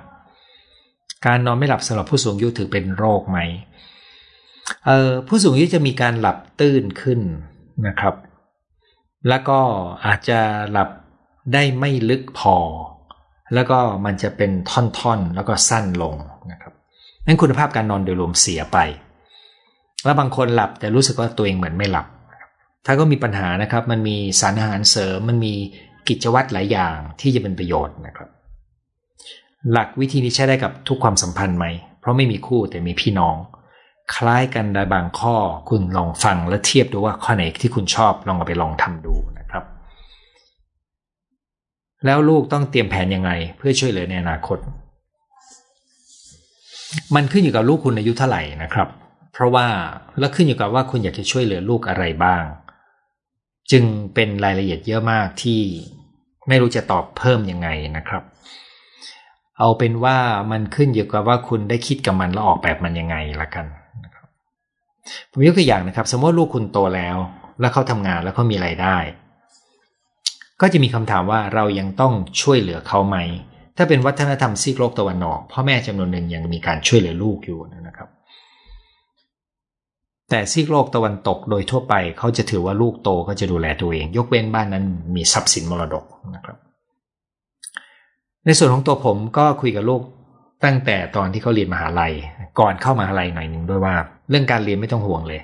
[1.26, 3.40] การนอนไม่หลับสำหรับผู้สูงอายุถือเป็นโรคไหม
[4.86, 7.20] เอ่อผู้สูงอายุจะมีการหลับตื้นขึ้น
[7.88, 8.16] นะครับ
[9.30, 9.60] แล้วก็
[10.06, 10.40] อาจจะ
[10.72, 10.90] หลับ
[11.54, 12.58] ได้ไม่ลึกพอ
[13.54, 16.16] แล้วก็มันจะเป็นท่อนๆ แล้วก็สั้นลง
[16.52, 16.74] นะครับ
[17.26, 18.78] นั้นคุณภาพการนอนโดยรวมเสียไป
[20.04, 22.08] แล้วบางคนหลับแต่รู้สึกว่าตัวเองเหมือนไม่หลับ
[22.86, 25.54] ถ้าก็มีปัญหานะครับ มันมีสารอาหารเสริม มันมี
[26.08, 28.30] กิจวัตรหลายอย่างที่จะเป็นประโยชน์นะครับ
[29.72, 31.66] หลักวิธีนี้ใช้ได้กับทุกความสัมพันธ์ไหม
[32.00, 33.36] เพราะไม่มีคู่แต่มีพี่น้อง
[34.14, 35.36] คล้ายกันในบางข้อ
[35.70, 39.64] คุณลองฟังและเทียบดูว่าข้อไหนที่คุณชอบลองเอาไปลองทำดูนะครับ
[42.06, 44.58] แล้วลูกต้องเตรียมแผนยังไง เพื่อช่วยเหลือในอนาคต
[47.16, 48.90] มันขึ้นอยู่กับลูกคุณอายุเท่าไหร่นะครับ
[49.34, 49.68] เพราะว่า
[50.20, 52.44] แล้วขึ้นอยู่กับว่าคุณอยากจะช่วยเหลือลูกอะไรบ้าง
[53.72, 53.84] จึง
[54.14, 55.62] เป็นรายละเอียดเยอะมากที่
[56.48, 58.24] ไม่รู้จะตอบเพิ่มยังไงนะครับ
[59.60, 60.18] เอาเป็นว่า
[60.52, 63.66] มันขึ้นอยู่กับว่าคุณได้คิดกับมันแล้วออกแบบมันยังไงละกัน
[65.32, 67.18] ผมยกตัวอย่างนะครับ สมมติลูกคุณโตแล้ว
[67.60, 68.98] แล้วเขาทำงานแล้วเขามีไรายได้
[70.62, 73.18] ก็จะมีคำถามว่าเรายังต้องช่วยเหลือเขาไหม
[73.78, 78.10] ถ้าเป็นวัฒนธรรมซีกโลกตะวันออกพ่อแม่จำนวนหนึ่งยังมีการช่วยเหลือลูกอยู่นะครับ
[80.30, 84.86] แต่ซีกโลกตะวันตกโดยทั่วไปเขาจะถือว่าลูกโตก็จะดูแลตัวเอง ยกเว้นบ้านนั้น
[85.16, 86.58] มีทรัพย์สินมรดกนะครับ
[88.46, 90.02] ในส่วนของตัวผมก็คุยกับลูก
[90.66, 92.14] ตั้งแต่ตอนที่เขาเรียนมหาลัย
[92.60, 93.96] ก่อนเข้ามหาลัยหน่อยหนึ่งด้วยว่า
[94.30, 95.42] เรื่องการเรียนไม่ต้องห่วงเลย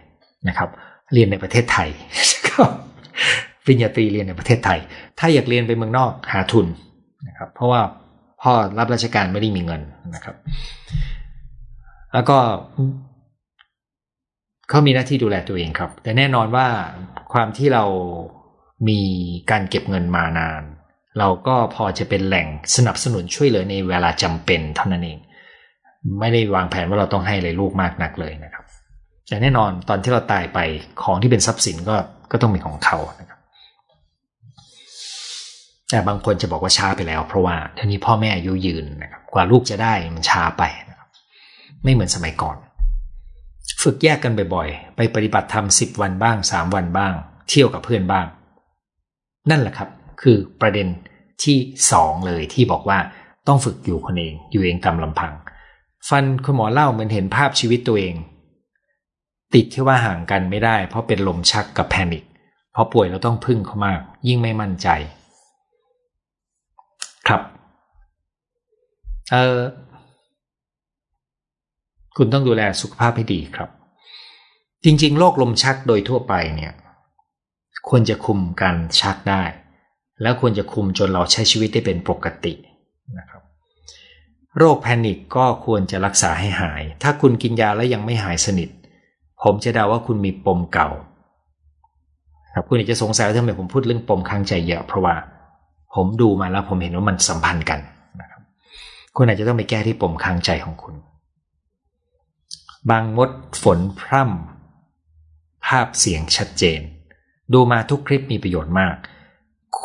[0.47, 0.69] นะครับ
[1.13, 1.89] เรียนในประเทศไทย
[3.65, 4.79] ปริญญาตรีเรียนในประเทศไทย
[5.19, 6.67] ถ้าอยากเรียนไปเมืองนอกหาทุน
[7.27, 7.81] นะครับ เพราะว่า
[8.41, 9.81] พ่อรับราชการไม่ได้มีเงิน
[10.15, 10.35] นะครับ
[12.13, 12.37] แล้วก็
[14.69, 16.67] เขามีหน้าที่ดูแลตัวเองครับ แต่แน่นอนว่า
[17.33, 17.83] ความที่เรา
[18.89, 19.01] มี
[19.51, 20.61] การเก็บเงินมานาน
[21.19, 25.19] เราก็พอจะเป็นแหล่งสนับสนุนช่วยเหลือในเวลาจำเป็นเท่านั้นเอง
[26.19, 28.65] ไม่ได้วางแผนว่าเราต้องให้เลยลูกมากนักเลยนะครับ
[29.27, 30.59] แต่แน่นอนตอนที่เราตายไป
[31.03, 31.95] ของที่เป็นทรัพย์สินก็
[32.31, 33.39] ก็ต้องเป็นของเขานะครับ
[35.89, 41.09] แต่บางคนจะบอกว่าช้าไปแล้ว เพราะว่าทีนี้พ่อแม่อายุยืนนะครับกว่าลูกจะได้มันช้าไปนะครับ
[41.83, 42.57] ไม่เหมือนสมัยก่อน
[43.83, 47.13] ฝึกแยกกันบ่อยๆ ไปปฏิบัติธรรมสิบวันบ้างสามวันบ้าง
[47.49, 48.25] เที่ยวกับเพื่อนบ้าง
[49.49, 49.89] นั่นแหละครับ
[50.21, 50.87] คือประเด็น
[51.43, 51.57] ที่
[51.91, 52.99] สองเลยที่บอกว่า
[53.47, 55.33] ต้องฝึกอยู่คนเองอยู่เองตามลำพัง
[56.09, 58.15] ฟันคุณหมอเล่าเหมือนเห็นภาพชีวิตตัวเอง
[59.53, 62.23] ติดที่ว่าห่างกันไม่ได้ เพราะเป็นลมชักกับแพนิค
[62.75, 64.87] พอป่วยเราต้องพึ่งเขามาก ยิ่งไม่มั่นใจ
[67.27, 67.41] ครับ
[69.31, 69.59] เออ
[72.17, 73.69] คุณต้องดูแลสุขภาพให้ดีครับ
[74.83, 76.73] จริงๆโรคลมชักโดยทั่วไปเนี่ย
[77.89, 79.43] ควรจะคุมการชักได้
[80.21, 82.53] แล้วควรจะคุมจนเราใช้ชีวิตได้เป็นปกติ
[83.17, 83.41] นะครับ
[84.57, 88.69] โรคแพนิคก็ควรจะรักษาให้หาย ถ้าคุณกินยาแล้วยังไม่หายสนิท
[89.43, 90.89] ผมจะเดาว่าคุณมีปมเก่า
[92.53, 95.15] ครับคุณอาจจะสงสัยว่าทำไมผมพูดเรื่องปมค้างใจเยอะเพราะว่า
[95.95, 97.79] ผมดูมาแล้วผมเห็นว่ามันสัมพันธ์กัน
[98.21, 98.41] นะครับ
[99.15, 100.95] คุณอาจจะต้องไปแก้ที่ปมค้างใจของคุณ
[102.89, 103.29] บางมด
[103.63, 106.81] ฝนพร่ำภาพเสียงชัดเจน
[107.53, 108.95] ดูมาทุกคลิปมีประโยชน์มาก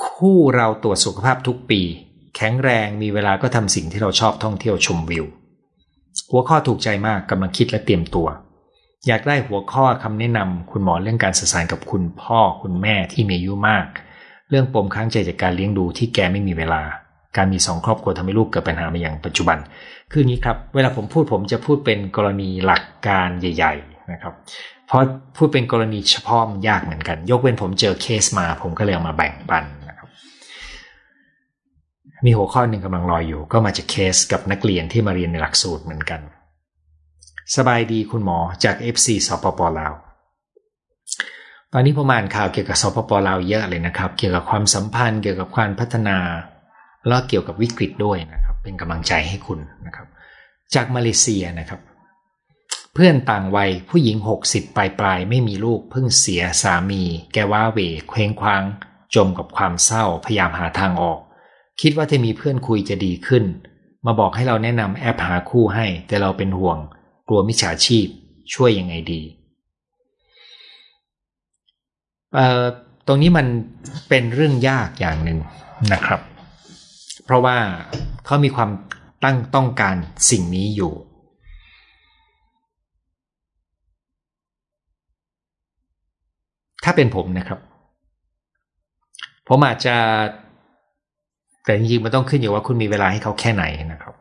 [0.04, 1.80] คู่เราตรวจสุขภาพทุกปี
[2.36, 5.26] แข็งแรงมีเวลาก็ทำสิ่งที่เราชอบท่องเที่ยวชมวิว
[6.30, 8.26] หัวข้อถูกใจมากกำลังคิดและเตรียมตัว
[9.06, 13.86] อยากได้หัวข้อคำแนะนำคุณหมอเรื่องการสื่อสารกับคุณพ่อคุณแม่ที่มีอายุมาก
[14.50, 16.82] เรื่องปมค้างใจจากการเลี้ยงดูที่แกไม่มีเวลา
[17.36, 19.58] การมีสองครอบครัวทำให้ลูกเกิดปัญหามาอย่างปัจจุบัน
[20.12, 24.34] คืออย่างนี้ครับ เวลาผมพูดผมจะพูดเป็นกรณีหลักการใหญ่ ๆ นะครับ
[24.86, 25.02] เพราะ
[25.36, 29.85] พูดเป็นกรณีเฉพาะมันยากเหมือนกัน ยกเว้นผมเจอเคสมา ผมก็เลยเอามาแบ่งปันน
[32.24, 36.20] มีหัวข้อหนึ่งกำลังรอยอยู่ ก็มาจากเคสกับนักเรียนที่มาเรียนในหลักสูตรเหมือนกัน
[37.56, 39.94] สบายดีคุณหมอจาก FC สปปลาว
[41.72, 46.18] ตอนนี้ผมอ่านข่าวเกี่ยวกับสปปลาวเยอะเลยนะครับ เกี่ยวกับความสัมพันธ์เกี่ยวกับความพัฒนา
[47.08, 50.06] แล้วเกี่ยวกับวิกฤตด้วยนะครับ เป็นกำลังใจให้คุณนะครับ
[50.74, 51.80] จากมาเลเซียนะครับ
[52.94, 57.02] เพื่อนต่างวัยผู้หญิง 60 ปลายปลายไม่มีลูกเพิ่งเสียสามี
[57.32, 58.62] แกว่าเวเคว้งคว้าง
[59.14, 61.20] จมกับความเศร้าพยายามหาทางออก
[61.80, 63.44] คิดว่าถ้ามีเพื่อนคุยจะดีขึ้น
[64.06, 66.78] มาบอกให้เราแนะนำแอปหาคู่ให้ แต่เราเป็นห่วง
[67.28, 68.06] กลัวมิจฉาชีพ
[68.54, 69.22] ช่วยยังไงดี
[72.34, 72.64] เอ่อ
[73.06, 73.46] ตรงนี้มัน
[74.08, 75.38] เป็นเรื่องยากอย่างหนึ่ง
[75.92, 76.20] นะครับ
[77.24, 77.56] เพราะว่า
[78.26, 78.70] เขามีความ
[79.24, 79.96] ตั้งต้องการ
[80.30, 80.92] สิ่งนี้อยู่
[86.84, 87.60] ถ้าเป็นผมนะครับ
[89.48, 89.96] ผมอาจจะ
[91.66, 94.14] แต่จริงๆมันต้องขึ้นอยู่ว่าคุณมีเวลาให้เขาแค่ไหนนะครับ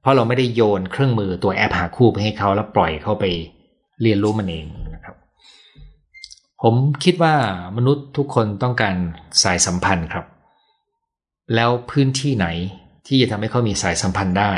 [0.00, 3.24] เพราะเราไม่ได้โยนเครื่องมือตัวแอปหาคู่ไปให้เขาแล้วปล่อยเขาไป
[4.02, 5.16] เรียนรู้มันเองนะครับ
[6.62, 6.74] ผม
[7.04, 7.34] คิดว่า
[7.76, 8.96] มนุษย์ทุกคนต้องการ
[9.42, 10.24] สายสัมพันธ์ครับ
[11.54, 12.46] แล้วพื้นที่ไหน
[13.06, 14.52] ที่จะทำให้เขามีสายสัมพันธ์ได้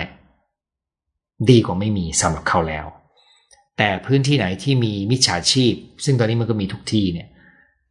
[1.51, 2.87] ดีกว่าไม่มีสำหรับเขาแล้ว
[3.79, 5.75] แต่พื้นที่ไหนที่มีมิจฉาชีพ
[6.05, 7.29] ซึ่งตอนนี้มันก็มีทุกที่เนี่ย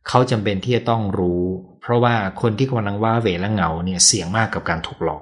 [0.08, 1.44] เขาจำเป็นที่จะต้องรู้
[1.82, 5.22] เพราะว่าคนที่กำลังว่าเวและเหงาเนี่ยเสี่ยงมากกับการถูกหลอก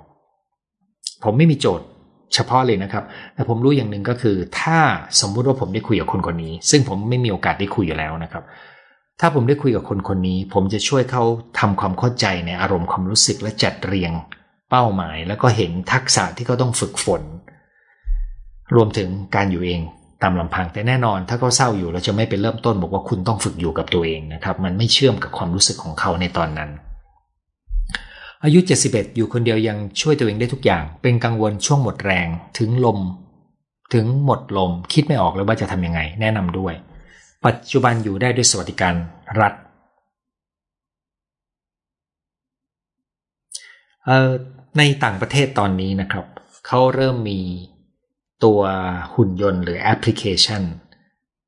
[1.23, 1.85] ผมไม่มีโจทย์
[2.33, 3.03] เฉพาะเลยนะครับ
[3.33, 4.79] แต่ผมรู้อย่างหนึ่งก็คือ ถ้า
[5.21, 8.43] สมมุติว่าผมได้คุยกับคนคนนี้ ซึ่งผมไม่มีโอกาสได้คุยอยู่แล้วนะครับ
[9.19, 11.23] ถ้าผมได้คุยกับคนคนนี้ ผมจะช่วยเขา
[11.59, 14.11] ทำความเข้าใจในอารมณ์ความรู้สึกและจัดเรียง
[14.69, 17.21] เป้าหมาย แล้วก็เห็นทักษะที่เขาต้องฝึกฝน
[18.75, 19.81] รวมถึงการอยู่เอง
[20.23, 26.69] ตามลำพังแต่แน่นอน ถ้าเขาเศร้าอยู่เราจะไม่ไปเริ่มต้นบอกว่าคุณต้องฝึกอยู่กับตัวเองนะครับ มันไม่เชื่อมกับความรู้สึกของเขาในตอนนั้น
[28.43, 32.99] อายุ 71 อยู่คนเดียวยังช่วยตัวเองได้ทุกอย่าง เป็นกังวลช่วงหมดแรง ถึงลม
[33.93, 36.73] ถึงหมดลม คิดไม่ออกเลยว่าจะทำยังไง แนะนำด้วย
[37.45, 38.93] ปัจจุบันอยู่ได้ด้วยสวัสดิการ
[39.39, 39.53] รัฐ
[44.77, 46.25] ในต่างประเทศตอนนี้นะครับ
[46.67, 47.39] เขาเริ่มมี
[48.45, 48.61] ตัว
[49.15, 50.63] หุ่นยนต์หรือแอปพลิเคชัน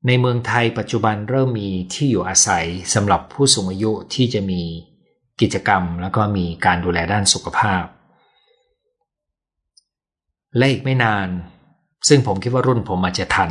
[0.06, 4.62] ในเมืองไทยปัจจุบันเริ่มมีที่อยู่อาศัยสำหรับผู้สูงอายุที่จะมี
[5.40, 7.84] กิจกรรมแล้วก็มีการดูแลด้านสุขภาพ
[10.56, 11.28] และอีกไม่นาน
[12.08, 13.50] ซึ่งผมคิดว่ารุ่นผมอาจจะทัน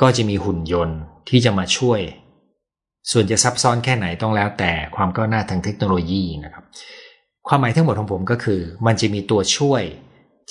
[0.00, 0.98] ก็จะมีหุ่นยนต์
[1.28, 2.00] ที่จะมาช่วย
[3.10, 6.64] ส่วนจะซับซ้อนแค่ไหนต้องแล้วแต่ความก้าวหน้าทางเทคโนโลยีนะครับ
[7.48, 9.82] ความหมายทั้งหมดของผมก็คือ มันจะมีตัวช่วย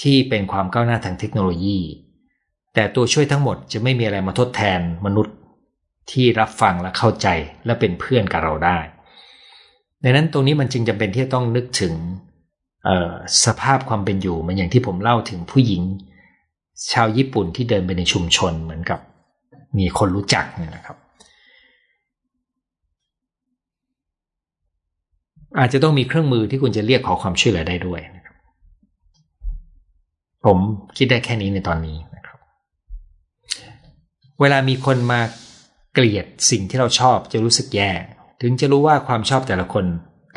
[0.01, 1.79] ที่เป็นความก้าวหน้าทางเทคโนโลยี
[2.73, 5.35] แต่ตัวช่วยทั้งหมดจะไม่มีอะไรมาทดแทนมนุษย์
[6.11, 7.27] ที่รับฟังและเข้าใจ
[7.65, 8.79] และเป็นเพื่อนกับเราได้
[10.03, 11.93] ดังนั้นตรงนี้มันจึงจำเป็นที่จะต้องนึกถึง
[13.45, 15.81] สภาพความเป็นอยู่มันอย่างที่ผมเล่าถึงผู้หญิง
[16.93, 18.99] ชาวญี่ปุ่นที่เดินไปในชุมชนเหมือนกับ
[19.77, 20.97] มีคนรู้จักเนี่ยนะครับ
[25.59, 28.24] อาจจะต้องมีเครื่องมือที่คุณจะเรียกขอความช่วยเหลือได้ด้วยนะ
[30.45, 30.57] ผม
[30.97, 32.37] คิดได้แค่นี้ในตอนนี้นะครับ
[34.39, 35.21] เวลามีคนมา
[35.93, 37.91] เกลียดสิ่งที่เราชอบจะรู้สึกแย่
[38.41, 39.85] ถึงจะรู้ว่าความชอบแต่ละคน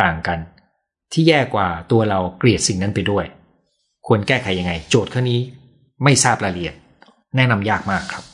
[0.02, 0.38] ต่างกัน
[1.12, 3.24] ที่แย่กว่าตัวเราเกลียดสิ่งนั้นไปด้วย
[4.06, 5.40] ควรแก้ไขยังไง โจทย์ข้อนี้
[6.04, 6.74] ไม่ทราบรายละเอียด
[7.36, 8.24] แนะนำยากมากครับ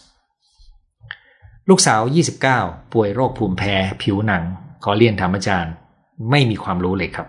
[1.68, 2.00] ลูกสาว
[2.48, 4.42] 29 ป่วยโรคภูมิแพ้ ผิวหนัง
[4.84, 5.72] ขอเรียนถามอาจารย์
[6.30, 7.28] ไม่มีความรู้เลยครับ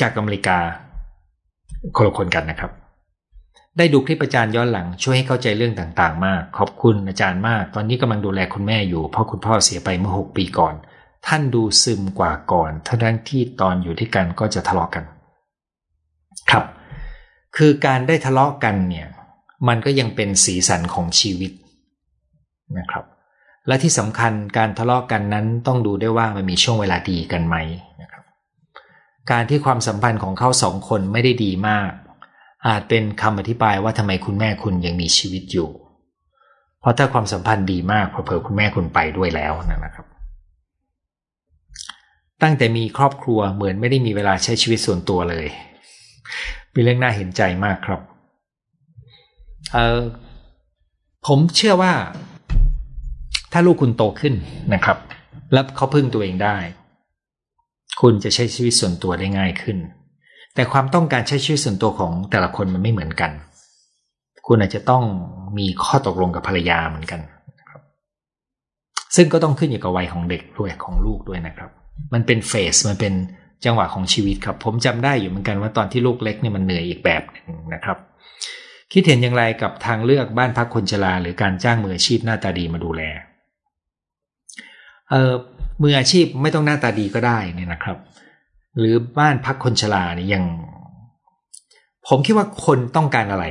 [0.00, 0.58] จากอเมริกา
[1.96, 2.70] คนละคนกันนะครับ
[3.78, 10.74] ได้ดูคลิปอาจารย์ย้อนหลังช่วยให้เข้าใจเรื่องต่างๆ มาก ขอบคุณอาจารย์มาก ตอนนี้กำลังดูแลคุณแม่อยู่เพราะคุณพ่อเสียไปเมื่อหกปีก่อน
[11.26, 15.04] ท่านดูซึมกว่าก่อนทั้งที่ตอนอยู่ที่กันก็จะทะเลาะกัน
[16.50, 16.64] ครับ
[17.56, 19.08] คือการได้ทะเลาะกันเนี่ย
[19.68, 21.52] มันก็ยังเป็นสีสันของชีวิต
[22.78, 23.04] นะครับ
[23.66, 27.56] และที่สำคัญการทะเลาะกันนั้นต้องดูได้ว่ามันมีช่วงเวลาดีกันไหม
[29.30, 31.90] การที่ความสัมพันธ์ของเขาสองคนไม่ได้ดีมาก
[32.66, 35.68] อาจเป็นคำอธิบายว่าทำไมคุณแม่คุณยังมีชีวิตอยู่
[36.80, 40.06] เพราะถ้าความสัมพันธ์ดีมากเผอคุณแม่คุณไปด้วยแล้วนะครับ
[42.42, 45.46] ตั้งแต่มีครอบครัวเหมือนไม่ได้มีเวลาใช้ชีวิตส่วนตัวเลย
[46.70, 48.00] เป็นเรื่องน่าเห็นใจมากครับ
[49.74, 50.00] เออ
[51.26, 51.92] ผมเชื่อว่า
[53.52, 54.34] ถ้าลูกคุณโตขึ้น
[54.74, 54.98] นะครับ
[55.52, 56.56] แล้วเขาพึ่งตัวเองได้
[58.00, 59.78] คุณจะใช้ชีวิตส่วนตัวได้ง่ายขึ้น
[60.54, 63.30] แต่ความต้องการใช้ชีวิตส่วนตัวของแต่ละคนมันไม่เหมือนกัน
[64.46, 65.02] คุณอาจจะต้อง
[65.58, 67.20] มีข้อตกลงกับภรรยาเหมือนกัน
[67.70, 67.82] ครับ
[69.16, 71.70] ซึ่งก็ต้องขึ้นอยู่กับวัยของเด็กด้วยของลูกด้วยนะครับ
[72.14, 73.14] มันเป็นเฟสมันเป็น
[73.64, 77.98] จังหวะของชีวิตครับ ผมจำได้อยู่เหมือนกันว่าตอนที่ลูกเล็กเนี่ยมันเหนื่อยอีกแบบหนึ่งนะครับ
[78.92, 83.02] คิดเห็นอย่างไรกับทางเลือกบ้านพักคนชราหรือการจ้างมืออาชีพหน้าตาดีมาดูแล
[85.10, 85.32] เออ
[85.82, 87.98] มืออาชีพไม่ต้องหน้าตาดีก็ได้เนี่ยนะครับ
[88.78, 90.44] หรือบ้านพักคนชราเนี่ยยัง
[92.08, 93.46] ผมคิดว่าคนต้องการอะไร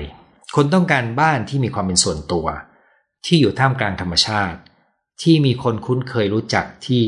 [0.56, 2.46] คนต้องการบ้านที่มีความเป็นส่วนตัว
[3.26, 4.60] ที่อยู่ท่ามกลางธรรมชาติ
[5.22, 7.02] ที่มีคนคุ้นเคยรู้จักที่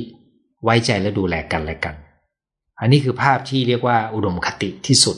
[0.64, 1.96] ไว้ใจและดูแลกันและกัน
[2.80, 5.18] อันนี้คือภาพที่เรียกว่าอุดมคติที่สุด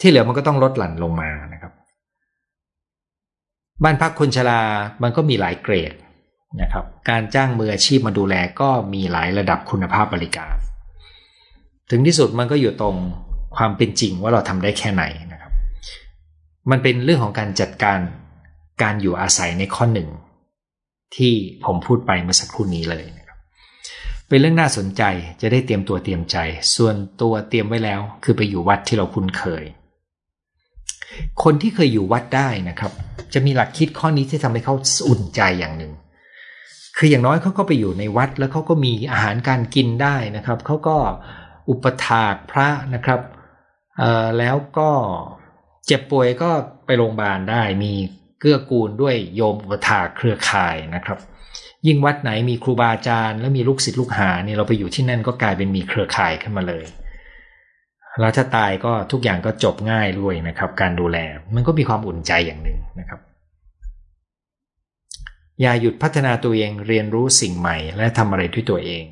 [0.00, 1.72] ที่เหลือมันก็ต้องลดหลั่นลงมานะครับ
[3.82, 4.60] บ้านพักคนชรา
[5.02, 5.92] มันก็มีหลายเกรด
[6.62, 10.54] นะครับ การจ้างมืออาชีพมาดูแลก็มีหลายระดับคุณภาพบริการ
[11.90, 12.96] ถึงที่สุดมันก็อยู่ตรง
[13.56, 15.52] ความเป็นจริงว่าเราทำได้แค่ไหนนะครับ
[16.70, 17.98] มันเป็นเรื่องของการจัดการ
[18.82, 20.08] การอยู่อาศัยในข้อหนึ่ง
[21.16, 21.32] ที่
[21.64, 23.38] ผมพูดไปเมื่อสักครู่นี้เลยนะครับ
[24.28, 25.02] เป็นเรื่องน่าสนใจ
[25.40, 26.36] จะได้เตรียมตัวเตรียมใจ
[26.76, 29.64] ส่วนตัวเตรียมไว้แล้ว คือไปอยู่วัดที่เราคุ้นเคย
[31.42, 32.92] คนที่เคยอยู่วัดได้นะครับ
[33.34, 34.74] จะมีหลักคิดข้อนี้ที่ทำให้เขา
[35.08, 35.92] อุ่นใจอย่างหนึ่ง
[36.98, 40.96] คืออย่างน้อยเขาก็ไปอยู่ในวัด แล้วเขาก็มีอาหารการกินได้นะครับเขาก็
[41.70, 43.20] อุปถากพระนะครับ
[44.38, 44.90] แล้วก็
[45.86, 46.50] เจ็บป่วยก็
[46.86, 47.92] ไปโรงพยาบาลได้มี
[48.40, 51.18] เกื้อกูลด้วยโยมอุปถากเครือข่ายนะครับ
[51.86, 56.84] ยิ่งวัดไหนมีครูบาอาจารย์แล้วมีลูกศิษย์ลูกหาเนี่ยเราไปอยู่ที่นั่นก็กลายเป็นมีเครือข่ายขึ้นมาเลย
[58.20, 61.18] แล้วถ้าตายก็ทุกอย่างก็จบง่ายด้วยนะครับ การดูแล
[61.54, 63.20] มันก็มีความอุ่นใจอย่างหนึ่งนะครับ
[65.60, 69.04] อย่าหยุดพัฒนาตัวเองเรียนรู้สิ่งใหม่ และทำอะไรด้วยตัวเอง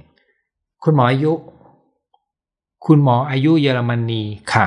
[0.83, 1.33] คุณหมออายุ
[2.87, 4.67] คุณหมออายุเยอรมนีค่ะ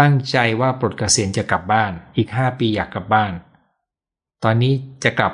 [0.00, 3.32] ตั้งใจว่าปลดเกษียณจะกลับบ้าน อีกห้าปีอยากกลับบ้าน
[4.44, 4.72] ตอนนี้
[5.04, 5.32] จะกลับ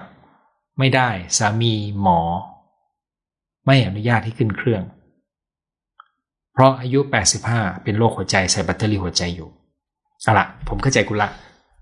[0.79, 1.09] ไม่ได้
[1.39, 1.73] สามี
[2.03, 2.21] หมอ
[3.67, 4.83] ไม่อนุญาตให้ขึ้นเครื่อง
[6.53, 7.01] เพราะอายุ
[7.43, 9.49] 85 เป็นโรคหัวใจใส่แบตเตอรี่หัวใจอยู่
[10.23, 11.29] เอาละผมเข้าใจคุณละ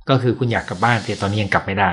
[0.09, 1.91] ก็คือคุณอยากกลับบ้านแต่ตอนนี้ยังกลับไม่ได้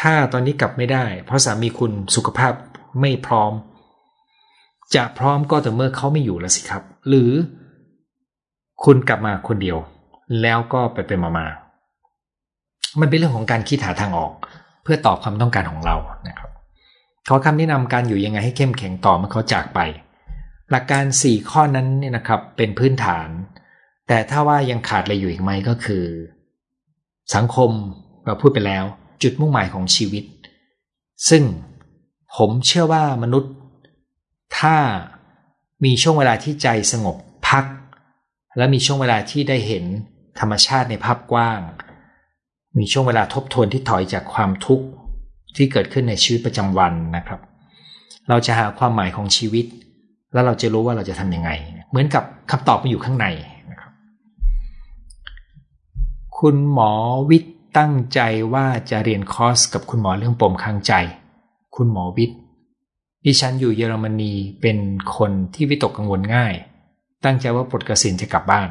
[0.00, 2.52] ถ้าตอนนี้กลับไม่ได้ เพราะสามีคุณสุขภาพ
[3.00, 3.52] ไม่พร้อม
[4.94, 7.30] จะพร้อมก็แต่เมื่อเขาไม่อยู่แล้วสิครับ หรือ
[8.84, 9.78] คุณกลับมาคนเดียว
[10.42, 11.46] แล้วก็ไปเป็นมามา
[13.00, 14.32] มันเป็นเรื่องของการคิดหาทางออก
[14.82, 15.96] เพื่อตอบความต้องการของเรา
[16.28, 16.50] นะครับ
[17.28, 19.80] ขอคำแนะนำการอยู่ยังไงให้เข้มแข็งต่อเมื่อเขาจากไป
[20.70, 23.28] หลักการ 4 ข้อนั้นเนี่ยนะครับ เป็นพื้นฐาน
[24.08, 26.04] แต่ถ้าว่ายังขาดอะไรอยู่อีกไหมก็คือ
[27.34, 27.70] สังคม
[28.26, 28.84] เราพูดไปแล้ว
[29.24, 30.24] จุดมุ่งหมายของชีวิต
[31.28, 31.42] ซึ่ง
[32.36, 33.52] ผมเชื่อว่ามนุษย์
[34.58, 34.76] ถ้า
[35.84, 37.16] มีช่วงเวลาที่ใจสงบ
[37.48, 37.64] พัก
[38.56, 39.84] และมีช่วงเวลาที่ได้เห็น
[40.40, 41.60] ธรรมชาติในภาพกว้าง
[42.78, 44.86] มีช่วงเวลาทบทวนที่ถอยจากความทุกข์
[45.56, 47.40] ที่เกิดขึ้นในชีวิตประจำวันนะครับ
[48.28, 49.66] เราจะหาความหมายของชีวิต
[50.32, 51.50] แล้วเราจะรู้ว่าเราจะทำยังไง
[51.90, 53.26] เหมือนกับคำตอบมันอยู่ข้างใน
[53.70, 53.92] นะครับ
[56.38, 56.92] คุณหมอ
[57.30, 58.20] วิทย์ ตั้งใจ
[58.54, 60.92] ว่าจะเรียนคอร์สกับคุณหมอเรื่องปมข้างใจ
[61.76, 62.38] คุณหมอวิทย์
[63.24, 64.78] ดิฉันอยู่เยอรมนีเป็น
[65.16, 66.54] คนที่วิตกกังวลง่าย
[67.24, 68.68] ตั้งใจว่าปลดเกษียณจะกลับบ้าน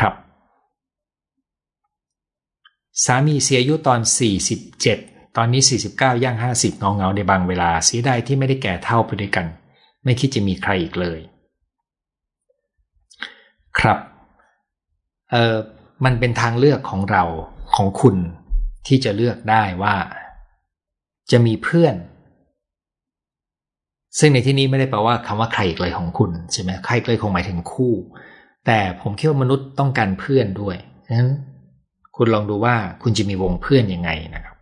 [0.00, 0.14] ครับ
[3.04, 4.00] สามีเสียอายุตอน
[4.68, 5.62] 47 ตอนนี้
[5.92, 9.46] 49 ย่าง 50เงาเงาในบางเวลาเสียดายที่ไม่ได้แก่เท่าไปด้วยกัน
[10.04, 11.20] ไม่คิดจะมีใครอีกเลย
[13.78, 13.98] ครับ
[15.30, 15.56] เออ
[16.04, 17.24] มันเป็นทางเลือกของเรา
[17.74, 18.16] ของคุณ
[18.86, 19.94] ที่จะเลือกได้ว่า
[21.30, 21.94] จะมีเพื่อน
[24.18, 27.92] ซึ่งในที่นี้ไม่ได้แปลว่าคำว่าใครอีกเลยของคุณใช่ไหมใครเลยคงหมายถึงคู่
[28.66, 30.76] แต่ผมคิดว่ามนุษย์ต้องการเพื่อนด้วย
[31.06, 31.30] ฉะนั้น
[32.16, 34.56] คุณลองดูว่าคุณจะมีวงเพื่อนยังไงนะครับ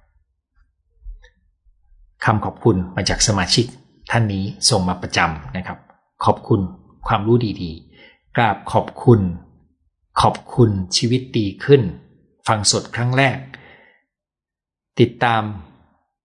[2.25, 3.67] คำขอบคุณมาจากสมาชิก
[4.11, 5.79] ท่านนี้ส่งมาประจำนะครับ
[6.25, 6.61] ขอบคุณ
[7.07, 9.21] ความรู้ดีๆกราบขอบคุณ
[10.21, 11.83] ขอบคุณชีวิตดีขึ้น
[12.49, 13.39] ฟังสดครั้งแรก
[15.01, 15.43] ติดตาม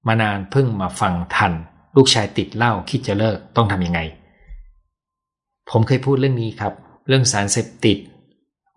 [0.08, 1.54] มานานเพิ่งมาฟังทัน
[1.96, 4.00] ลูกชายติดเหล้าคิดจะเลิกต้องทำยังไง
[5.70, 6.74] ผมเคยพูดเรื่องนี้ครับ
[7.08, 7.98] เรื่องสารเสพติด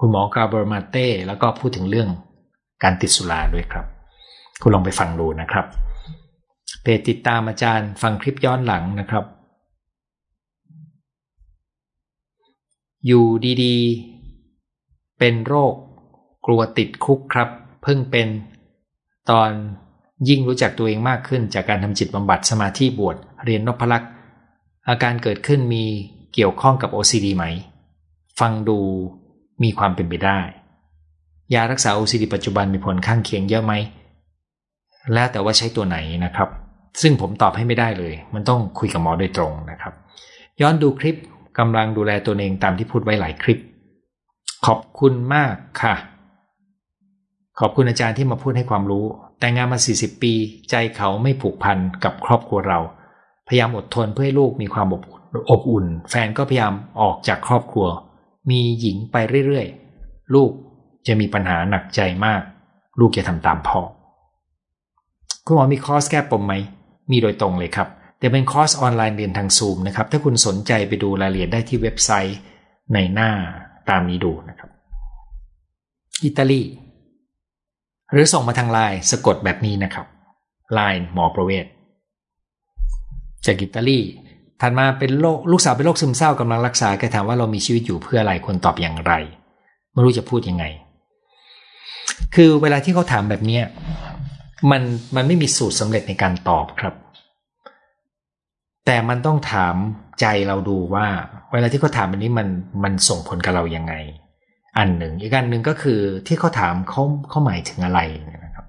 [0.00, 2.08] คุณหมอกาเบอร์มาเต้แล้วก็พูดถึงเรื่อง
[2.82, 3.86] การติดสุราด้วยครับ
[4.62, 5.66] คุณลองไปฟังดูนะครับ
[6.82, 9.24] เพจติดตามอาจารย์ฟังคลิปย้อนหลังนะครับ
[13.06, 13.24] อยู่
[13.62, 15.74] ดีๆ เป็นโรค
[16.46, 17.48] กลัวติดคุกครับ
[17.82, 18.28] เพิ่งเป็น
[19.30, 19.50] ตอน
[20.28, 24.10] ยิ่งรู้จักตัวเองมากขึ้นจากการทำจิตบำบัดสมาธิบวชเรียนนพลักษ์
[24.88, 25.84] อาการเกิดขึ้นมี
[26.34, 27.44] เกี่ยวข้องกับ OCD ไหม
[28.40, 28.78] ฟังดู
[29.62, 30.38] มีความเป็นไปได้
[31.54, 33.72] ยารักษา OCD ปัจจุบันมีผลข้างเคียงเยอะไหม
[35.12, 36.48] แล้วแต่ว่าใช้ตัวไหนนะครับ
[37.02, 39.94] ซึ่งผมตอบให้ไม่ได้เลย มันต้องคุยกับหมอโดยตรงนะครับ
[40.60, 41.16] ย้อนดูคลิป
[41.58, 43.58] กำลังดูแลตัวเองตามที่พูดไว้หลายคลิป
[44.66, 45.94] ขอบคุณมากค่ะ
[47.64, 49.04] ขอบคุณอาจารย์ที่มาพูดให้ความรู้
[49.40, 50.32] แต่งงานมา 40 ปี
[50.70, 52.78] ใจเขาไม่ผูกพันกับครอบครัวเรา
[53.48, 57.86] พยายามอดทนเพื่อให้ลูกมีความอบอุ่นอบอุ่น แฟนก็พยายามออกจากครอบครัว
[58.50, 59.16] มีหญิงไป
[59.46, 60.50] เรื่อยๆ ลูก
[61.06, 62.42] จะมีปัญหาหนักใจมาก
[63.00, 63.80] ลูกจะทำตามพ่อ
[65.44, 66.54] คุณหมอมีคอร์สแก้ปมไหม
[67.10, 72.38] มีโดยตรงเลยครับ แต่เป็นคอร์สออนไลน์เรียนทางซูมนะครับ ถ้าคุณสนใจไปดูรายละเอียดได้ที่เว็บไซต์
[72.94, 73.30] ในหน้า
[73.90, 74.70] ตามนี้ดูนะครับ
[76.24, 76.62] อิตาลี
[78.12, 80.06] หรือส่งมาทางไลน์สะกดแบบนี้นะครับ
[80.74, 81.64] ไลน์หมอประเวศ
[83.46, 84.00] จากอิตาลี
[84.60, 89.12] ถัดมาเป็นโรคลูกสาวเป็นโรคซึมเศร้ากำลังรักษาแกถามว่าเรามีชีวิตอยู่เพื่ออะไรควรตอบอย่างไร
[89.92, 90.64] ไม่รู้จะพูดยังไง
[92.34, 93.60] คือเวลาที่เขาถามแบบนี้
[94.70, 94.82] มัน
[95.16, 96.94] มันไม่มีสูตรสำเร็จในการตอบครับ
[98.86, 99.74] แต่มันต้องถาม
[100.20, 101.06] ใจเราดูว่า
[101.52, 102.48] เวลาที่เขาถามแบบนี้มัน
[102.82, 103.94] มันส่งผลกับเรายังไง
[104.78, 108.00] อันหนึ่ง อีกอันหนึ่งก็คือที่เขาถามเขาเขาหมายถึงอะไร
[108.44, 108.66] นะครับ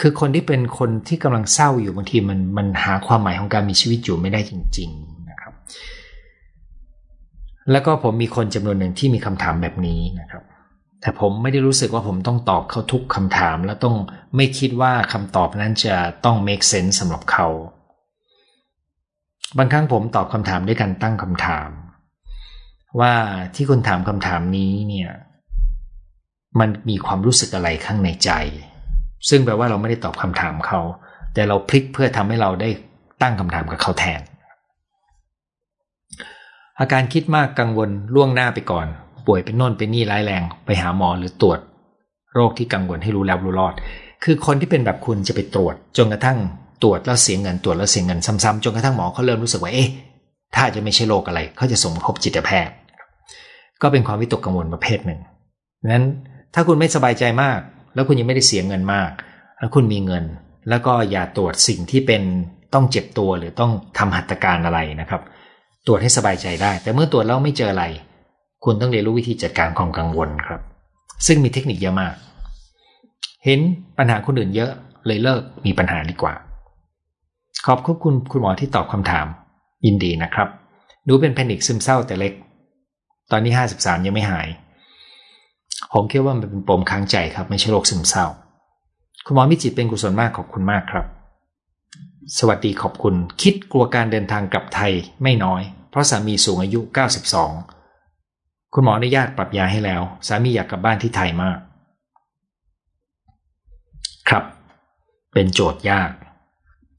[0.00, 5.52] คือคนที่เป็นคนที่กำลังเศร้าอยู่บางทีมันมันหาความหมายของการมีชีวิตอยู่ไม่ได้จริง ๆนะครับ
[7.70, 10.42] แล้วก็ผมมีคนจำนวนหนึ่งที่มีคำถามแบบนี้นะครับ
[11.00, 13.96] แต่ผมไม่ได้รู้สึกว่าผมต้องตอบเขาทุกคำถาม และต้อง
[14.36, 15.94] ไม่คิดว่าคำตอบนั้นจะ
[16.24, 17.46] ต้อง make sense สำหรับเขา
[19.58, 21.70] บางครั้งผมตอบคำถามด้วยการตั้งคำถาม
[23.00, 23.12] ว่า
[23.54, 25.10] ที่คุณถามคำถามนี้เนี่ย
[26.60, 28.30] มันมีความรู้สึกอะไรข้างในใจ
[29.28, 30.80] ซึ่งแปลว่าเราไม่ได้ตอบคำถามเขา
[31.34, 32.68] แต่เราพลิกเพื่อทำให้เราได้
[33.22, 34.20] ตั้งคำถามกับเขาแทน
[36.80, 38.86] อาการคิดมากกังวลล่วงหน้าไปก่อน
[39.26, 41.58] ป่วยเป็นโน่นเป็นนี่ร้ายแรง ไปหาหมอหรือตรวจ
[42.34, 43.74] โรคที่กังวลให้รู้แล้วรู้รอด
[44.24, 46.38] คือคนที่เป็นแบบคุณจะไปตรวจ จนกระทั่ง
[46.82, 49.88] ตรวจแล้วเสียเงินตรวจแล้วเสียเงินซ้ำๆจนกระทั่งหมอเขาเริ่มรู้สึกว่าเอ๊ะ
[50.56, 52.74] ถ้าจะไม่ใช่โรคอะไรเขาจะส่งพบจิตแพทย์
[53.82, 55.20] ก็เป็นความวิตกกังวลประเภทหนึ่ง
[55.92, 56.04] นั้น
[56.58, 57.60] ถ้าคุณไม่สบายใจมาก
[57.94, 59.10] แล้วคุณยังไม่ได้เสียเงินมาก
[59.58, 60.24] แล้วคุณมีเงิน
[60.68, 62.22] แล้วก็อย่าตรวจสิ่งที่เป็น
[62.74, 65.22] ต้องเจ็บตัวหรือต้องทำหัตถการอะไรนะครับ
[65.86, 67.84] ตรวจให้สบายใจได้ แต่เมื่อตรวจแล้วไม่เจออะไร
[68.64, 70.60] คุณต้องเรียนรู้วิธีจัดการความกังวลครับ
[71.26, 72.14] ซึ่งมีเทคนิคเยอะมาก
[73.44, 73.60] เห็น
[73.98, 74.70] ปัญหาคนอื่นเยอะ
[75.06, 76.34] เลยเลิกมีปัญหาดีกว่า
[77.66, 79.26] ขอบคุณคุณหมอที่ตอบคำถาม
[79.86, 80.48] ยินดีนะครับ
[81.08, 82.32] ดูเป็นแพนิคซึมเศร้าแต่เล็ก
[83.30, 84.48] ตอนนี้ 53 ยังไม่หาย
[85.92, 88.26] ผมคิดว่ามันเป็นปมค้างใจครับ ไม่ใช่โรคซึมเศร้า
[89.26, 91.06] คุณหมอมิจิตเป็นกุศลมากขอบคุณมากครับ
[92.38, 94.92] สวัสดีขอบคุณ คิดกลัวการเดินทางกลับไทย
[95.22, 96.80] ไม่น้อย เพราะสามีสูงอายุ
[97.96, 101.58] 92 คุณหมออนุญาตปรับยาให้แล้ว สามีอยากกลับบ้านที่ไทยมาก
[104.28, 104.44] ครับ
[105.32, 106.10] เป็นโจทย์ยาก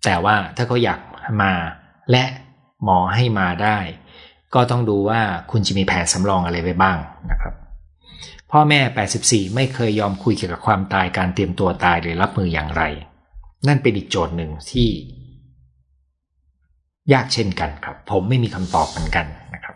[0.05, 0.99] แต่ว่าถ้าเขาอยาก
[1.41, 1.53] มา
[2.11, 2.23] และ
[2.83, 3.77] หมอให้มาได้
[4.53, 5.21] ก็ต้องดูว่า
[5.51, 6.97] คุณจะมีแผนสำรองอะไรไว้บ้าง
[7.31, 7.53] นะครับ
[8.51, 8.79] พ่อแม่
[9.17, 12.83] 84 ไม่เคยยอมคุยเกี่ยวกับความตายการเตรียมตัวตายหรือรับมืออย่างไร
[13.67, 14.89] นั่นเป็นอีกโจทย์หนึ่งที่
[17.13, 19.75] ยากเช่นกันครับ ผมไม่มีคำตอบเหมือนกันนะครับ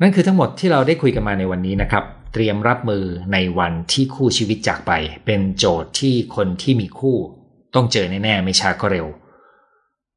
[0.00, 2.04] นั่นคือทั้งหมดที่เราได้คุยกันมาในวันนี้นะครับ
[2.34, 4.92] เตรียมรับมือในวันที่คู่ชีวิตจากไป
[5.26, 7.16] เป็นโจทย์ที่คนที่มีคู่
[7.74, 9.06] ต้องเจอแน่ๆไม่ช้าก็เร็ว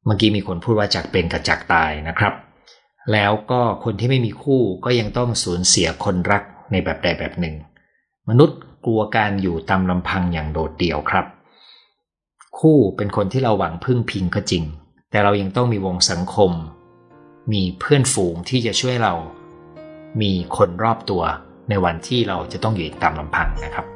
[0.04, 2.34] เมื่อกี้มีคนพูดว่าจากเป็นกับจากตายนะครับ
[3.12, 6.42] แล้วก็คนที่ไม่มีคู่ก็ยังต้องสูญเสียคนรัก
[6.72, 7.54] ในแบบใดแบบหนึ่ง
[8.28, 11.26] มนุษย์กลัวการอยู่ตามลำพังอย่างโดดเดี่ยวครับ
[12.58, 14.64] คู่เป็นคนที่เราหวังพึ่งพิงก็จริง
[15.10, 16.50] แต่เรายังต้องมีวงสังคม
[17.52, 19.14] มีเพื่อนฝูงที่จะช่วยเรา
[20.22, 21.22] มีคนรอบตัว
[21.68, 23.86] ในวันที่เราจะต้องอยู่ตามลำพังนะครับ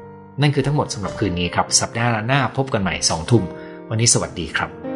[0.40, 3.44] นั่นคือทั้งหมดสำหรับคืนนี้ครับ สัปดาห์หน้าพบกันใหม่สองทุ่ม
[3.88, 4.95] วันนี้สวัสดีครับ